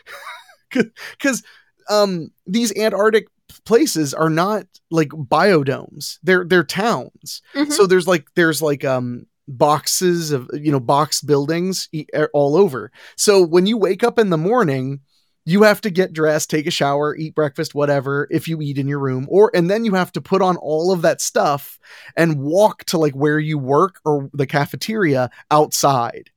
Because 1.12 1.44
um, 1.90 2.32
these 2.46 2.76
Antarctic 2.78 3.28
places 3.68 4.14
are 4.14 4.30
not 4.30 4.66
like 4.90 5.10
biodomes; 5.10 6.18
they're 6.24 6.46
they're 6.46 6.64
towns. 6.64 7.42
Mhm. 7.54 7.72
So 7.72 7.86
there's 7.86 8.08
like 8.08 8.26
there's 8.36 8.62
like 8.62 8.86
um 8.86 9.28
boxes 9.50 10.32
of 10.32 10.50
you 10.54 10.72
know 10.72 10.80
box 10.80 11.22
buildings 11.22 11.90
all 12.34 12.56
over. 12.56 12.92
So 13.18 13.46
when 13.46 13.66
you 13.66 13.78
wake 13.78 14.04
up 14.04 14.18
in 14.18 14.30
the 14.30 14.38
morning, 14.38 15.02
you 15.46 15.64
have 15.64 15.82
to 15.82 15.90
get 15.90 16.14
dressed, 16.14 16.50
take 16.50 16.68
a 16.68 16.72
shower, 16.72 17.16
eat 17.16 17.36
breakfast, 17.36 17.76
whatever, 17.76 18.28
if 18.32 18.48
you 18.48 18.62
eat 18.62 18.78
in 18.78 18.88
your 18.88 19.00
room, 19.00 19.28
or 19.30 19.52
and 19.54 19.70
then 19.70 19.84
you 19.84 19.94
have 19.96 20.14
to 20.14 20.22
put 20.22 20.42
on 20.42 20.56
all 20.58 20.94
of 20.94 21.02
that 21.02 21.20
stuff 21.22 21.78
and 22.16 22.40
walk 22.40 22.86
to 22.86 22.98
like 22.98 23.16
where 23.16 23.40
you 23.40 23.58
work 23.58 24.00
or 24.06 24.30
the 24.34 24.48
cafeteria 24.48 25.30
outside. 25.52 26.30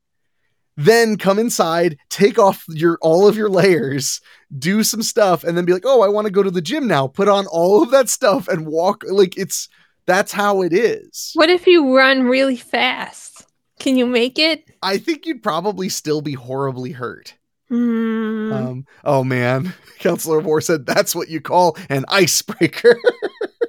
Then 0.77 1.17
come 1.17 1.37
inside, 1.37 1.97
take 2.09 2.39
off 2.39 2.63
your 2.69 2.97
all 3.01 3.27
of 3.27 3.35
your 3.35 3.49
layers, 3.49 4.21
do 4.57 4.83
some 4.83 5.03
stuff, 5.03 5.43
and 5.43 5.57
then 5.57 5.65
be 5.65 5.73
like, 5.73 5.85
"Oh, 5.85 6.01
I 6.01 6.07
want 6.07 6.25
to 6.25 6.31
go 6.31 6.43
to 6.43 6.51
the 6.51 6.61
gym 6.61 6.87
now." 6.87 7.07
Put 7.07 7.27
on 7.27 7.45
all 7.47 7.83
of 7.83 7.91
that 7.91 8.09
stuff 8.09 8.47
and 8.47 8.65
walk. 8.65 9.03
Like 9.07 9.37
it's 9.37 9.67
that's 10.05 10.31
how 10.31 10.61
it 10.61 10.73
is. 10.73 11.31
What 11.35 11.49
if 11.49 11.67
you 11.67 11.95
run 11.95 12.23
really 12.23 12.57
fast? 12.57 13.45
Can 13.79 13.97
you 13.97 14.05
make 14.05 14.37
it? 14.37 14.69
I 14.83 14.97
think 14.97 15.25
you'd 15.25 15.43
probably 15.43 15.89
still 15.89 16.21
be 16.21 16.33
horribly 16.33 16.91
hurt. 16.91 17.35
Hmm. 17.69 18.51
Um, 18.51 18.85
oh 19.05 19.23
man, 19.23 19.73
Counselor 19.99 20.39
War 20.39 20.61
said 20.61 20.85
that's 20.85 21.15
what 21.15 21.29
you 21.29 21.41
call 21.41 21.77
an 21.89 22.05
icebreaker. 22.09 22.99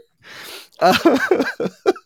uh, 0.80 1.44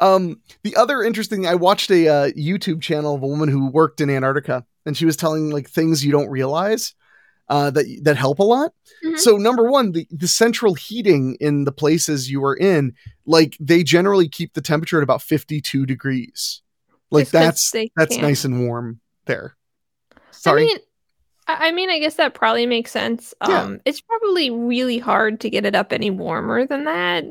um, 0.00 0.40
the 0.62 0.76
other 0.76 1.02
interesting, 1.02 1.46
I 1.46 1.54
watched 1.54 1.90
a 1.90 2.08
uh, 2.08 2.30
YouTube 2.30 2.80
channel 2.82 3.14
of 3.14 3.22
a 3.22 3.26
woman 3.26 3.48
who 3.48 3.70
worked 3.70 4.00
in 4.00 4.10
Antarctica, 4.10 4.64
and 4.84 4.96
she 4.96 5.06
was 5.06 5.16
telling 5.16 5.50
like 5.50 5.68
things 5.68 6.04
you 6.04 6.12
don't 6.12 6.28
realize 6.28 6.94
uh, 7.48 7.70
that 7.70 7.86
that 8.02 8.16
help 8.16 8.38
a 8.38 8.42
lot. 8.42 8.72
Mhm. 9.04 9.18
So 9.18 9.36
number 9.36 9.70
one, 9.70 9.92
the 9.92 10.06
the 10.10 10.28
central 10.28 10.74
heating 10.74 11.36
in 11.40 11.64
the 11.64 11.72
places 11.72 12.30
you 12.30 12.44
are 12.44 12.56
in, 12.56 12.94
like 13.24 13.56
they 13.60 13.82
generally 13.82 14.28
keep 14.28 14.54
the 14.54 14.62
temperature 14.62 14.98
at 14.98 15.02
about 15.02 15.22
fifty 15.22 15.60
two 15.60 15.86
degrees. 15.86 16.62
Like 17.10 17.30
that's 17.30 17.70
that's 17.70 18.16
can't. 18.16 18.22
nice 18.22 18.44
and 18.44 18.66
warm 18.66 19.00
there. 19.26 19.56
Sorry. 20.32 20.62
I 20.62 20.66
mean, 20.66 20.78
I 21.48 21.72
mean, 21.72 21.90
I 21.90 21.98
guess 22.00 22.14
that 22.14 22.34
probably 22.34 22.66
makes 22.66 22.90
sense. 22.90 23.32
Yeah. 23.46 23.62
Um, 23.62 23.80
it's 23.84 24.00
probably 24.00 24.50
really 24.50 24.98
hard 24.98 25.40
to 25.40 25.50
get 25.50 25.64
it 25.64 25.74
up 25.74 25.92
any 25.92 26.10
warmer 26.10 26.66
than 26.66 26.84
that. 26.84 27.24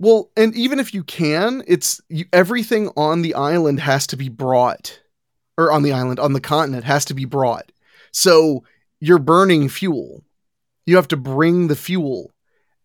Well, 0.00 0.30
and 0.34 0.56
even 0.56 0.80
if 0.80 0.94
you 0.94 1.04
can, 1.04 1.62
it's 1.66 2.00
you, 2.08 2.24
everything 2.32 2.90
on 2.96 3.20
the 3.20 3.34
island 3.34 3.80
has 3.80 4.06
to 4.08 4.16
be 4.16 4.30
brought, 4.30 4.98
or 5.58 5.70
on 5.70 5.82
the 5.82 5.92
island, 5.92 6.18
on 6.18 6.32
the 6.32 6.40
continent 6.40 6.84
has 6.84 7.04
to 7.04 7.14
be 7.14 7.26
brought. 7.26 7.70
So 8.10 8.64
you're 8.98 9.18
burning 9.18 9.68
fuel. 9.68 10.24
You 10.86 10.96
have 10.96 11.08
to 11.08 11.18
bring 11.18 11.68
the 11.68 11.76
fuel. 11.76 12.32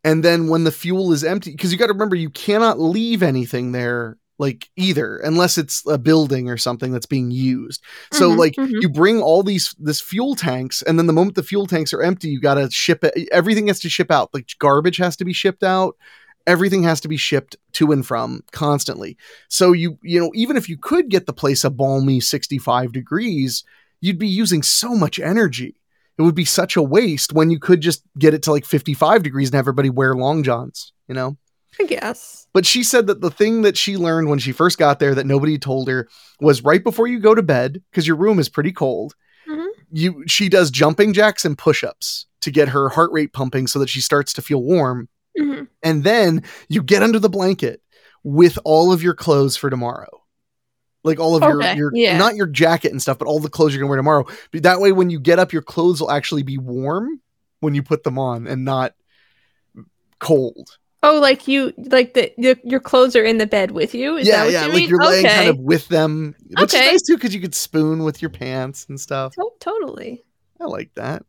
And 0.04 0.26
then 0.26 0.50
when 0.50 0.66
the 0.66 0.74
fuel 0.74 1.14
is 1.14 1.24
empty, 1.24 1.52
because 1.52 1.72
you 1.72 1.78
got 1.78 1.88
to 1.88 1.94
remember, 1.94 2.18
you 2.18 2.30
cannot 2.30 2.82
leave 2.82 3.24
anything 3.24 3.72
there, 3.72 4.18
like 4.38 4.70
either, 4.76 5.16
unless 5.20 5.58
it's 5.58 5.84
a 5.88 5.98
building 5.98 6.50
or 6.50 6.58
something 6.58 6.92
that's 6.92 7.06
being 7.06 7.32
used. 7.32 7.82
So, 8.12 8.30
Mhm, 8.30 8.38
like, 8.38 8.56
mhm. 8.56 8.82
you 8.82 8.90
bring 8.90 9.22
all 9.22 9.42
these 9.42 9.74
this 9.80 10.02
fuel 10.02 10.36
tanks, 10.36 10.82
and 10.82 11.00
then 11.00 11.08
the 11.08 11.14
moment 11.14 11.36
the 11.36 11.44
fuel 11.44 11.66
tanks 11.66 11.94
are 11.94 12.04
empty, 12.04 12.28
you 12.28 12.42
got 12.42 12.56
to 12.56 12.70
ship 12.70 13.06
it. 13.06 13.30
Everything 13.32 13.68
has 13.68 13.80
to 13.80 13.90
ship 13.90 14.12
out. 14.12 14.32
Like 14.34 14.50
garbage 14.60 14.98
has 14.98 15.16
to 15.16 15.24
be 15.24 15.32
shipped 15.32 15.64
out 15.64 15.96
everything 16.48 16.84
has 16.84 17.02
to 17.02 17.08
be 17.08 17.18
shipped 17.18 17.56
to 17.74 17.92
and 17.92 18.06
from 18.06 18.44
constantly. 18.52 19.18
So 19.48 19.72
you 19.72 19.98
you 20.04 20.20
know 20.20 20.32
even 20.36 20.58
if 20.58 20.70
you 20.70 20.78
could 20.78 21.10
get 21.10 21.26
the 21.26 21.34
place 21.34 21.64
a 21.64 21.70
balmy 21.70 22.20
65 22.20 22.92
degrees, 22.92 23.64
you'd 24.02 24.20
be 24.20 24.28
using 24.28 24.64
so 24.64 24.96
much 24.96 25.20
energy. 25.20 25.76
It 26.18 26.22
would 26.22 26.36
be 26.36 26.46
such 26.46 26.78
a 26.78 26.84
waste 26.84 27.34
when 27.34 27.52
you 27.52 27.60
could 27.60 27.82
just 27.82 28.04
get 28.18 28.34
it 28.34 28.44
to 28.44 28.52
like 28.52 28.66
55 28.66 29.24
degrees 29.24 29.50
and 29.50 29.56
everybody 29.56 29.90
wear 29.90 30.16
long 30.16 30.44
johns, 30.44 30.94
you 31.10 31.16
know? 31.16 31.36
I 31.78 31.84
guess. 31.84 32.48
But 32.54 32.66
she 32.66 32.84
said 32.84 33.08
that 33.08 33.20
the 33.20 33.30
thing 33.30 33.64
that 33.64 33.76
she 33.76 33.98
learned 33.98 34.30
when 34.30 34.40
she 34.40 34.54
first 34.54 34.78
got 34.78 35.00
there 35.00 35.14
that 35.14 35.26
nobody 35.26 35.58
told 35.58 35.90
her 35.90 36.08
was 36.40 36.64
right 36.64 36.82
before 36.82 37.08
you 37.08 37.20
go 37.20 37.36
to 37.36 37.44
bed 37.44 37.82
because 37.92 38.08
your 38.08 38.16
room 38.16 38.40
is 38.40 38.48
pretty 38.48 38.72
cold. 38.72 39.14
Mhm. 39.50 39.68
You 39.92 40.24
she 40.26 40.48
does 40.48 40.72
jumping 40.72 41.12
jacks 41.12 41.44
and 41.44 41.58
push-ups 41.58 42.28
to 42.42 42.52
get 42.52 42.70
her 42.70 42.90
heart 42.90 43.12
rate 43.12 43.34
pumping 43.34 43.68
so 43.68 43.80
that 43.80 43.90
she 43.90 44.00
starts 44.00 44.32
to 44.34 44.42
feel 44.42 44.64
warm 44.64 45.10
Mhm. 45.38 45.68
and 45.84 46.04
then 46.04 46.44
you 46.70 46.82
get 46.82 47.04
under 47.04 47.20
the 47.20 47.30
blanket 47.30 47.82
with 48.24 48.58
all 48.64 48.92
of 48.92 49.04
your 49.04 49.14
clothes 49.14 49.56
for 49.58 49.70
tomorrow. 49.70 50.22
Like 51.04 51.20
all 51.20 51.36
of 51.36 51.44
Okay, 51.44 51.76
your, 51.76 51.92
your 51.92 51.92
yeah. 51.94 52.18
not 52.18 52.36
your 52.36 52.48
jacket 52.48 52.92
and 52.92 53.02
stuff, 53.02 53.20
but 53.20 53.28
all 53.28 53.40
the 53.40 53.50
clothes 53.50 53.74
you're 53.74 53.80
gonna 53.82 53.90
wear 53.90 53.98
tomorrow. 53.98 54.26
But 54.52 54.64
that 54.64 54.80
way, 54.80 54.92
when 54.92 55.10
you 55.12 55.20
get 55.20 55.38
up, 55.38 55.54
your 55.54 55.62
clothes 55.62 56.02
will 56.02 56.10
actually 56.10 56.42
be 56.44 56.58
warm 56.58 57.22
when 57.60 57.76
you 57.76 57.84
put 57.84 58.04
them 58.04 58.18
on 58.18 58.48
and 58.48 58.66
not 58.66 58.94
cold. 60.20 60.78
Oh, 61.04 61.20
like 61.20 61.48
you, 61.48 61.72
like 61.78 62.16
the 62.16 62.32
your, 62.38 62.56
your 62.64 62.80
clothes 62.80 63.16
are 63.16 63.24
in 63.24 63.38
the 63.38 63.46
bed 63.46 63.70
with 63.72 63.94
you. 63.94 64.18
Is 64.18 64.28
that 64.28 64.32
yeah, 64.32 64.44
what 64.44 64.54
yeah, 64.54 64.62
you 64.62 64.68
like 64.70 64.76
mean? 64.78 64.90
you're 64.90 65.04
laying 65.04 65.26
okay. 65.26 65.36
kind 65.36 65.50
of 65.50 65.60
with 65.60 65.88
them, 65.90 66.34
which 66.58 66.74
Okay. 66.74 66.86
is 66.88 66.92
nice 66.94 67.02
too 67.04 67.16
because 67.16 67.36
you 67.36 67.42
could 67.42 67.54
spoon 67.54 68.04
with 68.04 68.24
your 68.24 68.32
pants 68.32 68.88
and 68.90 69.00
stuff. 69.00 69.36
To- 69.36 69.52
totally. 69.60 70.24
I 70.60 70.66
like 70.66 70.90
that. 70.96 71.24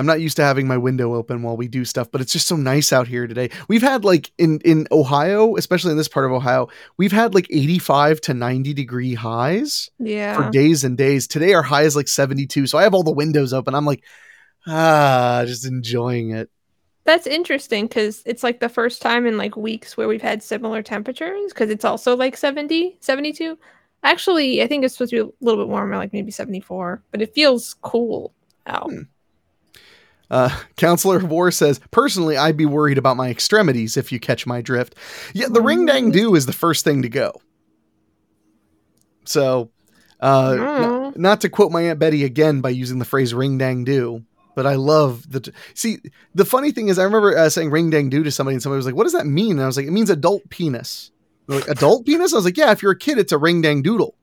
I'm 0.00 0.06
not 0.06 0.22
used 0.22 0.36
to 0.36 0.42
having 0.42 0.66
my 0.66 0.78
window 0.78 1.12
open 1.14 1.42
while 1.42 1.58
we 1.58 1.68
do 1.68 1.84
stuff, 1.84 2.10
but 2.10 2.22
it's 2.22 2.32
just 2.32 2.46
so 2.46 2.56
nice 2.56 2.90
out 2.90 3.06
here 3.06 3.26
today. 3.26 3.50
We've 3.68 3.82
had 3.82 4.02
like 4.02 4.32
in 4.38 4.58
in 4.64 4.86
Ohio, 4.90 5.56
especially 5.56 5.90
in 5.90 5.98
this 5.98 6.08
part 6.08 6.24
of 6.24 6.32
Ohio, 6.32 6.68
we've 6.96 7.12
had 7.12 7.34
like 7.34 7.46
85 7.50 8.22
to 8.22 8.32
90 8.32 8.72
degree 8.72 9.12
highs 9.12 9.90
Yeah. 9.98 10.36
for 10.36 10.50
days 10.50 10.84
and 10.84 10.96
days. 10.96 11.28
Today 11.28 11.52
our 11.52 11.62
high 11.62 11.82
is 11.82 11.96
like 11.96 12.08
72, 12.08 12.66
so 12.66 12.78
I 12.78 12.84
have 12.84 12.94
all 12.94 13.02
the 13.02 13.12
windows 13.12 13.52
open. 13.52 13.74
I'm 13.74 13.84
like 13.84 14.02
ah, 14.66 15.44
just 15.46 15.66
enjoying 15.66 16.30
it. 16.30 16.48
That's 17.04 17.26
interesting 17.26 17.86
because 17.86 18.22
it's 18.24 18.42
like 18.42 18.60
the 18.60 18.68
first 18.70 19.02
time 19.02 19.26
in 19.26 19.36
like 19.36 19.54
weeks 19.54 19.98
where 19.98 20.08
we've 20.08 20.22
had 20.22 20.42
similar 20.42 20.82
temperatures 20.82 21.52
because 21.52 21.68
it's 21.68 21.84
also 21.84 22.16
like 22.16 22.38
70, 22.38 22.96
72. 23.00 23.58
Actually, 24.02 24.62
I 24.62 24.66
think 24.66 24.82
it's 24.82 24.94
supposed 24.94 25.10
to 25.10 25.24
be 25.24 25.28
a 25.30 25.44
little 25.44 25.62
bit 25.62 25.68
warmer, 25.70 25.98
like 25.98 26.14
maybe 26.14 26.30
74, 26.30 27.02
but 27.10 27.20
it 27.20 27.34
feels 27.34 27.74
cool 27.82 28.32
out. 28.66 28.90
Hmm. 28.90 29.02
Uh, 30.30 30.48
Counselor 30.76 31.16
of 31.16 31.28
War 31.28 31.50
says, 31.50 31.80
personally, 31.90 32.36
I'd 32.36 32.56
be 32.56 32.66
worried 32.66 32.98
about 32.98 33.16
my 33.16 33.30
extremities 33.30 33.96
if 33.96 34.12
you 34.12 34.20
catch 34.20 34.46
my 34.46 34.60
drift. 34.60 34.94
Yeah, 35.34 35.48
the 35.48 35.60
ring 35.60 35.86
dang 35.86 36.10
do 36.12 36.34
is 36.36 36.46
the 36.46 36.52
first 36.52 36.84
thing 36.84 37.02
to 37.02 37.08
go. 37.08 37.32
So, 39.24 39.70
uh, 40.20 40.50
Mm. 40.52 41.06
n- 41.08 41.12
not 41.16 41.40
to 41.42 41.48
quote 41.48 41.72
my 41.72 41.82
Aunt 41.82 41.98
Betty 41.98 42.24
again 42.24 42.60
by 42.60 42.70
using 42.70 42.98
the 42.98 43.04
phrase 43.04 43.34
ring 43.34 43.58
dang 43.58 43.84
do, 43.84 44.24
but 44.54 44.66
I 44.66 44.74
love 44.74 45.30
the. 45.30 45.40
T- 45.40 45.52
See, 45.74 45.98
the 46.34 46.44
funny 46.44 46.72
thing 46.72 46.88
is, 46.88 46.98
I 46.98 47.04
remember 47.04 47.36
uh, 47.36 47.48
saying 47.48 47.70
ring 47.70 47.90
dang 47.90 48.08
do 48.10 48.22
to 48.22 48.30
somebody, 48.30 48.54
and 48.54 48.62
somebody 48.62 48.76
was 48.78 48.86
like, 48.86 48.94
What 48.94 49.04
does 49.04 49.12
that 49.12 49.26
mean? 49.26 49.52
And 49.52 49.62
I 49.62 49.66
was 49.66 49.76
like, 49.76 49.86
It 49.86 49.92
means 49.92 50.10
adult 50.10 50.48
penis. 50.50 51.10
They're 51.48 51.58
like, 51.60 51.68
adult 51.68 52.06
penis? 52.06 52.32
I 52.32 52.36
was 52.36 52.44
like, 52.44 52.56
Yeah, 52.56 52.70
if 52.72 52.82
you're 52.82 52.92
a 52.92 52.98
kid, 52.98 53.18
it's 53.18 53.32
a 53.32 53.38
ring 53.38 53.62
dang 53.62 53.82
doodle. 53.82 54.14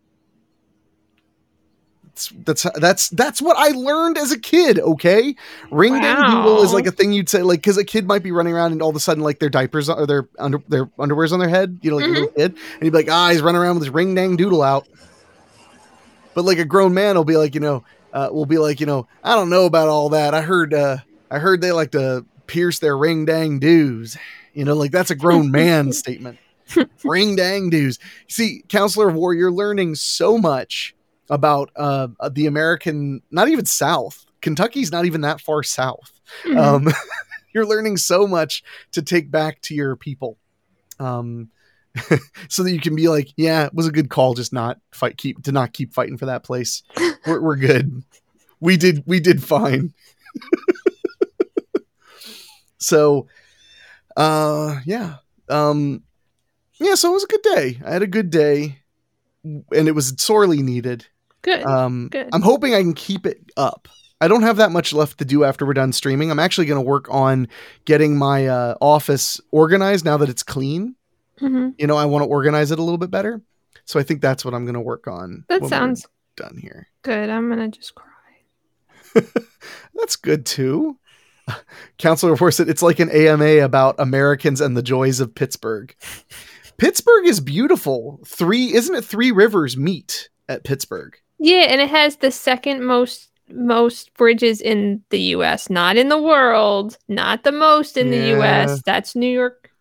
That's, 2.17 2.63
that's 2.63 2.79
that's 2.79 3.09
that's 3.09 3.41
what 3.41 3.57
I 3.57 3.69
learned 3.69 4.17
as 4.17 4.31
a 4.31 4.39
kid. 4.39 4.79
Okay, 4.79 5.35
ring 5.69 5.93
dang 5.99 6.31
doodle 6.31 6.63
is 6.63 6.73
like 6.73 6.87
a 6.87 6.91
thing 6.91 7.11
you'd 7.11 7.29
say, 7.29 7.43
like 7.43 7.59
because 7.59 7.77
a 7.77 7.85
kid 7.85 8.07
might 8.07 8.23
be 8.23 8.31
running 8.31 8.53
around 8.53 8.71
and 8.71 8.81
all 8.81 8.89
of 8.89 8.95
a 8.95 8.99
sudden 8.99 9.23
like 9.23 9.39
their 9.39 9.49
diapers 9.49 9.89
or 9.89 10.07
their 10.07 10.27
under 10.39 10.61
their 10.67 10.87
underwears 10.97 11.31
on 11.31 11.39
their 11.39 11.49
head, 11.49 11.79
you 11.81 11.91
know, 11.91 11.97
like 11.97 12.05
a 12.05 12.09
little 12.09 12.27
kid, 12.29 12.51
and 12.51 12.81
you'd 12.81 12.91
be 12.91 12.97
like, 12.97 13.11
ah, 13.11 13.29
he's 13.29 13.41
running 13.41 13.61
around 13.61 13.75
with 13.75 13.83
his 13.83 13.93
ring 13.93 14.15
dang 14.15 14.35
doodle 14.35 14.63
out. 14.63 14.87
But 16.33 16.45
like 16.45 16.59
a 16.59 16.65
grown 16.65 16.93
man 16.93 17.15
will 17.15 17.23
be 17.23 17.37
like, 17.37 17.55
you 17.55 17.61
know, 17.61 17.83
uh, 18.13 18.29
will 18.31 18.45
be 18.45 18.57
like, 18.57 18.79
you 18.79 18.85
know, 18.85 19.07
I 19.23 19.35
don't 19.35 19.49
know 19.49 19.65
about 19.65 19.89
all 19.89 20.09
that. 20.09 20.33
I 20.33 20.41
heard, 20.41 20.73
uh, 20.73 20.97
I 21.29 21.39
heard 21.39 21.61
they 21.61 21.71
like 21.71 21.91
to 21.91 22.25
pierce 22.47 22.79
their 22.79 22.97
ring 22.97 23.25
dang 23.25 23.59
doos. 23.59 24.17
You 24.53 24.65
know, 24.65 24.73
like 24.73 24.91
that's 24.91 25.11
a 25.11 25.15
grown 25.15 25.51
man 25.51 25.93
statement. 25.93 26.39
ring 27.03 27.35
dang 27.35 27.69
doos. 27.69 27.99
See, 28.27 28.63
Counselor 28.69 29.09
of 29.09 29.15
War, 29.15 29.33
you're 29.33 29.51
learning 29.51 29.95
so 29.95 30.37
much 30.37 30.95
about 31.29 31.71
uh, 31.75 32.07
the 32.31 32.45
American, 32.47 33.21
not 33.31 33.47
even 33.49 33.65
South. 33.65 34.25
Kentucky's 34.41 34.91
not 34.91 35.05
even 35.05 35.21
that 35.21 35.41
far 35.41 35.63
south. 35.63 36.19
Mhm. 36.45 36.57
Um, 36.57 36.93
you're 37.53 37.65
learning 37.65 37.97
so 37.97 38.27
much 38.27 38.63
to 38.91 39.01
take 39.01 39.31
back 39.31 39.61
to 39.61 39.75
your 39.75 39.95
people. 39.95 40.37
Um, 40.99 41.49
so 42.49 42.63
that 42.63 42.71
you 42.71 42.79
can 42.79 42.95
be 42.95 43.07
like, 43.07 43.29
yeah, 43.35 43.65
it 43.65 43.73
was 43.73 43.87
a 43.87 43.91
good 43.91 44.09
call, 44.09 44.35
just 44.35 44.53
not 44.53 44.79
fight, 44.91 45.17
keep 45.17 45.43
to 45.43 45.51
not 45.51 45.73
keep 45.73 45.93
fighting 45.93 46.17
for 46.17 46.27
that 46.27 46.43
place. 46.43 46.83
We're, 47.25 47.41
we're 47.41 47.55
good. 47.55 48.03
We 48.59 48.77
did, 48.77 49.03
we 49.05 49.19
did 49.19 49.43
fine. 49.43 49.93
so, 52.77 53.27
uh, 54.15 54.79
yeah, 54.85 55.17
um, 55.49 56.03
yeah. 56.75 56.95
So 56.95 57.09
it 57.09 57.13
was 57.13 57.23
a 57.25 57.27
good 57.27 57.41
day. 57.41 57.81
I 57.85 57.91
had 57.91 58.01
a 58.01 58.07
good 58.07 58.29
day, 58.29 58.79
and 59.43 59.87
it 59.87 59.93
was 59.93 60.13
sorely 60.17 60.61
needed. 60.61 61.07
Good. 61.47 61.63
Um, 61.65 62.09
Good. 62.09 62.27
I'm 62.33 62.41
hoping 62.41 62.73
I 62.75 62.81
can 62.81 62.93
keep 62.93 63.25
it 63.25 63.39
up. 63.55 63.87
I 64.19 64.27
don't 64.27 64.41
have 64.41 64.57
that 64.57 64.71
much 64.71 64.91
left 64.93 65.19
to 65.19 65.25
do 65.25 65.43
after 65.45 65.65
we're 65.65 65.73
done 65.73 65.93
streaming. 65.93 66.29
I'm 66.29 66.39
actually 66.39 66.65
going 66.65 66.83
to 66.83 66.85
work 66.85 67.07
on 67.09 67.47
getting 67.85 68.17
my 68.17 68.47
uh, 68.47 68.75
office 68.81 69.39
organized 69.51 70.03
now 70.03 70.17
that 70.17 70.27
it's 70.27 70.43
clean. 70.43 70.95
Mhm. 71.39 71.75
You 71.77 71.87
know, 71.87 71.95
I 71.95 72.05
want 72.05 72.23
to 72.23 72.27
organize 72.27 72.71
it 72.71 72.79
a 72.79 72.83
little 72.83 72.97
bit 72.97 73.11
better. 73.11 73.41
So 73.85 73.99
I 73.99 74.03
think 74.03 74.21
that's 74.21 74.43
what 74.43 74.53
I'm 74.53 74.65
going 74.65 74.73
to 74.73 74.81
work 74.81 75.07
on. 75.07 75.45
That 75.47 75.65
sounds 75.67 76.05
done 76.35 76.57
here. 76.61 76.87
good. 77.03 77.29
I'm 77.29 77.47
gonna 77.49 77.69
just 77.69 77.95
cry. 77.95 78.05
That's 79.95 80.15
good 80.17 80.45
too. 80.45 80.97
Counselor 81.97 82.51
said 82.51 82.69
it's 82.69 82.81
like 82.83 82.99
an 82.99 83.09
AMA 83.09 83.63
about 83.63 83.95
Americans 83.99 84.61
and 84.61 84.75
the 84.75 84.83
joys 84.83 85.19
of 85.19 85.33
Pittsburgh. 85.33 85.95
Pittsburgh 86.77 87.25
is 87.25 87.39
beautiful. 87.39 88.19
Three, 88.25 88.73
isn't 88.73 88.93
it? 88.93 89.05
Three 89.05 89.31
rivers 89.31 89.77
meet 89.77 90.29
at 90.47 90.63
Pittsburgh. 90.63 91.15
Yeah, 91.39 91.65
and 91.69 91.81
it 91.81 91.89
has 91.89 92.17
the 92.17 92.31
second 92.31 92.83
most 92.83 93.29
most 93.49 94.13
bridges 94.15 94.59
in 94.59 95.01
the 95.09 95.21
US, 95.35 95.69
not 95.69 95.95
in 95.95 96.09
the 96.09 96.21
world, 96.21 96.97
not 97.07 97.43
the 97.43 97.51
most 97.51 97.95
in 97.95 98.09
the 98.11 98.37
US. 98.41 98.81
That's 98.85 99.15
New 99.15 99.31
York 99.31 99.71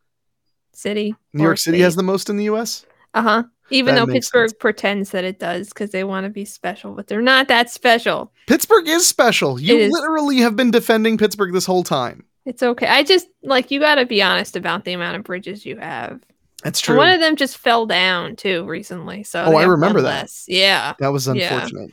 City. 0.73 1.15
New 1.33 1.43
York 1.43 1.59
City 1.59 1.81
has 1.81 1.97
the 1.97 2.03
most 2.03 2.31
in 2.31 2.37
the 2.37 2.45
U.S. 2.45 2.85
Uh-huh. 3.15 3.43
Even 3.71 3.97
That 3.97 4.07
though 4.07 4.13
Pittsburgh 4.13 4.51
sense. 4.51 4.59
pretends 4.61 5.11
that 5.11 5.25
it 5.25 5.41
does 5.41 5.71
because 5.71 5.91
they 5.91 6.05
want 6.05 6.25
to 6.25 6.31
be 6.31 6.45
special, 6.45 6.93
but 6.95 7.09
they're 7.09 7.21
not 7.23 7.49
that 7.49 7.69
special. 7.71 8.31
Pittsburgh 8.47 8.87
is 8.87 9.09
special. 9.09 9.59
You 9.59 9.75
It 9.77 9.81
is. 9.83 9.93
literally 9.93 10.37
have 10.39 10.55
been 10.55 10.71
defending 10.71 11.19
Pittsburgh 11.19 11.53
this 11.53 11.67
whole 11.67 11.83
time. 11.83 12.25
It's 12.45 12.63
okay. 12.63 12.87
I 12.87 13.03
just 13.03 13.27
like 13.43 13.73
you 13.73 13.81
got 13.81 13.97
to 13.97 14.07
be 14.07 14.23
honest 14.23 14.55
about 14.55 14.85
the 14.85 14.93
amount 14.93 15.17
of 15.17 15.25
bridges 15.25 15.67
you 15.67 15.77
have. 15.79 16.21
That's 16.65 16.81
And 16.81 16.85
true. 16.85 16.97
one 16.97 17.11
of 17.13 17.21
them 17.21 17.37
just 17.37 17.59
fell 17.59 17.87
down 17.87 18.35
too 18.37 18.65
recently. 18.65 19.23
So 19.23 19.45
Oh, 19.45 19.57
I 19.57 19.65
remember 19.65 20.01
that. 20.03 20.23
less. 20.23 20.45
Yeah. 20.49 20.95
that 20.99 21.09
was 21.13 21.27
Yeah. 21.27 21.55
unfortunate. 21.55 21.93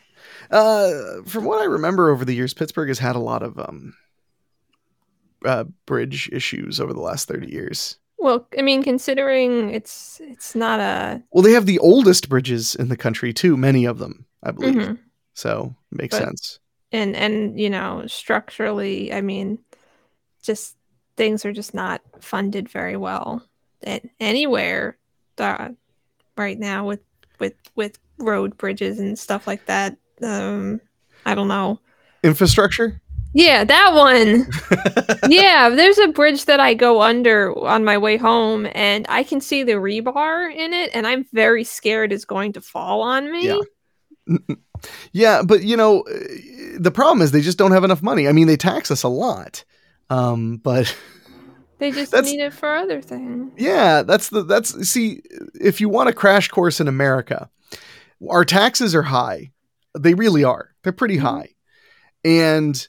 Uh, 0.51 1.21
from 1.25 1.45
what 1.45 1.61
I 1.61 1.65
remember 1.65 2.09
over 2.09 2.23
the 2.25 2.33
years, 2.33 2.53
Pittsburgh 2.53 2.87
has 2.87 2.99
had 2.99 3.15
a 3.15 3.19
lot 3.19 3.43
of 3.43 3.57
um, 3.59 3.93
uh, 5.45 5.65
bridge 5.85 6.29
issues 6.31 6.79
over 6.79 6.93
the 6.93 7.01
last 7.01 7.27
thirty 7.27 7.51
years. 7.51 7.97
Well, 8.17 8.47
I 8.57 8.61
mean, 8.61 8.83
considering 8.83 9.71
it's 9.71 10.21
it's 10.23 10.55
not 10.55 10.79
a 10.79 11.21
Well, 11.31 11.43
they 11.43 11.51
have 11.51 11.65
the 11.65 11.79
oldest 11.79 12.29
bridges 12.29 12.75
in 12.75 12.87
the 12.89 12.97
country 12.97 13.33
too. 13.33 13.57
Many 13.57 13.85
of 13.85 13.99
them, 13.99 14.25
I 14.43 14.51
believe. 14.51 14.75
Mhm. 14.75 14.99
So 15.33 15.75
makes 15.91 16.17
But- 16.17 16.25
sense. 16.25 16.59
and 16.91 17.15
and 17.15 17.59
you 17.59 17.71
know 17.71 18.03
structurally 18.05 19.11
i 19.11 19.19
mean 19.19 19.57
just 20.43 20.75
things 21.17 21.43
are 21.43 21.51
just 21.51 21.73
not 21.73 22.01
funded 22.21 22.69
very 22.69 22.95
well 22.95 23.41
anywhere 24.19 24.97
uh, 25.37 25.69
right 26.37 26.59
now 26.59 26.85
with 26.85 27.01
with 27.39 27.53
with 27.75 27.99
road 28.17 28.57
bridges 28.57 28.99
and 28.99 29.17
stuff 29.17 29.47
like 29.47 29.65
that 29.65 29.97
um 30.21 30.79
i 31.25 31.33
don't 31.35 31.47
know 31.47 31.79
Infrastructure. 32.23 33.01
yeah 33.33 33.63
that 33.63 33.93
one 33.93 34.47
yeah 35.31 35.69
there's 35.69 35.97
a 35.97 36.07
bridge 36.09 36.45
that 36.45 36.59
i 36.59 36.73
go 36.73 37.01
under 37.01 37.57
on 37.67 37.83
my 37.83 37.97
way 37.97 38.17
home 38.17 38.67
and 38.73 39.05
i 39.09 39.23
can 39.23 39.41
see 39.41 39.63
the 39.63 39.73
rebar 39.73 40.53
in 40.53 40.73
it 40.73 40.91
and 40.93 41.05
i'm 41.07 41.25
very 41.33 41.63
scared 41.63 42.13
it's 42.13 42.25
going 42.25 42.53
to 42.53 42.61
fall 42.61 43.01
on 43.01 43.31
me 43.31 43.47
Yeah. 43.47 43.57
Yeah, 45.11 45.43
but 45.43 45.63
you 45.63 45.77
know, 45.77 46.01
uh, 46.01 46.17
the 46.77 46.91
problem 46.91 47.21
is 47.21 47.31
they 47.31 47.41
just 47.41 47.57
don't 47.57 47.71
have 47.71 47.83
enough 47.83 48.01
money. 48.01 48.27
I 48.27 48.31
mean, 48.33 48.47
they 48.47 48.57
tax 48.57 48.91
us 48.91 49.03
a 49.03 49.07
lot, 49.07 49.63
um, 50.09 50.57
but 50.57 50.93
they 51.83 51.91
just 51.91 52.11
That's- 52.11 52.31
need 52.31 52.39
it 52.41 52.53
for 52.53 52.73
other 52.75 53.01
things 53.01 53.51
yeah, 53.57 54.01
that's 54.03 54.29
the 54.29 54.43
that's 54.43 54.87
see, 54.89 55.21
if 55.59 55.79
you 55.81 55.89
want 55.89 56.09
a 56.09 56.13
crash 56.13 56.47
course 56.47 56.79
in 56.79 56.87
America, 56.87 57.49
our 58.29 58.45
taxes 58.45 58.95
are 58.95 59.03
high. 59.03 59.51
They 59.99 60.13
really 60.15 60.43
are. 60.43 60.69
They're 60.83 60.91
pretty 60.93 61.17
Mhm. 61.17 61.21
high, 61.21 61.49
and 62.25 62.87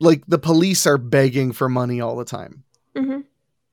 like 0.00 0.22
the 0.26 0.38
police 0.38 0.86
are 0.86 0.98
begging 0.98 1.52
for 1.52 1.68
money 1.68 2.00
all 2.00 2.16
the 2.16 2.24
time. 2.24 2.64
hmm 2.96 3.20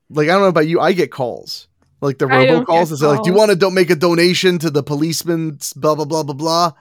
Like 0.10 0.28
I 0.30 0.34
don't 0.34 0.42
know 0.42 0.48
about 0.48 0.68
you, 0.68 0.80
I 0.80 0.94
get 0.94 1.12
calls. 1.12 1.68
Like 2.02 2.20
the 2.20 2.28
I 2.28 2.46
don't 2.46 2.66
robocalls 2.68 2.80
get 2.84 2.90
that 2.90 2.98
say 2.98 3.06
like, 3.08 3.24
"Do 3.24 3.30
you 3.32 3.36
want 3.36 3.50
to 3.50 3.56
don't 3.56 3.74
make 3.74 3.90
a 3.90 3.96
donation 3.96 4.60
to 4.60 4.70
the 4.70 4.84
policeman's 4.84 5.74
blah 5.74 5.96
blah 5.96 6.06
blah 6.06 6.24
blah 6.24 6.36
blah?" 6.36 6.72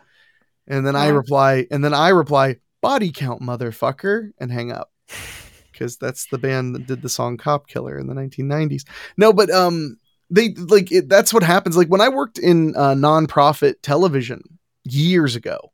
And 0.68 0.87
then 0.87 0.97
I 0.97 1.09
reply, 1.09 1.66
and 1.70 1.82
then 1.84 1.95
I 1.95 2.11
reply, 2.11 2.57
"Body 2.82 3.11
count, 3.12 3.41
motherfucker," 3.41 4.32
and 4.39 4.51
hang 4.53 4.70
up 4.72 4.91
because 5.77 5.97
that's 5.97 6.27
the 6.27 6.39
band 6.39 6.74
that 6.74 6.87
did 6.87 7.03
the 7.03 7.09
song 7.09 7.37
"Cop 7.37 7.68
Killer" 7.68 7.99
in 7.99 8.07
the 8.07 8.14
1990s. 8.14 8.85
No, 9.16 9.33
but 9.33 9.51
um, 9.51 9.99
they 10.31 10.55
like 10.55 10.91
it, 10.91 11.09
that's 11.09 11.33
what 11.35 11.43
happens. 11.43 11.77
Like 11.77 11.89
when 11.89 12.01
I 12.01 12.09
worked 12.09 12.39
in 12.39 12.74
uh, 12.77 12.95
nonprofit 12.95 13.74
television 13.83 14.43
years 14.85 15.37
ago, 15.37 15.72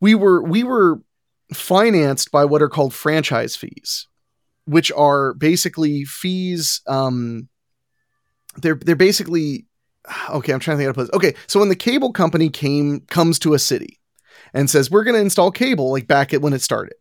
we 0.00 0.14
were 0.14 0.42
we 0.42 0.64
were 0.64 1.00
financed 1.54 2.30
by 2.30 2.44
what 2.44 2.62
are 2.62 2.68
called 2.68 2.94
franchise 2.94 3.56
fees, 3.56 4.06
which 4.66 4.92
are 4.92 5.34
basically 5.34 6.04
fees. 6.04 6.82
Um, 6.86 7.48
they're 8.56 8.74
they're 8.74 8.96
basically 8.96 9.66
okay, 10.30 10.52
I'm 10.52 10.60
trying 10.60 10.76
to 10.76 10.84
think 10.84 10.90
of 10.90 10.96
a 10.96 11.06
place. 11.06 11.10
Okay, 11.14 11.34
so 11.46 11.60
when 11.60 11.68
the 11.68 11.76
cable 11.76 12.12
company 12.12 12.50
came 12.50 13.00
comes 13.08 13.38
to 13.40 13.54
a 13.54 13.58
city 13.58 13.98
and 14.52 14.68
says 14.68 14.90
we're 14.90 15.04
going 15.04 15.14
to 15.14 15.20
install 15.20 15.50
cable, 15.50 15.90
like 15.90 16.06
back 16.06 16.32
at 16.34 16.42
when 16.42 16.52
it 16.52 16.62
started, 16.62 16.94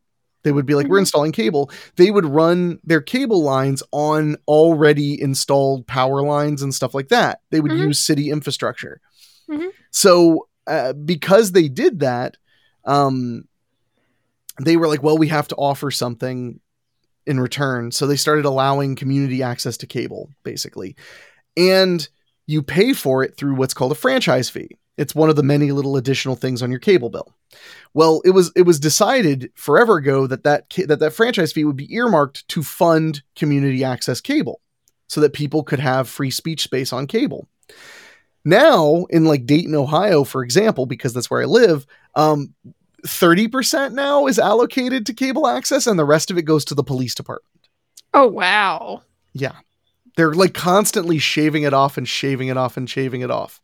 they 0.44 0.52
would 0.52 0.66
be 0.66 0.76
like, 0.76 0.88
we're 0.88 0.98
Mhm. 0.98 1.02
installing 1.02 1.32
cable. 1.32 1.70
They 1.98 2.12
would 2.12 2.26
run 2.26 2.80
their 2.84 3.02
cable 3.02 3.44
lines 3.44 3.84
on 3.92 4.38
already 4.48 5.22
installed 5.22 5.86
power 5.88 6.22
lines 6.22 6.62
and 6.62 6.74
stuff 6.74 6.94
like 6.94 7.10
that. 7.10 7.42
They 7.52 7.60
would 7.60 7.72
Mhm. 7.72 7.88
use 7.88 8.06
city 8.06 8.30
infrastructure. 8.30 9.02
Mhm. 9.50 9.70
So 9.92 10.48
uh, 10.68 10.94
because 10.94 11.52
they 11.54 11.68
did 11.68 12.02
that, 12.02 12.38
um, 12.86 13.46
they 14.62 14.78
were 14.78 14.88
like, 14.88 15.02
well, 15.02 15.18
we 15.18 15.28
have 15.28 15.48
to 15.48 15.56
offer 15.56 15.90
something 15.90 16.60
in 17.26 17.40
return. 17.40 17.92
So 17.92 18.06
they 18.06 18.16
started 18.16 18.46
allowing 18.46 18.96
community 18.96 19.42
access 19.42 19.78
to 19.78 19.88
cable, 19.88 20.30
basically. 20.44 20.96
And 21.58 22.08
you 22.46 22.62
pay 22.62 22.94
for 22.94 23.24
it 23.24 23.36
through 23.38 23.56
what's 23.56 23.74
called 23.74 23.92
a 23.92 23.96
franchise 23.96 24.50
fee. 24.50 24.78
It's 25.00 25.16
one 25.16 25.30
of 25.30 25.38
the 25.38 25.44
many 25.44 25.72
little 25.72 25.98
additional 25.98 26.36
things 26.36 26.62
on 26.62 26.70
your 26.70 26.80
cable 26.80 27.10
bill. 27.10 27.34
Well, 27.94 28.22
it 28.26 28.32
was 28.32 28.52
it 28.56 28.64
was 28.64 28.80
decided 28.80 29.50
forever 29.56 29.96
ago 29.96 30.28
that 30.28 30.44
that 30.44 30.70
that 30.88 31.00
that 31.00 31.14
franchise 31.14 31.54
fee 31.54 31.64
would 31.64 31.78
be 31.78 31.94
earmarked 31.94 32.48
to 32.50 32.62
fund 32.62 33.24
community 33.36 33.84
access 33.84 34.20
cable, 34.20 34.60
so 35.08 35.22
that 35.22 35.34
people 35.34 35.64
could 35.64 35.80
have 35.80 36.10
free 36.10 36.30
speech 36.30 36.62
space 36.64 36.92
on 36.92 37.08
cable. 37.08 37.48
Now, 38.46 39.06
in 39.10 39.26
like 39.26 39.46
Dayton, 39.46 39.76
Ohio, 39.76 40.24
for 40.24 40.44
example, 40.44 40.86
because 40.86 41.14
that's 41.14 41.30
where 41.30 41.42
I 41.42 41.46
live, 41.46 41.86
um, 42.16 42.54
30% 43.06 43.94
now 43.94 44.28
is 44.28 44.40
allocated 44.40 45.06
to 45.06 45.14
cable 45.14 45.48
access, 45.48 45.88
and 45.88 45.98
the 45.98 46.06
rest 46.06 46.32
of 46.32 46.38
it 46.38 46.44
goes 46.44 46.66
to 46.66 46.76
the 46.76 46.84
police 46.84 47.16
department. 47.16 47.70
Oh 48.14 48.28
wow. 48.28 49.04
Yeah. 49.34 49.56
They're 50.16 50.34
like 50.34 50.54
constantly 50.54 51.20
shaving 51.20 51.64
it 51.64 51.74
off 51.74 51.98
and 51.98 52.08
shaving 52.08 52.50
it 52.50 52.58
off 52.58 52.76
and 52.76 52.90
shaving 52.90 53.22
it 53.22 53.32
off. 53.32 53.62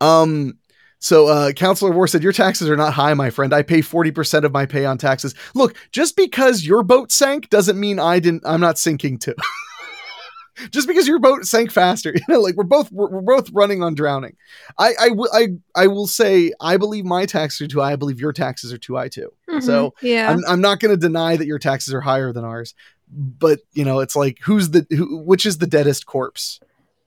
Um, 0.00 0.58
so 1.02 1.26
uh 1.26 1.52
Counselor 1.52 1.90
War 1.90 2.06
said, 2.06 2.22
Your 2.22 2.32
taxes 2.32 2.70
are 2.70 2.76
not 2.76 2.92
high, 2.94 3.12
my 3.14 3.28
friend. 3.30 3.52
I 3.52 3.62
pay 3.62 3.80
40% 3.80 4.44
of 4.44 4.52
my 4.52 4.64
pay 4.66 4.84
on 4.86 4.96
taxes. 4.98 5.34
Look, 5.54 5.76
just 5.90 6.16
because 6.16 6.64
your 6.64 6.82
boat 6.82 7.10
sank 7.10 7.50
doesn't 7.50 7.78
mean 7.78 7.98
I 7.98 8.20
didn't 8.20 8.42
I'm 8.46 8.60
not 8.60 8.78
sinking 8.78 9.18
too. 9.18 9.34
just 10.70 10.86
because 10.86 11.08
your 11.08 11.18
boat 11.18 11.44
sank 11.44 11.72
faster, 11.72 12.12
you 12.14 12.20
know, 12.28 12.40
like 12.40 12.54
we're 12.56 12.64
both 12.64 12.92
we're, 12.92 13.08
we're 13.08 13.20
both 13.36 13.50
running 13.52 13.82
on 13.82 13.94
drowning. 13.94 14.36
I 14.78 14.92
I 15.00 15.08
will 15.10 15.28
I 15.32 15.48
I 15.74 15.86
will 15.86 16.06
say 16.06 16.52
I 16.60 16.76
believe 16.76 17.04
my 17.04 17.26
taxes 17.26 17.62
are 17.62 17.68
too 17.68 17.80
high. 17.80 17.92
I 17.92 17.96
believe 17.96 18.20
your 18.20 18.32
taxes 18.32 18.72
are 18.72 18.78
too 18.78 18.96
high 18.96 19.08
too. 19.08 19.32
So, 19.60 19.90
Mhm. 19.90 19.92
yeah. 20.02 20.30
I'm, 20.30 20.40
I'm 20.46 20.60
not 20.60 20.78
going 20.80 20.92
to 20.94 20.96
deny 21.00 21.36
that 21.36 21.46
your 21.46 21.58
taxes 21.58 21.92
are 21.92 22.00
higher 22.00 22.32
than 22.32 22.44
ours, 22.44 22.74
but 23.10 23.60
you 23.72 23.84
know, 23.84 24.00
it's 24.00 24.14
like 24.16 24.38
who's 24.42 24.70
the 24.70 24.86
who, 24.90 25.18
which 25.18 25.46
is 25.46 25.58
the 25.58 25.66
deadest 25.66 26.06
corpse? 26.06 26.60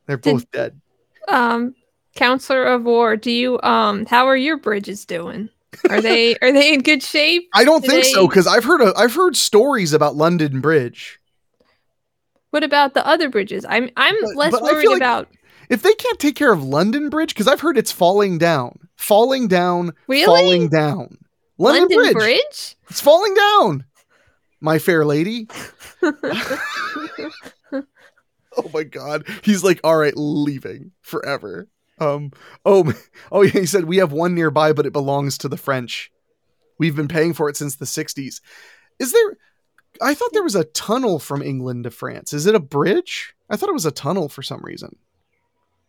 They're 0.05 0.17
Did- 0.17 0.33
both 0.33 0.51
dead. 0.51 0.81
um 1.27 1.75
counselor 2.15 2.63
of 2.63 2.83
war 2.83 3.15
do 3.17 3.29
you 3.31 3.59
um 3.61 4.05
how 4.05 4.25
are 4.27 4.35
your 4.37 4.57
bridges 4.57 5.05
doing 5.05 5.49
are 5.89 6.01
they 6.01 6.35
are 6.41 6.51
they 6.51 6.73
in 6.73 6.81
good 6.81 7.03
shape 7.03 7.47
I 7.53 7.63
don't 7.65 7.83
do 7.83 7.89
think 7.89 8.05
so 8.05 8.27
because 8.27 8.47
I've 8.47 8.63
heard 8.63 8.81
a, 8.81 8.93
I've 8.97 9.13
heard 9.13 9.35
stories 9.35 9.91
about 9.93 10.15
London 10.15 10.61
Bridge. 10.61 11.19
what 12.51 12.63
about 12.63 12.93
the 12.93 13.05
other 13.05 13.29
bridges 13.29 13.65
i'm 13.67 13.89
i'm 13.97 14.15
But- 14.21 14.35
less 14.35 14.51
but 14.51 14.61
worried 14.63 14.87
like- 14.87 14.97
about 14.97 15.27
If 15.69 15.81
they 15.81 15.93
can't 15.95 16.19
take 16.19 16.35
care 16.35 16.53
of 16.53 16.63
London 16.63 17.09
Bridge, 17.09 17.33
because 17.33 17.47
I've 17.47 17.59
heard 17.61 17.75
it's 17.77 17.91
falling 17.91 18.37
down, 18.37 18.77
falling 18.97 19.47
down, 19.47 19.93
Really? 20.07 20.25
falling 20.25 20.69
down. 20.69 21.17
London, 21.57 21.81
london 21.89 21.97
Bridge. 21.97 22.13
bridge, 22.13 22.75
it's 22.89 23.01
falling 23.01 23.33
down. 23.33 23.83
My 24.61 24.77
fair 24.79 25.03
lady. 25.05 25.47
Oh 28.57 28.69
my 28.73 28.83
god. 28.83 29.25
He's 29.43 29.65
like, 29.65 29.81
all 29.83 29.97
right, 29.97 30.13
leaving 30.15 30.91
forever. 31.01 31.67
Um, 31.99 32.31
oh, 32.65 32.93
oh 33.31 33.41
yeah, 33.41 33.51
he 33.51 33.65
said 33.65 33.85
we 33.85 33.97
have 33.97 34.11
one 34.11 34.35
nearby, 34.35 34.73
but 34.73 34.85
it 34.85 34.93
belongs 34.93 35.37
to 35.39 35.47
the 35.47 35.57
French. 35.57 36.11
We've 36.77 36.95
been 36.95 37.07
paying 37.07 37.33
for 37.33 37.49
it 37.49 37.55
since 37.55 37.75
the 37.75 37.85
60s. 37.85 38.41
Is 38.99 39.11
there 39.11 39.37
I 40.01 40.13
thought 40.13 40.33
there 40.33 40.43
was 40.43 40.55
a 40.55 40.65
tunnel 40.65 41.19
from 41.19 41.41
England 41.41 41.85
to 41.85 41.91
France. 41.91 42.33
Is 42.33 42.45
it 42.45 42.55
a 42.55 42.59
bridge? 42.59 43.33
I 43.49 43.55
thought 43.55 43.69
it 43.69 43.73
was 43.73 43.85
a 43.85 43.91
tunnel 43.91 44.29
for 44.29 44.41
some 44.41 44.61
reason. 44.63 44.97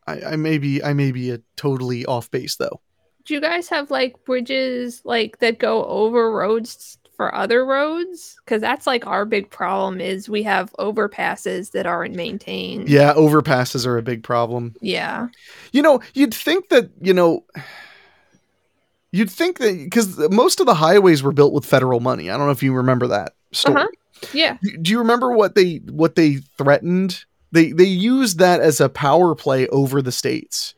I, 0.06 0.20
I 0.20 0.36
may 0.36 0.58
be 0.58 0.82
I 0.82 0.92
may 0.92 1.12
be 1.12 1.30
a 1.30 1.40
totally 1.56 2.06
off 2.06 2.30
base 2.30 2.56
though. 2.56 2.80
do 3.24 3.34
you 3.34 3.40
guys 3.40 3.68
have 3.68 3.90
like 3.90 4.24
bridges 4.24 5.02
like 5.04 5.38
that 5.40 5.58
go 5.58 5.84
over 5.84 6.30
roads 6.30 6.98
for 7.16 7.34
other 7.34 7.64
roads 7.64 8.36
because 8.44 8.60
that's 8.60 8.86
like 8.86 9.06
our 9.06 9.24
big 9.24 9.48
problem 9.50 10.00
is 10.00 10.28
we 10.28 10.42
have 10.42 10.72
overpasses 10.78 11.70
that 11.72 11.86
aren't 11.86 12.14
maintained 12.14 12.88
Yeah, 12.88 13.14
overpasses 13.14 13.86
are 13.86 13.96
a 13.98 14.02
big 14.02 14.22
problem. 14.22 14.74
yeah 14.80 15.28
You 15.72 15.82
know, 15.82 16.00
you'd 16.14 16.34
think 16.34 16.68
that, 16.68 16.90
you 17.00 17.14
know, 17.14 17.44
you'd 19.12 19.30
think 19.30 19.58
that 19.58 19.72
because 19.84 20.18
most 20.30 20.60
of 20.60 20.66
the 20.66 20.74
highways 20.74 21.22
were 21.22 21.32
built 21.32 21.52
with 21.52 21.64
federal 21.64 22.00
money. 22.00 22.30
I 22.30 22.36
don't 22.36 22.46
know 22.46 22.52
if 22.52 22.62
you 22.62 22.74
remember 22.74 23.06
that 23.08 23.32
story. 23.52 23.76
Uh-huh. 23.76 23.88
yeah 24.32 24.58
Do- 24.62 24.76
Do 24.78 24.90
you 24.92 24.98
remember 24.98 25.32
what 25.32 25.54
they 25.54 25.76
what 25.90 26.14
they 26.16 26.36
threatened? 26.58 27.24
They 27.52 27.72
they 27.72 27.84
used 27.84 28.38
that 28.38 28.60
as 28.60 28.80
a 28.80 28.88
power 28.88 29.34
play 29.34 29.66
over 29.68 30.02
the 30.02 30.12
states 30.12 30.74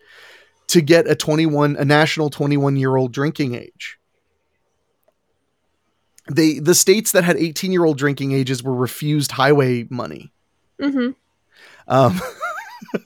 to 0.68 0.80
get 0.80 1.09
a 1.09 1.14
21 1.16 1.76
a 1.76 1.84
national 1.84 2.30
21 2.30 2.76
year 2.76 2.97
old 2.97 3.12
drinking 3.12 3.55
age. 3.55 3.97
They 6.30 6.58
the 6.58 6.74
states 6.74 7.12
that 7.12 7.24
had 7.24 7.36
18 7.36 7.72
year 7.72 7.84
old 7.84 7.98
drinking 7.98 8.32
ages 8.32 8.62
were 8.62 8.74
refused 8.74 9.32
highway 9.32 9.86
money. 9.90 10.32
mm-hmm 10.80 11.10
Um, 11.88 12.20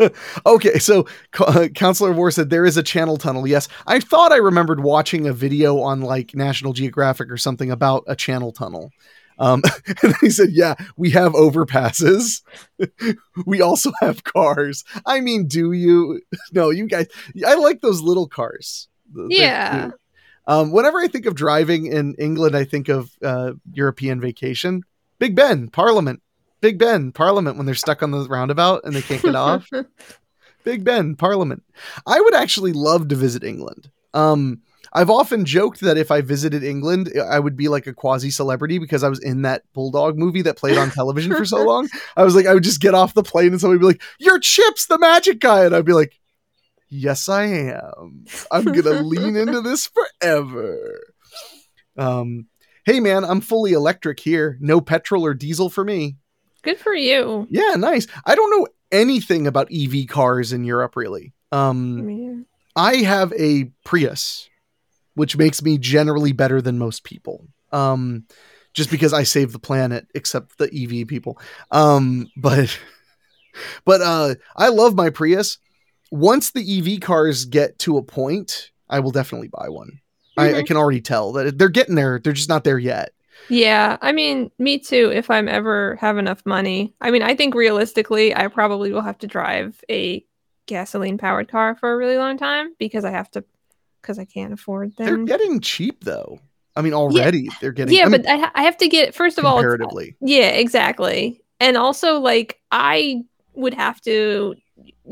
okay, 0.46 0.78
so 0.78 1.06
uh, 1.40 1.68
Counselor 1.74 2.12
War 2.12 2.30
said 2.30 2.50
there 2.50 2.66
is 2.66 2.76
a 2.76 2.82
channel 2.82 3.16
tunnel. 3.16 3.46
Yes, 3.46 3.68
I 3.86 4.00
thought 4.00 4.32
I 4.32 4.36
remembered 4.36 4.80
watching 4.80 5.26
a 5.26 5.32
video 5.32 5.80
on 5.80 6.00
like 6.02 6.34
National 6.34 6.72
Geographic 6.72 7.30
or 7.30 7.36
something 7.36 7.70
about 7.70 8.04
a 8.06 8.14
channel 8.16 8.52
tunnel. 8.52 8.90
Um, 9.38 9.62
and 10.02 10.14
he 10.20 10.30
said, 10.30 10.50
"Yeah, 10.52 10.74
we 10.96 11.10
have 11.10 11.32
overpasses. 11.32 12.42
we 13.46 13.60
also 13.62 13.90
have 14.00 14.24
cars. 14.24 14.84
I 15.06 15.20
mean, 15.20 15.46
do 15.48 15.72
you? 15.72 16.20
No, 16.52 16.70
you 16.70 16.86
guys. 16.86 17.06
I 17.46 17.54
like 17.54 17.80
those 17.80 18.02
little 18.02 18.28
cars. 18.28 18.88
They're 19.12 19.26
Yeah. 19.30 19.82
cute. 19.84 19.94
Um, 20.46 20.72
whenever 20.72 20.98
I 21.00 21.08
think 21.08 21.26
of 21.26 21.34
driving 21.34 21.86
in 21.86 22.14
England, 22.18 22.56
I 22.56 22.64
think 22.64 22.88
of 22.88 23.10
uh, 23.22 23.52
European 23.72 24.20
vacation. 24.20 24.82
Big 25.18 25.36
Ben, 25.36 25.68
Parliament. 25.68 26.20
Big 26.60 26.78
Ben, 26.78 27.12
Parliament, 27.12 27.56
when 27.56 27.66
they're 27.66 27.74
stuck 27.74 28.02
on 28.02 28.10
the 28.10 28.24
roundabout 28.26 28.82
and 28.84 28.94
they 28.94 29.02
can't 29.02 29.22
get 29.22 29.34
off. 29.34 29.68
Big 30.64 30.84
Ben, 30.84 31.16
Parliament. 31.16 31.62
I 32.06 32.20
would 32.20 32.34
actually 32.34 32.72
love 32.72 33.08
to 33.08 33.16
visit 33.16 33.42
England. 33.42 33.90
Um, 34.14 34.62
I've 34.92 35.10
often 35.10 35.44
joked 35.44 35.80
that 35.80 35.96
if 35.96 36.10
I 36.10 36.20
visited 36.20 36.62
England, 36.62 37.12
I 37.18 37.38
would 37.38 37.56
be 37.56 37.68
like 37.68 37.86
a 37.86 37.94
quasi 37.94 38.30
celebrity 38.30 38.78
because 38.78 39.02
I 39.02 39.08
was 39.08 39.20
in 39.20 39.42
that 39.42 39.62
Bulldog 39.72 40.18
movie 40.18 40.42
that 40.42 40.58
played 40.58 40.76
on 40.76 40.90
television 40.90 41.34
for 41.34 41.44
so 41.44 41.62
long. 41.64 41.88
I 42.16 42.24
was 42.24 42.34
like, 42.34 42.46
I 42.46 42.54
would 42.54 42.64
just 42.64 42.80
get 42.80 42.94
off 42.94 43.14
the 43.14 43.22
plane 43.22 43.52
and 43.52 43.60
somebody 43.60 43.78
would 43.78 43.88
be 43.88 43.94
like, 43.94 44.02
You're 44.18 44.38
Chips, 44.38 44.86
the 44.86 44.98
magic 44.98 45.40
guy. 45.40 45.64
And 45.64 45.74
I'd 45.74 45.86
be 45.86 45.94
like, 45.94 46.20
Yes, 46.94 47.26
I 47.26 47.44
am. 47.44 48.26
I'm 48.50 48.64
going 48.64 48.82
to 48.82 49.02
lean 49.02 49.34
into 49.34 49.60
this 49.62 49.88
forever. 49.88 51.00
Um, 51.96 52.48
hey, 52.84 53.00
man, 53.00 53.24
I'm 53.24 53.40
fully 53.40 53.72
electric 53.72 54.20
here. 54.20 54.58
No 54.60 54.82
petrol 54.82 55.24
or 55.24 55.32
diesel 55.32 55.70
for 55.70 55.84
me. 55.86 56.16
Good 56.60 56.78
for 56.78 56.92
you. 56.92 57.46
Yeah, 57.48 57.76
nice. 57.76 58.06
I 58.26 58.34
don't 58.34 58.50
know 58.50 58.68
anything 58.92 59.46
about 59.46 59.72
EV 59.72 60.06
cars 60.06 60.52
in 60.52 60.64
Europe, 60.64 60.94
really. 60.94 61.32
Um, 61.50 62.44
I 62.76 62.96
have 62.96 63.32
a 63.38 63.70
Prius, 63.86 64.50
which 65.14 65.38
makes 65.38 65.62
me 65.62 65.78
generally 65.78 66.32
better 66.32 66.60
than 66.60 66.78
most 66.78 67.04
people. 67.04 67.48
Um, 67.72 68.26
just 68.74 68.90
because 68.90 69.14
I 69.14 69.22
save 69.22 69.52
the 69.52 69.58
planet, 69.58 70.06
except 70.14 70.58
the 70.58 70.66
EV 70.66 71.08
people. 71.08 71.40
Um, 71.70 72.28
but 72.36 72.78
but 73.86 74.02
uh, 74.02 74.34
I 74.54 74.68
love 74.68 74.94
my 74.94 75.08
Prius. 75.08 75.56
Once 76.12 76.52
the 76.52 76.62
EV 76.62 77.00
cars 77.00 77.46
get 77.46 77.78
to 77.80 77.96
a 77.98 78.02
point, 78.04 78.70
I 78.88 79.00
will 79.00 79.12
definitely 79.12 79.48
buy 79.48 79.68
one. 79.70 80.00
I, 80.36 80.56
I 80.56 80.62
Mhm. 80.62 80.66
can 80.66 80.76
already 80.76 81.00
tell 81.00 81.32
that 81.32 81.58
they're 81.58 81.70
getting 81.70 81.96
there. 81.96 82.20
They're 82.20 82.34
just 82.34 82.48
not 82.50 82.64
there 82.64 82.78
yet. 82.78 83.12
yeah, 83.48 83.98
I 84.00 84.12
mean, 84.12 84.50
me 84.58 84.78
too. 84.78 85.10
If 85.14 85.30
I'm 85.30 85.48
ever 85.48 85.96
have 85.96 86.18
enough 86.18 86.44
money, 86.46 86.94
I 87.00 87.10
mean, 87.10 87.22
I 87.22 87.34
think 87.34 87.54
realistically, 87.54 88.34
I 88.34 88.48
probably 88.48 88.92
will 88.92 89.02
have 89.02 89.18
to 89.18 89.26
drive 89.26 89.82
a 89.90 90.24
gasoline 90.66 91.18
powered 91.18 91.48
car 91.50 91.74
for 91.74 91.92
a 91.92 91.96
really 91.96 92.16
long 92.18 92.38
time 92.38 92.74
because 92.78 93.04
I 93.04 93.10
have 93.10 93.30
to, 93.32 93.44
because 94.00 94.18
I 94.18 94.24
can't 94.24 94.52
afford 94.52 94.96
them. 94.96 95.26
They're 95.26 95.38
getting 95.38 95.60
cheap 95.60 96.04
though. 96.04 96.40
I 96.76 96.82
mean, 96.82 96.94
already 96.94 97.48
they're 97.60 97.72
getting 97.72 97.94
yeah, 97.94 98.04
I 98.06 98.08
mean, 98.08 98.22
but 98.22 98.30
I, 98.30 98.36
ha- 98.38 98.52
I 98.54 98.62
have 98.62 98.78
to 98.78 98.88
get 98.88 99.14
first 99.14 99.38
of 99.38 99.44
all, 99.44 99.56
comparatively. 99.56 100.16
Yeah, 100.20 100.48
exactly. 100.50 101.42
And 101.60 101.76
also, 101.76 102.18
like, 102.20 102.60
I 102.70 103.22
would 103.54 103.74
have 103.74 104.00
to, 104.02 104.54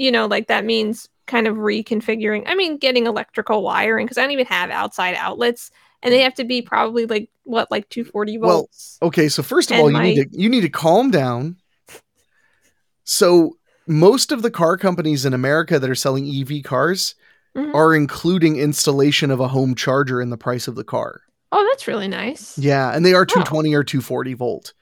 you 0.00 0.10
know, 0.10 0.26
like 0.26 0.46
that 0.48 0.64
means 0.64 1.08
kind 1.26 1.46
of 1.46 1.56
reconfiguring. 1.56 2.44
I 2.46 2.54
mean, 2.54 2.78
getting 2.78 3.06
electrical 3.06 3.62
wiring 3.62 4.06
because 4.06 4.16
I 4.18 4.22
don't 4.22 4.30
even 4.32 4.46
have 4.46 4.70
outside 4.70 5.14
outlets, 5.14 5.70
and 6.02 6.12
they 6.12 6.20
have 6.22 6.34
to 6.34 6.44
be 6.44 6.62
probably 6.62 7.04
like 7.06 7.28
what, 7.44 7.70
like 7.70 7.88
240 7.90 8.38
volts. 8.38 8.98
Well. 9.00 9.08
Okay, 9.08 9.28
so 9.28 9.42
first 9.42 9.70
of 9.70 9.74
And 9.74 9.82
all, 9.82 9.90
you 9.90 9.96
my- 9.98 10.04
need 10.14 10.30
to 10.32 10.40
you 10.40 10.48
need 10.48 10.62
to 10.62 10.70
calm 10.70 11.10
down. 11.10 11.56
So 13.04 13.56
most 13.86 14.32
of 14.32 14.42
the 14.42 14.50
car 14.50 14.76
companies 14.76 15.24
in 15.24 15.34
America 15.34 15.78
that 15.78 15.90
are 15.90 15.94
selling 15.94 16.26
EV 16.26 16.62
cars 16.62 17.14
Mhm. 17.56 17.74
are 17.74 17.94
including 17.94 18.56
installation 18.56 19.30
of 19.30 19.40
a 19.40 19.48
home 19.48 19.74
charger 19.74 20.20
in 20.22 20.30
the 20.30 20.36
price 20.38 20.68
of 20.68 20.76
the 20.76 20.84
car. 20.84 21.20
Oh, 21.52 21.66
that's 21.72 21.88
really 21.88 22.06
nice. 22.08 22.56
Yeah, 22.56 22.94
and 22.94 23.04
they 23.04 23.12
are 23.12 23.22
Oh. 23.22 23.24
220 23.24 23.74
or 23.74 23.82
240 23.82 24.34
volt. 24.34 24.72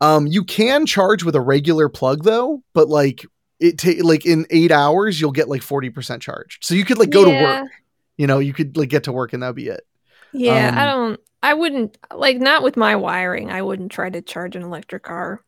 Um, 0.00 0.26
you 0.26 0.42
can 0.44 0.86
charge 0.86 1.22
with 1.24 1.34
a 1.36 1.40
regular 1.42 1.90
plug 1.90 2.24
though, 2.24 2.62
but 2.72 2.88
like 2.88 3.26
it 3.60 3.78
take 3.78 4.02
like 4.02 4.26
in 4.26 4.46
eight 4.50 4.72
hours 4.72 5.20
you'll 5.20 5.32
get 5.32 5.48
like 5.48 5.60
40% 5.62 6.20
charged. 6.20 6.64
So 6.64 6.74
you 6.74 6.84
could 6.84 6.98
like 6.98 7.10
go 7.10 7.24
to 7.24 7.30
Yeah. 7.30 7.62
work. 7.62 7.70
You 8.16 8.26
know, 8.26 8.38
you 8.38 8.52
could 8.52 8.76
like 8.76 8.88
get 8.88 9.04
to 9.04 9.12
work 9.12 9.32
and 9.32 9.42
that'd 9.42 9.54
be 9.56 9.68
it. 9.68 9.86
Yeah, 10.32 10.72
I 10.74 10.88
Um, 10.90 10.98
don't. 11.10 11.20
I 11.42 11.54
wouldn't 11.54 11.96
like 12.14 12.38
not 12.38 12.62
with 12.62 12.76
my 12.76 12.96
wiring. 12.96 13.50
I 13.50 13.62
wouldn't 13.62 13.90
try 13.92 14.10
to 14.10 14.20
charge 14.20 14.56
an 14.56 14.62
electric 14.62 15.02
car. 15.04 15.40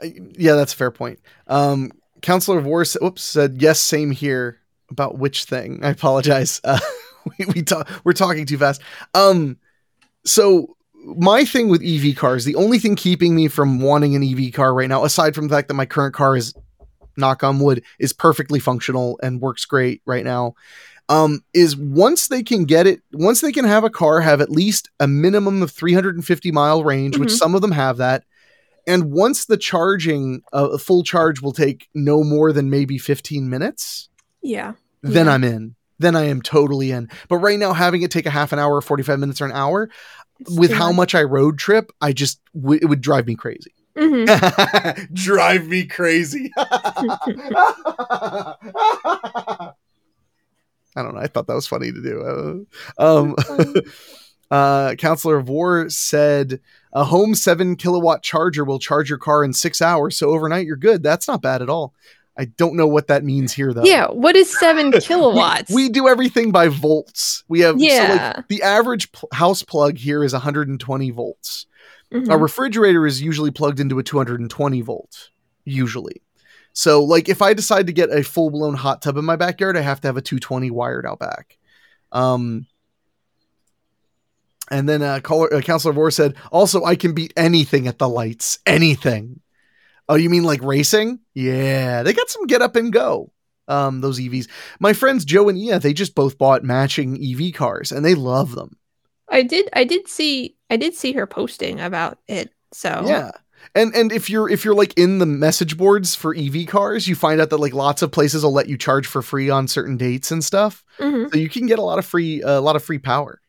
I- 0.00 0.14
yeah, 0.38 0.54
that's 0.54 0.72
a 0.72 0.76
fair 0.76 0.90
point. 0.90 1.20
Um, 1.46 1.92
Counselor 2.22 2.58
of 2.58 2.64
War, 2.64 2.84
whoops, 3.00 3.22
said 3.22 3.60
yes, 3.60 3.80
same 3.80 4.10
here. 4.10 4.58
About 4.90 5.18
which 5.18 5.44
thing? 5.44 5.80
I 5.82 5.90
apologize. 5.90 6.60
Uh, 6.64 6.78
we 7.38 7.46
we 7.54 7.62
talk, 7.62 7.88
we're 8.04 8.12
talking 8.12 8.46
too 8.46 8.58
fast. 8.58 8.80
Um, 9.14 9.56
so 10.24 10.76
my 11.04 11.44
thing 11.44 11.68
with 11.68 11.82
EV 11.82 12.16
cars, 12.16 12.44
the 12.44 12.54
only 12.54 12.78
thing 12.78 12.96
keeping 12.96 13.34
me 13.34 13.48
from 13.48 13.80
wanting 13.80 14.14
an 14.16 14.22
EV 14.22 14.52
car 14.52 14.72
right 14.74 14.88
now, 14.88 15.04
aside 15.04 15.34
from 15.34 15.48
the 15.48 15.54
fact 15.54 15.68
that 15.68 15.74
my 15.74 15.86
current 15.86 16.14
car 16.14 16.36
is, 16.36 16.54
knock 17.16 17.42
on 17.42 17.58
wood, 17.58 17.82
is 17.98 18.12
perfectly 18.12 18.58
functional 18.60 19.18
and 19.22 19.40
works 19.40 19.64
great 19.64 20.02
right 20.06 20.24
now, 20.24 20.54
um, 21.08 21.40
is 21.52 21.76
once 21.76 22.28
they 22.28 22.42
can 22.42 22.64
get 22.64 22.86
it, 22.86 23.02
once 23.12 23.40
they 23.40 23.52
can 23.52 23.64
have 23.64 23.84
a 23.84 23.90
car 23.90 24.20
have 24.20 24.40
at 24.40 24.50
least 24.50 24.90
a 25.00 25.06
minimum 25.06 25.62
of 25.62 25.70
350 25.70 26.50
mile 26.52 26.82
range, 26.84 27.18
which 27.18 27.30
Mhm. 27.30 27.36
some 27.38 27.54
of 27.54 27.60
them 27.62 27.72
have 27.72 27.98
that, 27.98 28.24
and 28.86 29.12
once 29.12 29.44
the 29.46 29.56
charging, 29.56 30.42
uh, 30.52 30.68
a 30.72 30.78
full 30.78 31.02
charge 31.02 31.40
will 31.40 31.52
take 31.52 31.88
no 31.94 32.22
more 32.24 32.52
than 32.52 32.70
maybe 32.70 32.98
15 32.98 33.48
minutes, 33.48 34.08
Yeah. 34.42 34.72
then 35.02 35.26
Yeah. 35.26 35.32
I'm 35.32 35.44
in. 35.44 35.74
Then 36.00 36.16
I 36.16 36.24
am 36.24 36.42
totally 36.42 36.90
in. 36.90 37.08
But 37.28 37.36
right 37.36 37.58
now, 37.58 37.72
having 37.72 38.02
it 38.02 38.10
take 38.10 38.26
a 38.26 38.30
half 38.30 38.52
an 38.52 38.58
hour, 38.58 38.80
45 38.80 39.20
minutes, 39.20 39.40
or 39.40 39.44
an 39.46 39.52
hour, 39.52 39.88
It's 40.40 40.50
with 40.58 40.72
how 40.72 40.90
much 40.90 41.14
I 41.14 41.22
road 41.22 41.56
trip, 41.58 41.92
I 42.00 42.12
just, 42.12 42.40
w- 42.54 42.80
it 42.82 42.86
would 42.86 43.00
drive 43.00 43.26
me 43.28 43.36
crazy. 43.36 43.72
Mhm. 43.96 45.12
drive 45.14 45.66
me 45.68 45.84
crazy. 45.86 46.50
I 50.96 51.02
don't 51.02 51.14
know. 51.14 51.20
I 51.20 51.26
thought 51.26 51.46
that 51.48 51.54
was 51.54 51.66
funny 51.66 51.90
to 51.92 52.02
do. 52.02 52.66
Uh, 52.98 53.18
um, 53.18 53.34
uh, 54.50 54.94
Counselor 54.96 55.36
of 55.38 55.48
War 55.48 55.88
said 55.90 56.60
a 56.92 57.04
home 57.04 57.34
seven 57.34 57.74
kilowatt 57.76 58.22
charger 58.22 58.64
will 58.64 58.78
charge 58.78 59.08
your 59.08 59.18
car 59.18 59.42
in 59.42 59.52
six 59.52 59.82
hours. 59.82 60.16
So 60.16 60.30
overnight, 60.30 60.66
you're 60.66 60.76
good. 60.76 61.02
That's 61.02 61.26
not 61.26 61.42
bad 61.42 61.62
at 61.62 61.68
all. 61.70 61.94
I 62.36 62.46
don't 62.46 62.74
know 62.74 62.88
what 62.88 63.06
that 63.08 63.22
means 63.24 63.52
here, 63.52 63.72
though. 63.72 63.84
Yeah. 63.84 64.08
What 64.08 64.34
is 64.34 64.56
seven 64.58 64.90
kilowatts? 64.92 65.72
We, 65.72 65.88
do 65.88 66.08
everything 66.08 66.50
by 66.50 66.66
volts. 66.68 67.44
We 67.48 67.60
have 67.60 67.78
so 67.78 67.84
like 67.86 67.88
Yeah. 67.90 68.42
the 68.48 68.62
average 68.62 69.12
pl- 69.12 69.28
house 69.32 69.62
plug 69.62 69.96
here 69.98 70.24
is 70.24 70.32
120 70.32 71.10
volts. 71.10 71.66
Mhm. 72.14 72.32
A 72.32 72.38
refrigerator 72.38 73.06
is 73.06 73.20
usually 73.20 73.50
plugged 73.50 73.80
into 73.80 73.98
a 73.98 74.02
220 74.02 74.80
volt, 74.82 75.30
usually. 75.64 76.22
So, 76.72 77.02
like, 77.02 77.28
if 77.28 77.42
I 77.42 77.54
decide 77.54 77.86
to 77.88 77.92
get 77.92 78.10
a 78.10 78.22
full 78.22 78.50
blown 78.50 78.74
hot 78.74 79.02
tub 79.02 79.16
in 79.16 79.24
my 79.24 79.36
backyard, 79.36 79.76
I 79.76 79.80
have 79.80 80.00
to 80.02 80.08
have 80.08 80.16
a 80.16 80.22
220 80.22 80.70
wired 80.70 81.06
out 81.06 81.18
back. 81.18 81.58
Um, 82.12 82.66
and 84.70 84.88
then 84.88 85.02
uh, 85.02 85.20
caller, 85.20 85.52
uh, 85.52 85.60
Counselor 85.60 85.92
Vor 85.92 86.10
said, 86.10 86.34
also, 86.50 86.84
I 86.84 86.96
can 86.96 87.12
beat 87.12 87.32
anything 87.36 87.86
at 87.88 87.98
the 87.98 88.08
lights. 88.08 88.58
Anything. 88.64 89.40
Oh, 90.08 90.14
you 90.14 90.30
mean 90.30 90.44
like 90.44 90.62
racing? 90.62 91.20
Yeah, 91.34 92.02
they 92.02 92.12
got 92.12 92.28
some 92.28 92.46
get 92.46 92.62
up 92.62 92.76
and 92.76 92.92
go. 92.92 93.32
Um, 93.66 94.00
those 94.02 94.20
EVs. 94.20 94.48
My 94.78 94.92
friends 94.92 95.24
Joe 95.24 95.48
and 95.48 95.58
Ia, 95.58 95.78
they 95.80 95.94
just 95.94 96.14
both 96.14 96.38
bought 96.38 96.62
matching 96.62 97.18
EV 97.22 97.54
cars 97.54 97.92
and 97.92 98.04
they 98.04 98.14
love 98.14 98.54
them. 98.54 98.76
I 99.28 99.42
did. 99.42 99.68
I 99.72 99.84
did 99.84 100.08
see. 100.08 100.56
I 100.70 100.76
did 100.76 100.94
see 100.94 101.12
her 101.12 101.26
posting 101.26 101.80
about 101.80 102.18
it. 102.28 102.52
So 102.72 103.02
Yeah. 103.06 103.30
And 103.74 103.94
and 103.94 104.12
if 104.12 104.28
you're 104.28 104.48
if 104.48 104.64
you're 104.64 104.74
like 104.74 104.92
in 104.98 105.18
the 105.18 105.26
message 105.26 105.76
boards 105.76 106.14
for 106.14 106.34
EV 106.34 106.66
cars, 106.66 107.08
you 107.08 107.14
find 107.14 107.40
out 107.40 107.50
that 107.50 107.56
like 107.58 107.72
lots 107.72 108.02
of 108.02 108.12
places 108.12 108.44
will 108.44 108.52
let 108.52 108.68
you 108.68 108.76
charge 108.76 109.06
for 109.06 109.22
free 109.22 109.48
on 109.48 109.68
certain 109.68 109.96
dates 109.96 110.30
and 110.30 110.44
stuff. 110.44 110.84
Mhm. 111.00 111.32
So 111.32 111.38
you 111.38 111.48
can 111.48 111.66
get 111.66 111.78
a 111.78 111.82
lot 111.82 111.98
of 111.98 112.04
free 112.04 112.42
a 112.42 112.60
lot 112.60 112.76
of 112.76 112.84
free 112.84 112.98
power. 112.98 113.40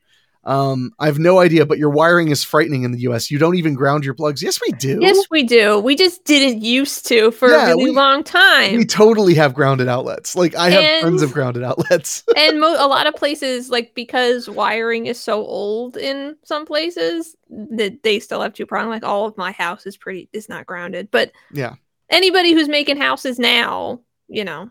Um, 0.46 0.92
I 1.00 1.08
have 1.08 1.18
no 1.18 1.40
idea, 1.40 1.66
but 1.66 1.80
your 1.80 1.90
wiring 1.90 2.30
is 2.30 2.44
frightening 2.44 2.84
in 2.84 2.92
the 2.92 3.00
US. 3.10 3.32
You 3.32 3.40
don't 3.40 3.56
even 3.56 3.74
ground 3.74 4.06
your 4.06 4.14
plugs. 4.14 4.44
Yes, 4.44 4.60
we 4.62 4.72
do. 4.74 5.00
Yes, 5.02 5.18
we 5.32 5.42
do. 5.44 5.80
We 5.80 5.96
just 5.96 6.24
didn't 6.24 6.62
used 6.62 7.08
to 7.08 7.32
for 7.32 7.50
Yeah, 7.50 7.66
a 7.66 7.68
really 7.70 7.86
we- 7.86 7.92
long 7.92 8.24
time. 8.24 8.78
we 8.78 8.86
totally 8.86 9.34
have 9.34 9.54
grounded 9.56 9.88
outlets. 9.88 10.36
Like 10.36 10.54
I 10.56 10.70
have 10.70 10.84
And- 10.84 11.02
tons 11.04 11.22
of 11.24 11.34
grounded 11.34 11.64
outlets. 11.64 12.24
and 12.38 12.60
mo- 12.60 12.76
a 12.78 12.88
lot 12.88 13.08
of 13.08 13.16
places 13.16 13.70
like 13.72 13.96
because 13.96 14.48
wiring 14.50 15.08
is 15.08 15.20
so 15.20 15.44
old 15.46 15.98
in 15.98 16.36
some 16.44 16.66
places 16.66 17.36
that 17.50 18.04
they 18.04 18.20
still 18.20 18.42
have 18.42 18.54
two 18.54 18.66
prong 18.68 18.90
like 18.90 19.04
all 19.04 19.26
of 19.26 19.36
my 19.38 19.52
house 19.52 19.86
is 19.86 19.98
pretty 19.98 20.28
is 20.34 20.50
not 20.50 20.66
grounded 20.66 21.10
but 21.12 21.32
Yeah. 21.52 21.76
anybody 22.10 22.54
who's 22.54 22.68
making 22.68 22.98
houses 22.98 23.38
now 23.40 24.02
you 24.28 24.44
know 24.44 24.70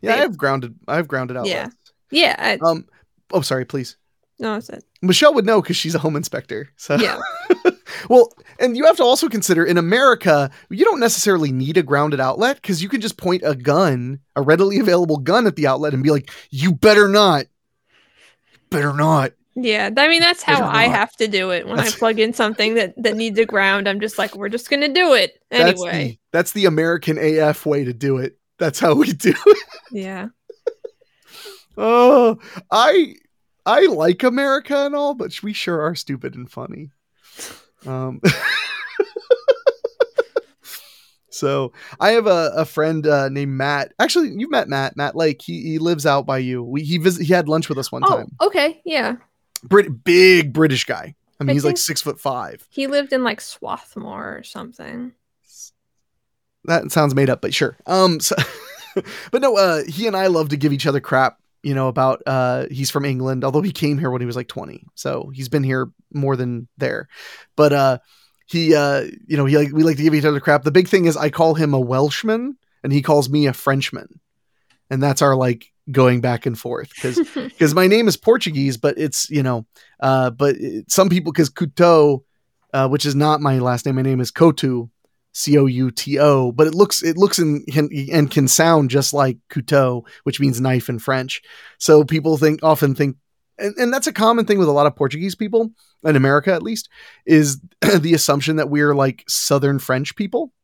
yeah, 0.00 0.14
I 0.14 0.16
have 0.16 0.36
grounded 0.38 0.74
I 0.88 0.96
have 0.96 1.08
grounded 1.08 1.36
outlets. 1.36 1.74
Yeah. 2.10 2.34
yeah 2.38 2.58
I, 2.62 2.68
Um 2.70 2.86
oh 3.32 3.42
sorry, 3.42 3.64
please. 3.66 3.96
No 4.38 4.56
it's 4.56 4.68
a, 4.68 4.80
Michelle 5.02 5.34
would 5.34 5.46
know 5.46 5.60
because 5.62 5.76
she's 5.76 5.94
a 5.94 5.98
home 5.98 6.16
inspector. 6.16 6.68
So 6.76 6.96
yeah 6.96 7.18
well, 8.10 8.32
and 8.58 8.76
you 8.76 8.84
have 8.86 8.96
to 8.96 9.04
also 9.04 9.28
consider 9.28 9.64
in 9.64 9.78
America, 9.78 10.50
you 10.70 10.84
don't 10.84 11.00
necessarily 11.00 11.52
need 11.52 11.76
a 11.76 11.82
grounded 11.82 12.20
outlet 12.20 12.56
because 12.56 12.82
you 12.82 12.88
can 12.88 13.00
just 13.00 13.16
point 13.16 13.42
a 13.44 13.54
gun, 13.54 14.20
a 14.34 14.42
readily 14.42 14.78
available 14.78 15.18
gun 15.18 15.46
at 15.46 15.56
the 15.56 15.66
outlet 15.66 15.94
and 15.94 16.02
be 16.02 16.10
like, 16.10 16.30
you 16.50 16.72
better 16.72 17.08
not. 17.08 17.46
Better 18.70 18.92
not. 18.92 19.32
yeah 19.54 19.88
i 19.96 20.08
mean 20.08 20.20
that's 20.20 20.42
how 20.42 20.66
i 20.66 20.84
have 20.84 21.16
to 21.16 21.26
do 21.28 21.50
it 21.50 21.66
when 21.66 21.80
i 21.80 21.88
plug 21.88 22.18
in 22.18 22.34
something 22.34 22.74
that 22.74 22.92
that 23.02 23.16
needs 23.16 23.38
a 23.38 23.46
ground 23.46 23.88
i'm 23.88 24.00
just 24.00 24.18
like 24.18 24.34
we're 24.36 24.50
just 24.50 24.68
gonna 24.68 24.92
do 24.92 25.14
it 25.14 25.40
That's 25.50 25.80
anyway 25.80 26.08
the, 26.08 26.18
that's 26.32 26.52
the 26.52 26.66
American 26.66 27.16
AF 27.16 27.64
way 27.64 27.84
to 27.84 27.94
do 27.94 28.18
it. 28.18 28.36
That's 28.58 28.78
how 28.78 28.94
we 28.94 29.12
do 29.12 29.32
it. 29.46 29.58
yeah 29.90 30.28
Oh, 31.78 32.38
I 32.70 33.16
I 33.66 33.86
like 33.86 34.22
America 34.22 34.86
and 34.86 34.94
all, 34.94 35.14
but 35.14 35.42
we 35.42 35.52
sure 35.52 35.82
are 35.82 35.94
stupid 35.94 36.34
and 36.34 36.50
funny. 36.50 36.90
Um 37.84 38.20
So 41.36 41.72
I 42.00 42.12
have 42.12 42.26
a, 42.26 42.50
a 42.56 42.64
friend 42.64 43.06
uh, 43.06 43.28
named 43.28 43.52
Matt. 43.52 43.92
Actually, 43.98 44.30
you've 44.34 44.50
met 44.50 44.68
Matt. 44.68 44.96
Matt 44.96 45.14
Lake. 45.14 45.42
He, 45.42 45.60
he 45.62 45.78
lives 45.78 46.06
out 46.06 46.24
by 46.24 46.38
you. 46.38 46.62
We, 46.62 46.82
he 46.82 46.96
visit. 46.96 47.26
He 47.26 47.32
had 47.34 47.46
lunch 47.48 47.68
with 47.68 47.76
us 47.76 47.92
one 47.92 48.02
oh 48.06 48.16
time. 48.16 48.28
okay 48.40 48.80
yeah 48.84 49.16
Brit- 49.62 50.02
big 50.02 50.52
British 50.52 50.84
guy. 50.84 51.14
I 51.38 51.44
mean, 51.44 51.50
I 51.50 51.52
he's 51.52 51.64
like 51.64 51.76
six 51.76 52.00
foot 52.00 52.18
five. 52.18 52.66
he 52.70 52.86
lived 52.86 53.12
in 53.12 53.22
like 53.22 53.42
swarthmore 53.42 54.38
or 54.38 54.42
something 54.42 55.12
That 56.64 56.90
sounds 56.90 57.14
made 57.14 57.28
up, 57.28 57.42
but 57.42 57.52
sure. 57.52 57.76
Um, 57.86 58.18
so, 58.20 58.34
but 59.30 59.42
no, 59.42 59.56
uh, 59.58 59.82
he 59.86 60.06
and 60.06 60.16
I 60.16 60.28
love 60.28 60.48
to 60.48 60.56
give 60.56 60.72
each 60.72 60.86
other 60.86 61.00
crap. 61.00 61.38
You 61.66 61.74
know 61.74 61.88
about 61.88 62.22
uh, 62.26 62.66
he's 62.70 62.92
from 62.92 63.04
England, 63.04 63.42
although 63.42 63.60
he 63.60 63.72
came 63.72 63.98
here 63.98 64.12
when 64.12 64.22
he 64.22 64.26
was 64.26 64.36
like 64.36 64.46
twenty, 64.46 64.84
so 64.94 65.32
he's 65.34 65.48
been 65.48 65.64
here 65.64 65.88
more 66.12 66.36
than 66.36 66.68
there. 66.78 67.08
But 67.56 67.72
uh, 67.72 67.98
he, 68.46 68.72
uh, 68.72 69.06
you 69.26 69.36
know, 69.36 69.46
he 69.46 69.58
like 69.58 69.72
we 69.72 69.82
like 69.82 69.96
to 69.96 70.04
give 70.04 70.14
each 70.14 70.24
other 70.24 70.38
crap. 70.38 70.62
The 70.62 70.70
big 70.70 70.86
thing 70.86 71.06
is 71.06 71.16
I 71.16 71.28
call 71.28 71.54
him 71.54 71.74
a 71.74 71.80
Welshman, 71.80 72.56
and 72.84 72.92
he 72.92 73.02
calls 73.02 73.28
me 73.28 73.48
a 73.48 73.52
Frenchman, 73.52 74.20
and 74.90 75.02
that's 75.02 75.22
our 75.22 75.34
like 75.34 75.72
going 75.90 76.20
back 76.20 76.46
and 76.46 76.56
forth 76.56 76.90
because 76.94 77.18
because 77.34 77.74
my 77.82 77.88
name 77.88 78.06
is 78.06 78.16
Portuguese, 78.16 78.76
but 78.76 78.96
it's 78.96 79.28
you 79.28 79.42
know, 79.42 79.66
uh, 79.98 80.30
but 80.30 80.54
it, 80.54 80.88
some 80.88 81.08
people 81.08 81.32
because 81.32 81.50
Couto, 81.50 82.22
uh, 82.72 82.86
which 82.86 83.04
is 83.04 83.16
not 83.16 83.40
my 83.40 83.58
last 83.58 83.86
name, 83.86 83.96
my 83.96 84.02
name 84.02 84.20
is 84.20 84.30
Couto, 84.30 84.88
C 85.36 85.58
O 85.58 85.66
U 85.66 85.90
T 85.90 86.18
O, 86.18 86.50
but 86.50 86.66
it 86.66 86.74
looks 86.74 87.02
it 87.02 87.18
looks 87.18 87.38
and 87.38 87.64
can, 87.66 87.90
and 88.10 88.30
can 88.30 88.48
sound 88.48 88.88
just 88.88 89.12
like 89.12 89.36
Couteau, 89.50 90.06
which 90.22 90.40
means 90.40 90.62
knife 90.62 90.88
in 90.88 90.98
French. 90.98 91.42
So 91.78 92.04
people 92.04 92.38
think 92.38 92.60
often 92.62 92.94
think, 92.94 93.18
and, 93.58 93.74
and 93.76 93.92
that's 93.92 94.06
a 94.06 94.14
common 94.14 94.46
thing 94.46 94.58
with 94.58 94.66
a 94.66 94.72
lot 94.72 94.86
of 94.86 94.96
Portuguese 94.96 95.34
people 95.34 95.72
in 96.04 96.16
America, 96.16 96.54
at 96.54 96.62
least, 96.62 96.88
is 97.26 97.60
the 98.00 98.14
assumption 98.14 98.56
that 98.56 98.70
we're 98.70 98.94
like 98.94 99.24
Southern 99.28 99.78
French 99.78 100.16
people. 100.16 100.54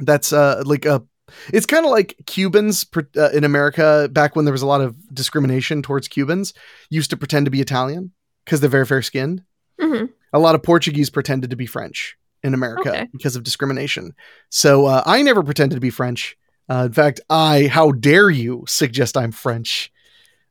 That's 0.00 0.34
uh 0.34 0.62
like 0.66 0.84
a 0.84 1.02
it's 1.50 1.64
kind 1.64 1.86
of 1.86 1.90
like 1.90 2.14
Cubans 2.26 2.84
uh, 3.16 3.30
in 3.30 3.42
America 3.42 4.10
back 4.12 4.36
when 4.36 4.44
there 4.44 4.52
was 4.52 4.60
a 4.60 4.66
lot 4.66 4.82
of 4.82 4.94
discrimination 5.14 5.80
towards 5.80 6.08
Cubans 6.08 6.52
used 6.90 7.08
to 7.08 7.16
pretend 7.16 7.46
to 7.46 7.50
be 7.50 7.62
Italian 7.62 8.12
because 8.44 8.60
they're 8.60 8.68
very 8.68 8.84
fair 8.84 9.00
skinned. 9.00 9.44
Mhm. 9.80 10.10
A 10.34 10.38
lot 10.38 10.54
of 10.54 10.62
Portuguese 10.62 11.08
pretended 11.08 11.48
to 11.48 11.56
be 11.56 11.64
French 11.64 12.18
in 12.42 12.54
America 12.54 12.90
Okay. 12.90 13.08
because 13.12 13.36
of 13.36 13.42
discrimination. 13.42 14.14
So 14.50 14.86
uh, 14.86 15.02
I 15.06 15.22
never 15.22 15.42
pretended 15.42 15.74
to 15.76 15.80
be 15.80 15.90
French. 15.90 16.36
Uh, 16.68 16.84
in 16.86 16.92
fact, 16.92 17.20
I, 17.30 17.66
how 17.66 17.92
dare 17.92 18.28
you 18.30 18.64
suggest 18.68 19.16
I'm 19.16 19.32
French? 19.32 19.92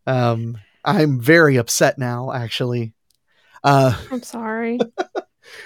Um, 0.08 0.58
I'm 0.84 1.20
very 1.20 1.58
upset 1.58 1.98
now, 1.98 2.32
actually. 2.32 2.94
Uh, 3.64 3.98
i'm 4.12 4.22
sorry 4.22 4.78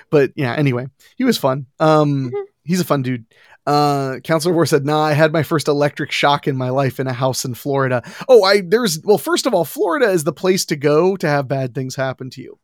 but 0.10 0.32
yeah, 0.36 0.54
anyway, 0.56 0.88
he 1.18 1.24
was 1.24 1.38
fun. 1.38 1.66
Um, 1.80 2.32
Mhm. 2.32 2.44
he's 2.64 2.80
a 2.82 2.86
fun 2.86 3.02
dude. 3.02 3.26
Uh, 3.66 4.20
Counselor 4.24 4.54
War 4.54 4.66
said, 4.66 4.86
"Nah, 4.86 5.02
I 5.04 5.14
had 5.14 5.32
my 5.32 5.44
first 5.44 5.68
electric 5.68 6.12
shock 6.12 6.48
in 6.48 6.58
my 6.58 6.70
life 6.70 7.00
in 7.00 7.08
a 7.08 7.14
house 7.14 7.46
in 7.46 7.54
Florida. 7.54 8.02
Oh, 8.28 8.44
I 8.44 8.62
there's 8.62 9.00
well, 9.04 9.18
first 9.18 9.46
of 9.46 9.54
all, 9.54 9.64
Florida 9.66 10.10
is 10.10 10.24
the 10.24 10.34
place 10.34 10.66
to 10.66 10.76
go 10.76 11.16
to 11.18 11.28
have 11.28 11.48
bad 11.48 11.74
things 11.76 11.96
happen 11.96 12.30
to 12.32 12.42
you. 12.42 12.60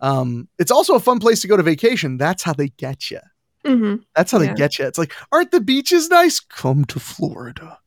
Um, 0.00 0.48
it's 0.58 0.70
also 0.70 0.94
a 0.94 1.00
fun 1.00 1.18
place 1.20 1.40
to 1.42 1.48
go 1.48 1.56
to 1.56 1.62
vacation. 1.62 2.16
That's 2.18 2.42
how 2.42 2.52
they 2.52 2.68
get 2.68 3.10
you. 3.10 3.20
hmm 3.64 3.96
That's 4.14 4.30
how 4.32 4.40
Yeah. 4.40 4.52
they 4.52 4.54
get 4.54 4.78
you. 4.78 4.86
It's 4.86 4.98
like, 4.98 5.12
aren't 5.32 5.50
the 5.50 5.60
beaches 5.60 6.08
nice? 6.08 6.40
Come 6.40 6.84
to 6.86 7.00
Florida. 7.00 7.78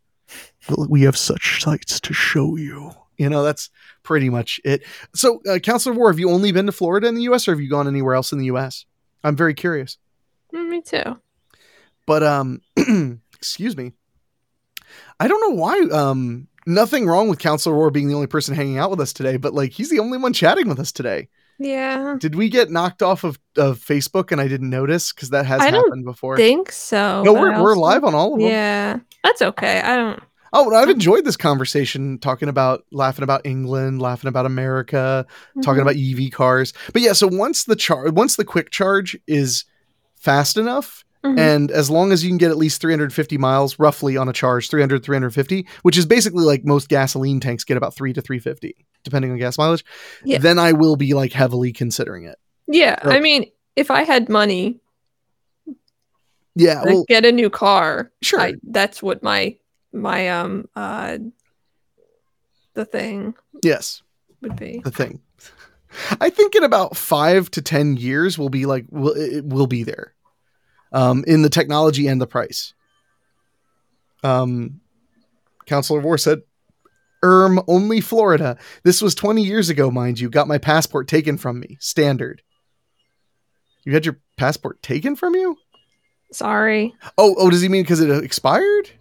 We 0.87 1.01
have 1.01 1.17
such 1.17 1.61
sights 1.63 1.99
to 2.01 2.13
show 2.13 2.55
you. 2.55 2.91
You 3.17 3.29
know, 3.29 3.43
that's 3.43 3.69
pretty 4.03 4.29
much 4.29 4.59
it. 4.63 4.83
So, 5.15 5.41
uh, 5.49 5.59
Counselor 5.59 5.95
War, 5.95 6.11
have 6.11 6.19
you 6.19 6.29
only 6.29 6.51
been 6.51 6.67
to 6.67 6.71
Florida 6.71 7.07
in 7.07 7.15
the 7.15 7.23
U.S. 7.23 7.47
or 7.47 7.51
have 7.51 7.59
you 7.59 7.69
gone 7.69 7.87
anywhere 7.87 8.13
else 8.15 8.31
in 8.31 8.37
the 8.39 8.45
U.S.? 8.45 8.85
I'm 9.23 9.35
very 9.35 9.53
curious. 9.53 9.97
Mm, 10.53 10.69
Me 10.69 10.81
too. 10.81 11.19
But 12.05 12.23
um, 12.23 12.61
excuse 13.35 13.75
me. 13.75 13.93
I 15.19 15.27
don't 15.27 15.41
know 15.41 15.55
why. 15.61 15.79
Um, 15.91 16.47
nothing 16.65 17.05
wrong 17.07 17.29
with 17.29 17.39
Counselor 17.39 17.75
War 17.75 17.91
being 17.91 18.07
the 18.07 18.13
only 18.15 18.27
person 18.27 18.55
hanging 18.55 18.77
out 18.77 18.89
with 18.89 18.99
us 19.01 19.13
today, 19.13 19.37
but 19.37 19.53
like 19.53 19.71
he's 19.71 19.89
the 19.89 19.99
only 19.99 20.17
one 20.17 20.33
chatting 20.33 20.67
with 20.67 20.79
us 20.79 20.91
today. 20.91 21.27
Yeah. 21.59 22.15
Did 22.19 22.35
we 22.35 22.49
get 22.49 22.71
knocked 22.71 23.03
off 23.03 23.23
of, 23.23 23.37
of 23.57 23.79
Facebook 23.79 24.31
and 24.31 24.39
I 24.39 24.47
didn't 24.47 24.69
notice 24.69 25.11
because 25.13 25.29
that 25.31 25.45
has 25.45 25.61
I 25.61 25.71
happened 25.71 26.05
before? 26.05 26.35
I 26.35 26.37
think 26.37 26.71
so. 26.71 27.21
no, 27.23 27.33
we're 27.33 27.51
I 27.53 27.61
we're 27.61 27.75
live 27.75 28.03
on 28.03 28.15
all 28.15 28.33
of 28.33 28.39
them. 28.39 28.47
Yeah. 28.49 28.99
That's 29.23 29.41
okay. 29.41 29.81
I 29.81 29.95
don't. 29.97 30.23
Oh, 30.51 30.73
I've 30.73 30.89
enjoyed 30.89 31.25
this 31.25 31.37
conversation 31.37 32.17
talking 32.17 32.49
about 32.49 32.83
laughing 32.91 33.21
about 33.23 33.45
England, 33.45 34.01
laughing 34.01 34.29
about 34.29 34.47
America, 34.47 35.27
talking 35.61 35.83
Mhm. 35.83 35.83
about 35.83 35.95
EV 35.95 36.31
cars. 36.31 36.73
But 36.91 37.03
yeah, 37.03 37.13
so 37.13 37.27
once 37.27 37.65
the 37.65 37.75
char 37.75 38.09
once 38.09 38.35
the 38.35 38.45
quick 38.45 38.71
charge 38.71 39.15
is 39.27 39.65
fast 40.15 40.57
enough 40.57 41.03
Mhm. 41.23 41.37
and 41.37 41.71
as 41.71 41.89
long 41.89 42.11
as 42.13 42.23
you 42.23 42.29
can 42.29 42.37
get 42.37 42.49
at 42.49 42.55
least 42.57 42.79
350 42.79 43.37
miles 43.37 43.77
roughly 43.77 44.15
on 44.15 44.29
a 44.29 44.33
charge 44.33 44.69
300 44.69 45.03
350 45.03 45.67
which 45.81 45.97
is 45.97 46.05
basically 46.05 46.45
like 46.45 46.63
most 46.63 46.87
gasoline 46.87 47.39
tanks 47.41 47.65
get 47.65 47.75
about 47.75 47.93
3 47.93 48.13
to 48.13 48.21
350 48.21 48.85
depending 49.03 49.29
on 49.31 49.37
gas 49.37 49.57
mileage 49.57 49.83
Yeah. 50.23 50.37
then 50.37 50.57
i 50.57 50.71
will 50.71 50.95
be 50.95 51.13
like 51.13 51.33
heavily 51.33 51.73
considering 51.73 52.23
it 52.23 52.37
Yeah. 52.67 52.99
Or- 53.03 53.11
I 53.11 53.19
mean, 53.19 53.45
if 53.75 53.91
I 53.91 54.03
had 54.03 54.29
money 54.29 54.79
yeah 56.55 56.81
to 56.83 56.89
well 56.89 57.05
get 57.07 57.25
a 57.25 57.31
new 57.31 57.49
car, 57.49 58.11
sure 58.21 58.39
I, 58.39 58.53
that's 58.63 59.01
what 59.03 59.21
my 59.23 59.57
my 59.93 60.29
um 60.29 60.67
uh 60.75 61.17
the 62.75 62.85
thing 62.85 63.33
yes 63.63 64.01
would 64.41 64.55
be. 64.55 64.81
the 64.83 64.91
thing 64.91 65.19
i 66.21 66.29
think 66.29 66.55
in 66.55 66.63
about 66.63 66.95
5 66.95 67.49
to 67.51 67.61
10 67.61 67.97
years 67.97 68.37
we'll 68.37 68.49
be 68.49 68.65
like 68.65 68.85
we'll, 68.89 69.13
it 69.15 69.43
will 69.45 69.67
be 69.67 69.83
there 69.83 70.13
um 70.91 71.23
in 71.27 71.41
the 71.41 71.49
technology 71.49 72.07
and 72.07 72.21
the 72.21 72.27
price. 72.27 72.73
Um 74.23 74.81
counselor 75.65 75.99
war 75.99 76.17
said 76.17 76.41
erm 77.23 77.59
only 77.67 78.01
florida. 78.01 78.57
This 78.83 79.01
was 79.01 79.13
20 79.15 79.43
years 79.43 79.69
ago 79.69 79.91
mind 79.91 80.19
you. 80.19 80.29
Got 80.29 80.47
my 80.47 80.57
passport 80.57 81.07
taken 81.07 81.37
from 81.37 81.59
me. 81.59 81.77
Standard. 81.79 82.41
You 83.85 83.93
had 83.93 84.05
your 84.05 84.19
passport 84.37 84.81
taken 84.81 85.15
from 85.15 85.35
you? 85.35 85.57
Sorry. 86.31 86.93
oh 87.17 87.35
oh 87.37 87.49
does 87.49 87.61
he 87.61 87.69
mean 87.69 87.83
because 87.83 87.99
it 88.01 88.23
expired? 88.23 88.91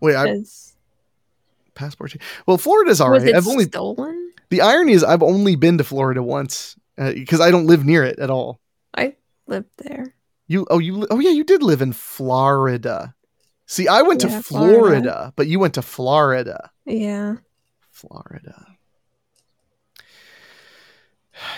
Wait 0.00 0.16
i 0.16 0.42
passport 1.74 2.14
well 2.46 2.58
florida's 2.58 3.00
all 3.00 3.08
right. 3.10 3.34
i've 3.34 3.46
only 3.48 3.64
stolen? 3.64 4.32
the 4.50 4.60
irony 4.60 4.92
is 4.92 5.02
i've 5.02 5.22
only 5.22 5.56
been 5.56 5.78
to 5.78 5.84
florida 5.84 6.22
once 6.22 6.76
because 6.96 7.40
i 7.40 7.50
don't 7.50 7.66
live 7.66 7.86
near 7.86 8.04
it 8.04 8.18
at 8.18 8.28
all. 8.28 8.60
I 8.94 9.14
lived 9.46 9.70
there. 9.78 10.14
You 10.50 10.66
oh 10.68 10.80
you 10.80 11.06
oh 11.12 11.20
yeah 11.20 11.30
you 11.30 11.44
did 11.44 11.62
live 11.62 11.80
in 11.80 11.92
Florida. 11.92 13.14
See, 13.66 13.86
I 13.86 14.02
went 14.02 14.20
Yeah, 14.24 14.30
to 14.30 14.42
Florida, 14.42 14.74
Florida. 14.82 15.32
but 15.36 15.46
you 15.46 15.60
went 15.60 15.74
to 15.74 15.82
Florida. 15.82 16.72
Yeah. 16.84 17.36
Florida. 17.92 18.66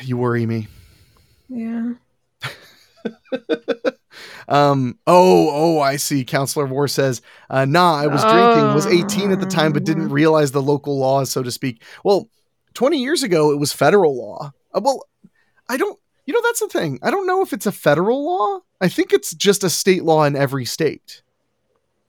You 0.03 0.18
worry 0.18 0.45
me. 0.45 0.68
Yeah. 1.49 1.95
Um 4.49 4.99
oh 5.07 5.49
oh 5.51 5.80
I 5.80 5.97
see. 5.97 6.24
Counselor 6.24 6.66
War 6.66 6.86
says, 6.86 7.22
uh, 7.49 7.64
"Nah, 7.64 7.95
I 7.97 8.07
was 8.09 8.22
drinking. 8.24 8.74
Was 8.74 8.86
18 8.86 9.30
at 9.32 9.40
the 9.40 9.47
time, 9.47 9.72
but 9.72 9.84
didn't 9.84 10.07
Oh. 10.11 10.14
realize 10.14 10.51
the 10.53 10.61
local 10.61 10.99
laws, 10.99 11.30
so 11.30 11.43
to 11.43 11.51
speak." 11.51 11.82
Well, 12.05 12.28
20 12.74 12.99
years 12.99 13.22
ago, 13.22 13.53
it 13.53 13.59
was 13.59 13.72
federal 13.72 14.14
law. 14.16 14.53
Uh, 14.74 14.80
well, 14.84 15.05
I 15.68 15.76
don't. 15.78 15.99
You 16.25 16.35
know, 16.35 16.41
that's 16.43 16.61
the 16.61 16.68
thing. 16.68 16.99
I 17.03 17.11
don't 17.11 17.27
know 17.27 17.43
if 17.43 17.53
it's 17.53 17.66
a 17.66 17.73
federal 17.73 18.25
law. 18.25 18.61
I 18.81 18.89
think 18.89 19.12
it's 19.12 19.35
just 19.35 19.64
a 19.64 19.70
state 19.70 20.05
law 20.05 20.25
in 20.25 20.37
every 20.37 20.64
state. 20.64 21.23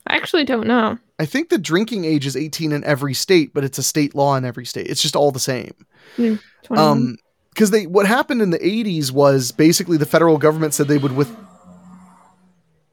I 0.06 0.16
actually 0.18 0.44
don't 0.44 0.68
know. 0.68 1.00
I 1.20 1.26
think 1.26 1.50
the 1.50 1.58
drinking 1.58 2.06
age 2.06 2.26
is 2.26 2.36
18 2.36 2.72
in 2.72 2.84
every 2.84 3.14
state, 3.14 3.54
but 3.54 3.64
it's 3.64 3.78
a 3.78 3.84
state 3.84 4.14
law 4.14 4.36
in 4.36 4.46
every 4.46 4.66
state. 4.66 4.88
It's 4.88 5.02
just 5.02 5.16
all 5.16 5.32
the 5.32 5.40
same. 5.40 5.74
21. 6.18 6.38
Um, 6.78 7.18
because 7.50 7.70
they 7.70 7.86
what 7.86 8.08
happened 8.08 8.42
in 8.42 8.50
the 8.50 8.58
80s 8.58 9.12
was 9.12 9.52
basically 9.52 9.98
the 9.98 10.08
federal 10.08 10.40
government 10.40 10.74
said 10.74 10.88
they 10.88 10.98
would 10.98 11.16
with 11.16 11.36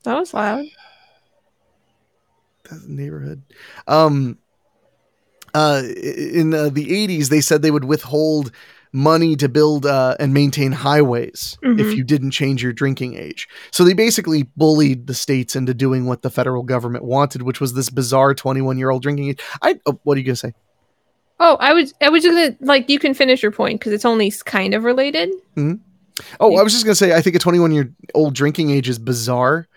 that 0.04 0.14
was 0.18 0.32
loud. 0.34 0.66
the 2.64 2.82
neighborhood. 2.86 3.42
Um, 3.86 4.38
uh, 5.52 5.82
in 5.84 6.54
uh, 6.54 6.68
the 6.68 6.86
80s, 6.86 7.28
they 7.28 7.40
said 7.40 7.62
they 7.62 7.70
would 7.70 7.84
withhold 7.84 8.52
money 8.92 9.36
to 9.36 9.48
build 9.48 9.86
uh, 9.86 10.16
and 10.18 10.34
maintain 10.34 10.72
highways 10.72 11.56
if 11.62 11.86
Mhm. 11.86 11.96
you 11.96 12.04
didn't 12.04 12.32
change 12.32 12.62
your 12.62 12.72
drinking 12.72 13.14
age. 13.14 13.48
So 13.70 13.84
they 13.84 13.92
basically 13.92 14.44
bullied 14.56 15.06
the 15.06 15.14
states 15.14 15.54
into 15.54 15.74
doing 15.74 16.06
what 16.06 16.22
the 16.22 16.30
federal 16.30 16.62
government 16.64 17.04
wanted, 17.04 17.42
which 17.42 17.60
was 17.60 17.74
this 17.74 17.88
bizarre 17.90 18.34
21 18.34 18.78
year 18.78 18.90
old 18.90 19.02
drinking 19.02 19.28
age. 19.30 19.40
I 19.62 19.78
oh, 19.86 20.00
what 20.02 20.16
are 20.16 20.20
you 20.20 20.26
gonna 20.26 20.36
say? 20.36 20.54
Oh, 21.38 21.56
I 21.60 21.72
was 21.72 21.94
I 22.00 22.08
was 22.08 22.22
just 22.22 22.34
gonna 22.34 22.56
like 22.60 22.90
you 22.90 22.98
can 22.98 23.14
finish 23.14 23.42
your 23.42 23.52
point 23.52 23.78
because 23.80 23.92
it's 23.92 24.04
only 24.04 24.30
kind 24.44 24.74
of 24.74 24.84
related. 24.84 25.30
Oh, 26.38 26.56
I 26.56 26.62
was 26.62 26.72
just 26.72 26.84
gonna 26.84 26.94
say 26.94 27.14
I 27.14 27.20
think 27.22 27.36
a 27.36 27.38
21 27.38 27.72
year 27.72 27.92
old 28.14 28.34
drinking 28.34 28.70
age 28.70 28.88
is 28.88 28.98
bizarre 28.98 29.68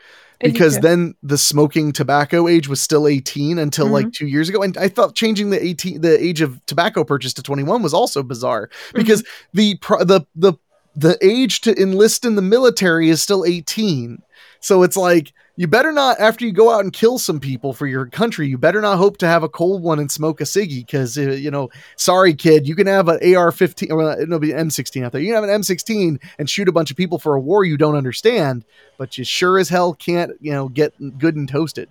because 0.43 0.79
then 0.79 1.15
the 1.23 1.37
smoking 1.37 1.91
tobacco 1.91 2.47
age 2.47 2.67
was 2.67 2.81
still 2.81 3.07
18 3.07 3.57
until 3.57 3.87
like 3.87 4.11
two 4.11 4.27
years 4.27 4.49
ago, 4.49 4.61
and 4.61 4.77
I 4.77 4.87
thought 4.87 5.15
changing 5.15 5.49
the 5.49 5.63
18 5.63 6.01
the 6.01 6.23
age 6.23 6.41
of 6.41 6.63
tobacco 6.65 7.03
purchase 7.03 7.33
to 7.35 7.43
21 7.43 7.81
was 7.81 7.93
also 7.93 8.23
bizarre 8.23 8.69
because 8.93 9.23
the 9.53 9.75
pro- 9.77 10.03
the 10.03 10.21
the 10.35 10.53
the 10.95 11.17
age 11.21 11.61
to 11.61 11.81
enlist 11.81 12.25
in 12.25 12.35
the 12.35 12.41
military 12.41 13.09
is 13.09 13.21
still 13.21 13.45
18. 13.45 14.21
So 14.59 14.83
it's 14.83 14.97
like 14.97 15.33
you 15.55 15.67
better 15.67 15.91
not 15.91 16.19
after 16.19 16.45
you 16.45 16.51
go 16.51 16.71
out 16.71 16.83
and 16.83 16.91
kill 16.91 17.19
some 17.19 17.39
people 17.39 17.73
for 17.73 17.85
your 17.85 18.07
country, 18.07 18.47
you 18.47 18.57
better 18.57 18.81
not 18.81 18.97
hope 18.97 19.17
to 19.17 19.27
have 19.27 19.43
a 19.43 19.49
cold 19.49 19.83
one 19.83 19.99
and 19.99 20.11
smoke 20.11 20.41
a 20.41 20.45
ciggy 20.45 20.85
because 20.85 21.17
uh, 21.17 21.21
you 21.21 21.51
know, 21.51 21.69
sorry 21.95 22.33
kid, 22.33 22.67
you 22.67 22.75
can 22.75 22.87
have 22.87 23.07
an 23.07 23.17
AR-15 23.17 23.91
or 23.91 24.19
it'll 24.19 24.39
be 24.39 24.51
an 24.51 24.69
M16 24.69 25.03
out 25.03 25.11
there. 25.11 25.21
You 25.21 25.27
can 25.27 25.35
have 25.35 25.43
an 25.43 25.61
M16 25.61 26.19
and 26.39 26.49
shoot 26.49 26.67
a 26.67 26.71
bunch 26.71 26.89
of 26.89 26.97
people 26.97 27.19
for 27.19 27.35
a 27.35 27.39
war 27.39 27.63
you 27.63 27.77
don't 27.77 27.95
understand, 27.95 28.65
but 28.97 29.17
you 29.17 29.23
sure 29.23 29.59
as 29.59 29.69
hell 29.69 29.93
can't, 29.93 30.31
you 30.41 30.51
know, 30.51 30.69
get 30.69 30.93
good 31.19 31.35
and 31.35 31.47
toasted. 31.47 31.89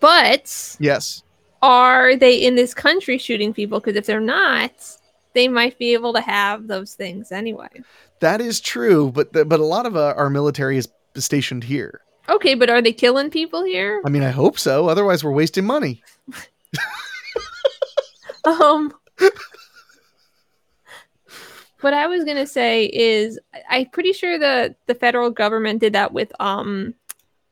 but 0.00 0.76
Yes. 0.78 1.22
are 1.62 2.14
they 2.14 2.36
in 2.36 2.56
this 2.56 2.74
country 2.74 3.16
shooting 3.18 3.54
people? 3.54 3.80
Because 3.80 3.96
if 3.96 4.04
they're 4.04 4.20
not, 4.20 4.70
they 5.32 5.48
might 5.48 5.78
be 5.78 5.94
able 5.94 6.12
to 6.12 6.20
have 6.20 6.66
those 6.68 6.94
things 6.94 7.32
anyway. 7.32 7.68
That 8.20 8.40
is 8.40 8.60
true, 8.60 9.10
but 9.12 9.32
the, 9.32 9.44
but 9.44 9.60
a 9.60 9.64
lot 9.64 9.86
of 9.86 9.96
uh, 9.96 10.14
our 10.16 10.28
military 10.28 10.76
is 10.76 10.88
stationed 11.16 11.64
here. 11.64 12.02
Okay, 12.28 12.54
but 12.54 12.68
are 12.70 12.82
they 12.82 12.92
killing 12.92 13.30
people 13.30 13.64
here? 13.64 14.02
I 14.04 14.10
mean, 14.10 14.22
I 14.22 14.30
hope 14.30 14.58
so. 14.58 14.88
Otherwise, 14.88 15.24
we're 15.24 15.32
wasting 15.32 15.64
money. 15.66 16.02
Um, 18.44 18.94
what 21.80 21.92
I 21.92 22.06
was 22.06 22.24
gonna 22.24 22.46
say 22.46 22.86
is, 22.86 23.38
I'm 23.68 23.86
pretty 23.90 24.12
sure 24.12 24.38
the 24.38 24.74
the 24.86 24.94
federal 24.94 25.30
government 25.30 25.80
did 25.80 25.92
that 25.92 26.12
with 26.12 26.32
um, 26.40 26.94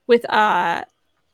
with 0.06 0.24
uh, 0.30 0.84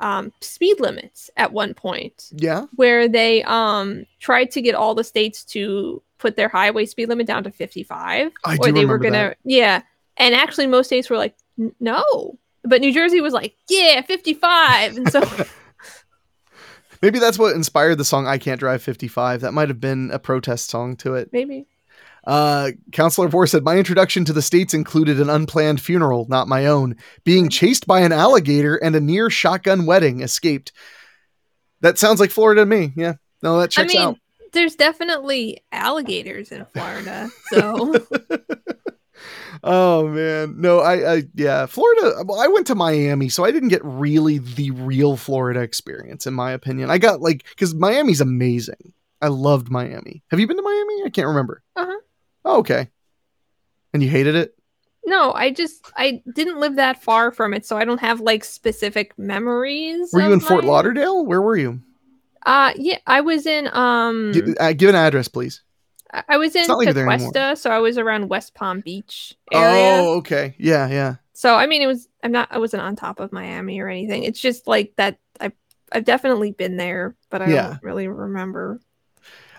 um, 0.01 0.33
speed 0.41 0.81
limits 0.81 1.31
at 1.37 1.53
one 1.53 1.75
point, 1.75 2.31
Yeah. 2.35 2.67
where 2.75 3.07
they 3.09 3.45
um 3.45 4.05
tried 4.19 4.51
to 4.53 4.63
get 4.63 4.75
all 4.75 4.95
the 4.97 5.05
states 5.05 5.45
to 5.47 6.03
put 6.19 6.35
their 6.37 6.49
highway 6.49 6.87
speed 6.87 7.09
limit 7.09 7.27
down 7.27 7.45
to 7.45 7.51
55, 7.53 8.33
I 8.45 8.57
or 8.57 8.67
do 8.67 8.73
they 8.73 8.85
were 8.85 8.99
gonna, 8.99 9.29
that. 9.29 9.39
yeah, 9.45 9.83
and 10.17 10.35
actually 10.35 10.67
most 10.67 10.87
states 10.87 11.09
were 11.09 11.17
like, 11.19 11.35
no, 11.79 12.39
but 12.65 12.81
New 12.81 12.93
Jersey 12.93 13.21
was 13.21 13.33
like, 13.33 13.57
yeah, 13.69 14.03
55, 14.03 14.97
and 14.97 15.13
so 15.13 15.23
Maybe 17.03 17.19
that's 17.19 17.39
what 17.39 17.57
inspired 17.57 17.99
the 17.99 18.05
song 18.05 18.29
I 18.29 18.39
Can't 18.39 18.61
Drive 18.61 18.81
55. 18.81 19.41
That 19.41 19.53
might 19.53 19.69
have 19.69 19.81
been 19.81 20.11
a 20.13 20.21
protest 20.21 20.71
song 20.71 20.97
to 20.99 21.15
it. 21.15 21.31
maybe. 21.33 21.67
Uh, 22.25 22.71
Counselor 22.93 23.27
Vore 23.27 23.49
said, 23.49 23.65
My 23.65 23.77
introduction 23.77 24.25
to 24.27 24.33
the 24.33 24.41
States 24.41 24.73
included 24.73 25.21
an 25.21 25.29
unplanned 25.29 25.81
funeral, 25.81 26.27
not 26.29 26.47
my 26.47 26.67
own. 26.67 26.95
Being 27.25 27.49
chased 27.49 27.89
by 27.89 28.03
an 28.03 28.13
alligator 28.13 28.77
and 28.77 28.95
a 28.95 29.01
near 29.01 29.29
shotgun 29.29 29.87
wedding 29.87 30.21
escaped. 30.21 30.71
That 31.81 31.99
sounds 31.99 32.21
like 32.21 32.31
Florida 32.31 32.63
to 32.63 32.67
me. 32.67 32.93
Yeah. 32.95 33.15
No, 33.43 33.59
that 33.59 33.73
checks 33.73 33.93
I 33.93 33.99
mean, 33.99 34.07
out. 34.07 34.19
there's 34.53 34.77
definitely 34.77 35.65
alligators 35.73 36.53
in 36.53 36.65
Florida, 36.67 37.29
so 37.51 37.93
oh 39.63 40.09
man, 40.09 40.61
no, 40.61 40.81
I, 40.81 41.15
I, 41.15 41.23
yeah, 41.35 41.67
Florida. 41.67 42.23
Well, 42.25 42.41
I 42.41 42.47
went 42.49 42.67
to 42.69 42.75
Miami, 42.75 43.29
so 43.29 43.45
I 43.45 43.51
didn't 43.51 43.69
get 43.69 43.85
really 43.85 44.39
the 44.39 44.71
real 44.71 45.17
Florida 45.17 45.61
experience, 45.61 46.27
in 46.27 46.35
my 46.35 46.53
opinion. 46.53 46.91
I 46.91 46.99
got 46.99 47.21
like 47.21 47.45
because 47.51 47.75
Miami's 47.75 48.21
amazing. 48.21 48.93
I 49.21 49.29
loved 49.29 49.71
Miami. 49.71 50.23
Have 50.31 50.41
you 50.41 50.47
been 50.47 50.57
to 50.57 50.63
Miami? 50.63 51.03
I 51.05 51.11
can't 51.11 51.29
remember. 51.29 51.63
Uh 51.77 51.87
huh. 51.87 52.01
Oh, 52.45 52.59
okay. 52.59 52.89
And 53.93 54.03
you 54.03 54.09
hated 54.09 54.35
it? 54.35 54.55
No, 55.05 55.33
I 55.33 55.51
just 55.51 55.91
I 55.97 56.23
didn't 56.35 56.61
live 56.61 56.77
that 56.77 57.03
far 57.03 57.33
from 57.33 57.55
it, 57.55 57.67
so 57.67 57.77
I 57.77 57.85
don't 57.85 58.01
have 58.01 58.21
like 58.21 58.45
specific 58.45 59.17
memories. 59.19 60.11
Were 60.13 60.23
you 60.23 60.33
in 60.33 60.41
Fort 60.41 60.65
Lauderdale? 60.65 61.25
Where 61.25 61.43
were 61.43 61.57
you? 61.57 61.81
Uh 62.47 62.73
yeah, 62.77 62.99
I 63.07 63.21
was 63.21 63.47
in 63.47 63.69
um 63.73 64.33
Give, 64.33 64.55
uh, 64.59 64.73
give 64.73 64.89
an 64.89 64.95
address, 64.95 65.29
please. 65.29 65.63
I 66.29 66.37
was 66.37 66.55
in 66.55 66.69
not 66.69 66.79
like 66.79 66.87
you're 66.87 66.95
there 66.95 67.09
anymore. 67.11 67.33
Tequesta, 67.33 67.57
so 67.59 67.71
I 67.71 67.79
was 67.79 67.99
around 67.99 68.29
West 68.29 68.55
Palm 68.55 68.81
Beach 68.81 69.35
area. 69.51 70.03
Oh, 70.03 70.19
okay. 70.19 70.55
Yeah, 70.59 70.89
yeah. 70.89 71.15
So 71.33 71.55
I 71.55 71.67
mean, 71.67 71.83
it 71.83 71.87
was 71.87 72.09
I'm 72.23 72.33
not 72.33 72.49
I 72.51 72.59
wasn't 72.59 72.83
on 72.83 72.97
top 72.97 73.21
of 73.21 73.33
Miami 73.33 73.81
or 73.81 73.89
anything. 73.89 74.25
It's 74.25 74.41
just 74.41 74.67
like 74.67 74.93
that. 74.97 75.19
I 75.41 75.53
I've 75.91 76.05
definitely 76.05 76.53
been 76.53 76.77
there, 76.77 77.17
but 77.31 77.43
I 77.43 77.49
Yeah. 77.51 77.69
don't 77.69 77.83
really 77.83 78.09
remember. 78.09 78.81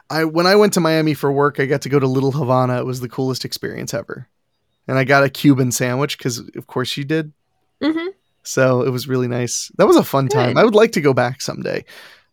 I 0.09 0.25
when 0.25 0.45
I 0.45 0.55
went 0.55 0.73
to 0.73 0.79
Miami 0.79 1.13
for 1.13 1.31
work, 1.31 1.59
I 1.59 1.65
got 1.65 1.81
to 1.83 1.89
go 1.89 1.99
to 1.99 2.07
Little 2.07 2.31
Havana. 2.31 2.79
It 2.79 2.85
was 2.85 2.99
the 2.99 3.09
coolest 3.09 3.45
experience 3.45 3.93
ever. 3.93 4.27
And 4.87 4.97
I 4.97 5.05
got 5.05 5.23
a 5.23 5.29
Cuban 5.29 5.71
sandwich 5.71 6.17
because, 6.17 6.39
of 6.39 6.67
course, 6.67 6.89
she 6.89 7.03
did. 7.05 7.31
hmm 7.81 8.09
So 8.43 8.81
it 8.83 8.89
was 8.89 9.07
really 9.07 9.27
nice. 9.27 9.71
That 9.77 9.87
was 9.87 9.95
a 9.95 10.03
fun 10.03 10.27
time. 10.27 10.57
I 10.57 10.63
would 10.65 10.75
like 10.75 10.91
to 10.93 11.01
go 11.01 11.13
back 11.13 11.41
someday. 11.41 11.85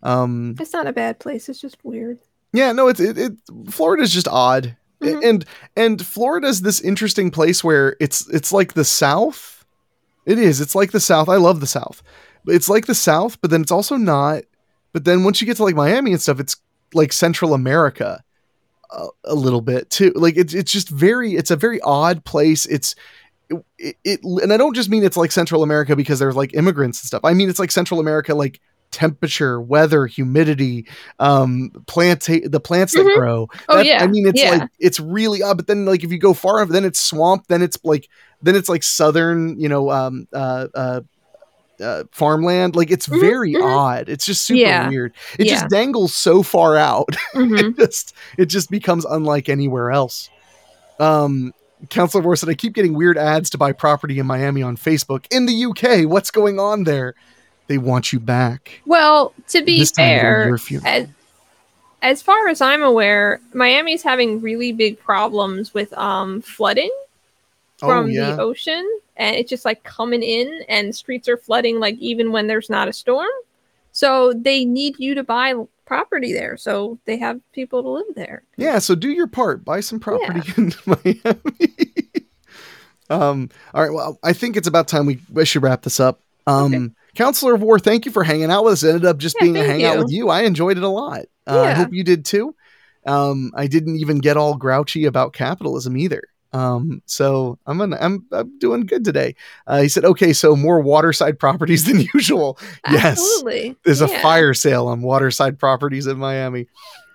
Um, 0.02 0.56
It's 0.58 0.72
not 0.72 0.86
a 0.88 0.92
bad 0.92 1.20
place. 1.20 1.48
It's 1.48 1.60
just 1.60 1.84
weird. 1.84 2.18
Yeah, 2.52 2.72
no, 2.72 2.88
it's 2.88 3.00
it, 3.00 3.18
it 3.18 3.32
Florida's 3.70 4.12
just 4.12 4.28
odd. 4.28 4.76
Mhm. 5.00 5.28
And 5.28 5.44
and 5.76 6.06
Florida's 6.06 6.62
this 6.62 6.80
interesting 6.80 7.30
place 7.30 7.64
where 7.64 7.96
it's 8.00 8.28
it's 8.28 8.52
like 8.52 8.74
the 8.74 8.84
South. 8.84 9.64
It 10.26 10.38
is. 10.38 10.60
It's 10.60 10.74
like 10.74 10.92
the 10.92 11.00
South. 11.00 11.28
I 11.28 11.36
love 11.36 11.60
the 11.60 11.66
South. 11.66 12.02
But 12.44 12.54
it's 12.54 12.68
like 12.68 12.86
the 12.86 12.94
South, 12.94 13.40
but 13.40 13.50
then 13.50 13.62
it's 13.62 13.72
also 13.72 13.96
not. 13.96 14.42
But 14.92 15.04
then 15.04 15.24
once 15.24 15.40
you 15.40 15.46
get 15.46 15.56
to 15.58 15.64
like 15.64 15.74
Miami 15.74 16.12
and 16.12 16.20
stuff, 16.20 16.40
it's 16.40 16.56
like 16.94 17.12
Central 17.12 17.54
America 17.54 18.22
a, 18.90 19.06
a 19.24 19.34
little 19.34 19.60
bit 19.60 19.90
too. 19.90 20.12
Like 20.14 20.36
it's 20.36 20.54
it's 20.54 20.72
just 20.72 20.88
very 20.88 21.34
it's 21.34 21.50
a 21.50 21.56
very 21.56 21.80
odd 21.80 22.24
place. 22.24 22.66
It's 22.66 22.94
it, 23.78 23.96
it 24.04 24.20
and 24.22 24.52
I 24.52 24.56
don't 24.56 24.74
just 24.74 24.90
mean 24.90 25.04
it's 25.04 25.16
like 25.16 25.32
Central 25.32 25.62
America 25.62 25.96
because 25.96 26.18
there's 26.18 26.36
like 26.36 26.54
immigrants 26.54 27.00
and 27.00 27.06
stuff. 27.06 27.24
I 27.24 27.32
mean 27.34 27.48
it's 27.48 27.58
like 27.58 27.70
Central 27.70 28.00
America 28.00 28.34
like 28.34 28.60
temperature, 28.90 29.60
weather, 29.60 30.06
humidity, 30.06 30.86
um 31.18 31.70
plants 31.86 32.26
the 32.26 32.60
plants 32.60 32.94
that 32.94 33.04
Mhm. 33.06 33.14
grow. 33.16 33.48
Oh 33.68 33.76
That- 33.76 33.86
yeah. 33.86 34.02
I 34.02 34.06
mean, 34.06 34.26
it's 34.26 34.40
yeah. 34.40 34.50
like 34.50 34.68
it's 34.78 34.98
really 35.00 35.42
odd. 35.42 35.56
But 35.56 35.66
then, 35.66 35.84
like, 35.84 36.02
if 36.04 36.10
you 36.12 36.18
go 36.18 36.34
far 36.34 36.58
enough, 36.58 36.70
then 36.70 36.84
it's 36.84 37.00
swamp. 37.00 37.46
Then 37.48 37.62
it's 37.62 37.78
like 37.84 38.08
then 38.42 38.56
it's 38.56 38.68
like 38.68 38.82
southern, 38.82 39.60
you 39.60 39.68
know, 39.68 39.90
um, 39.90 40.26
uh, 40.32 40.66
uh, 40.74 41.00
uh, 41.82 42.04
farmland. 42.12 42.74
Like 42.76 42.90
it's 42.90 43.06
Mhm, 43.06 43.20
very 43.20 43.54
mhm. 43.54 43.62
odd. 43.64 44.08
It's 44.08 44.26
just 44.26 44.42
super 44.44 44.60
Yeah, 44.60 44.88
weird. 44.88 45.12
It 45.38 45.46
yeah. 45.46 45.52
just 45.54 45.68
dangles 45.70 46.14
so 46.14 46.42
far 46.42 46.76
out. 46.76 47.08
Mhm. 47.34 47.58
it 47.70 47.76
just 47.78 48.14
it 48.38 48.46
just 48.46 48.70
becomes 48.70 49.04
unlike 49.04 49.48
anywhere 49.48 49.90
else. 49.90 50.28
Um. 50.98 51.52
Counselor 51.88 52.22
War 52.22 52.36
said, 52.36 52.50
I 52.50 52.54
keep 52.54 52.74
getting 52.74 52.92
weird 52.92 53.16
ads 53.16 53.48
to 53.48 53.56
buy 53.56 53.72
property 53.72 54.18
in 54.18 54.26
Miami 54.26 54.62
on 54.62 54.76
Facebook. 54.76 55.24
In 55.30 55.46
the 55.46 55.64
UK, 55.64 56.04
what's 56.06 56.30
going 56.30 56.58
on 56.58 56.84
there? 56.84 57.14
They 57.70 57.78
want 57.78 58.12
you 58.12 58.18
back. 58.18 58.80
Well, 58.84 59.32
to 59.50 59.62
be 59.62 59.78
This 59.78 59.92
time 59.92 60.26
it'll 60.26 60.56
be 60.56 60.78
fair, 60.78 60.84
as, 60.84 61.06
as 62.02 62.20
far 62.20 62.48
as 62.48 62.60
I'm 62.60 62.82
aware, 62.82 63.40
Miami's 63.54 64.02
having 64.02 64.40
really 64.40 64.72
big 64.72 64.98
problems 64.98 65.72
with 65.72 65.96
um 65.96 66.42
flooding 66.42 66.90
from 67.78 68.06
oh 68.06 68.08
yeah. 68.08 68.32
the 68.32 68.42
ocean, 68.42 68.84
and 69.16 69.36
it's 69.36 69.48
just 69.48 69.64
like 69.64 69.84
coming 69.84 70.24
in, 70.24 70.64
and 70.68 70.96
streets 70.96 71.28
are 71.28 71.36
flooding 71.36 71.78
like 71.78 71.94
even 71.98 72.32
when 72.32 72.48
there's 72.48 72.70
not 72.70 72.88
a 72.88 72.92
storm. 72.92 73.30
So 73.92 74.32
they 74.32 74.64
need 74.64 74.96
you 74.98 75.14
to 75.14 75.22
buy 75.22 75.54
property 75.84 76.32
there, 76.32 76.56
so 76.56 76.98
they 77.04 77.18
have 77.18 77.40
people 77.52 77.84
to 77.84 77.88
live 77.88 78.16
there. 78.16 78.42
Yeah, 78.56 78.80
so 78.80 78.96
do 78.96 79.10
your 79.10 79.28
part. 79.28 79.64
Buy 79.64 79.78
some 79.78 80.00
property 80.00 80.42
in 80.56 80.72
Miami. 80.86 81.20
um, 83.10 83.48
all 83.72 83.82
right, 83.84 83.92
well, 83.92 84.18
I 84.24 84.32
think 84.32 84.56
it's 84.56 84.66
about 84.66 84.88
time 84.88 85.06
we 85.06 85.20
I 85.36 85.44
should 85.44 85.62
wrap 85.62 85.82
this 85.82 86.00
up. 86.00 86.20
Um, 86.48 86.74
Okay. 86.74 86.94
Counselor 87.14 87.54
of 87.54 87.62
War, 87.62 87.78
thank 87.78 88.06
you 88.06 88.12
for 88.12 88.22
hanging 88.24 88.50
out 88.50 88.64
with 88.64 88.74
us. 88.74 88.82
It 88.82 88.88
ended 88.90 89.04
up 89.06 89.18
just 89.18 89.36
Yeah, 89.40 89.44
being 89.44 89.56
a 89.56 89.64
hangout 89.64 89.94
you. 89.96 90.02
with 90.02 90.12
you. 90.12 90.28
I 90.28 90.42
enjoyed 90.42 90.76
it 90.76 90.82
a 90.82 90.88
lot. 90.88 91.26
Uh, 91.46 91.62
I 91.62 91.72
hope 91.72 91.92
you 91.92 92.04
did 92.04 92.24
too. 92.24 92.54
Um, 93.06 93.50
I 93.54 93.66
didn't 93.66 93.96
even 93.96 94.18
get 94.18 94.36
all 94.36 94.56
grouchy 94.56 95.04
about 95.06 95.32
capitalism 95.32 95.96
either. 95.96 96.22
Um, 96.52 97.00
so 97.06 97.58
I'm 97.66 97.78
gonna, 97.78 97.96
I'm 98.00 98.26
I'm 98.32 98.58
doing 98.58 98.84
good 98.84 99.04
today. 99.04 99.36
Uh, 99.68 99.82
he 99.82 99.88
said, 99.88 100.04
okay, 100.04 100.32
so 100.32 100.56
more 100.56 100.80
waterside 100.80 101.38
properties 101.38 101.84
than 101.90 102.04
usual. 102.12 102.58
Yes 102.90 103.04
Absolutely. 103.04 103.76
there's 103.84 104.00
a 104.00 104.08
fire 104.08 104.52
sale 104.52 104.88
on 104.88 105.00
waterside 105.02 105.58
properties 105.60 106.06
in 106.08 106.18
Miami. 106.18 106.66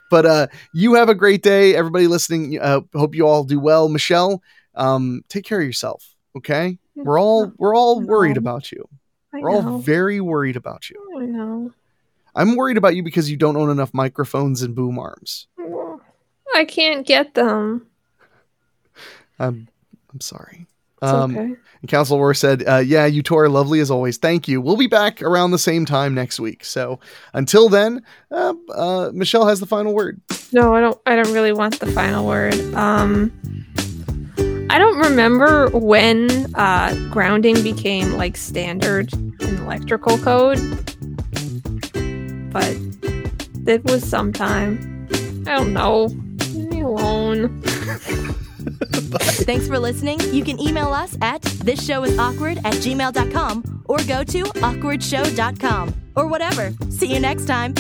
But 0.09 0.25
uh, 0.25 0.47
you 0.73 0.93
have 0.93 1.09
a 1.09 1.15
great 1.15 1.41
day, 1.43 1.75
everybody 1.75 2.07
listening. 2.07 2.59
Uh, 2.61 2.81
hope 2.93 3.13
you 3.15 3.27
all 3.27 3.43
do 3.43 3.59
well. 3.59 3.89
Michelle, 3.89 4.41
um, 4.75 5.23
take 5.29 5.43
care 5.45 5.59
of 5.59 5.65
yourself. 5.65 6.15
Okay, 6.37 6.77
we're 6.95 7.19
all 7.19 7.51
we're 7.57 7.75
all 7.75 7.99
worried 8.01 8.37
about 8.37 8.71
you. 8.71 8.87
I 9.35 9.39
We're 9.41 9.51
all 9.51 9.79
very 9.79 10.21
worried 10.21 10.55
about 10.55 10.89
you. 10.89 10.95
I 11.19 11.25
know. 11.25 11.71
I'm 12.35 12.55
worried 12.55 12.77
about 12.77 12.95
you 12.95 13.03
because 13.03 13.29
you 13.29 13.37
don't 13.37 13.57
own 13.57 13.69
enough 13.69 13.93
microphones 13.93 14.61
and 14.61 14.75
boom 14.75 14.97
arms. 14.99 15.47
I 16.53 16.65
can't 16.65 17.05
get 17.05 17.33
them. 17.33 17.85
I'm 19.39 19.67
I'm 20.13 20.21
sorry. 20.21 20.67
It's 21.01 21.11
Um, 21.11 21.35
okay. 21.37 21.55
And 21.81 21.89
Council 21.91 22.17
War 22.17 22.33
said, 22.33 22.63
uh, 22.67 22.77
"Yeah, 22.77 23.05
you 23.05 23.21
two 23.21 23.37
are 23.37 23.49
lovely 23.49 23.79
as 23.81 23.91
always. 23.91 24.17
Thank 24.17 24.47
you. 24.47 24.61
We'll 24.61 24.77
be 24.77 24.87
back 24.87 25.21
around 25.21 25.51
the 25.51 25.59
same 25.59 25.85
time 25.85 26.13
next 26.15 26.39
week. 26.39 26.63
So 26.63 26.99
until 27.33 27.67
then, 27.67 28.01
uh, 28.31 28.53
uh, 28.73 29.11
Michelle 29.13 29.45
has 29.47 29.59
the 29.59 29.65
final 29.65 29.93
word. 29.93 30.21
No, 30.53 30.73
I 30.73 30.79
don't. 30.79 30.99
I 31.05 31.15
don't 31.17 31.33
really 31.33 31.51
want 31.51 31.79
the 31.81 31.87
final 31.91 32.25
word. 32.25 32.55
Um, 32.73 33.31
I 34.69 34.77
don't 34.77 34.97
remember 34.97 35.69
when 35.69 36.53
uh, 36.55 36.93
grounding 37.11 37.61
became 37.63 38.13
like 38.13 38.35
standard 38.37 39.13
in 39.13 39.57
electrical 39.57 40.17
code, 40.17 40.59
but 42.51 42.75
it 43.67 43.83
was 43.85 44.03
sometime. 44.07 45.07
I 45.47 45.55
don't 45.55 45.73
know. 45.73 46.05
Leave 46.53 46.69
me 46.71 46.81
alone. 46.81 47.61
Thanks 49.45 49.67
for 49.67 49.77
listening. 49.77 50.19
You 50.33 50.43
can 50.43 50.59
email 50.59 50.87
us 50.89 51.17
at 51.21 51.41
thisshowis.awkward 51.41 52.57
at 52.59 52.73
gmail.com 52.73 53.83
or 53.85 53.97
go 53.99 54.23
to 54.23 54.43
awkwardshow.com 54.43 55.93
or 56.15 56.27
whatever. 56.27 56.73
See 56.89 57.13
you 57.13 57.19
next 57.19 57.45
time. 57.45 57.75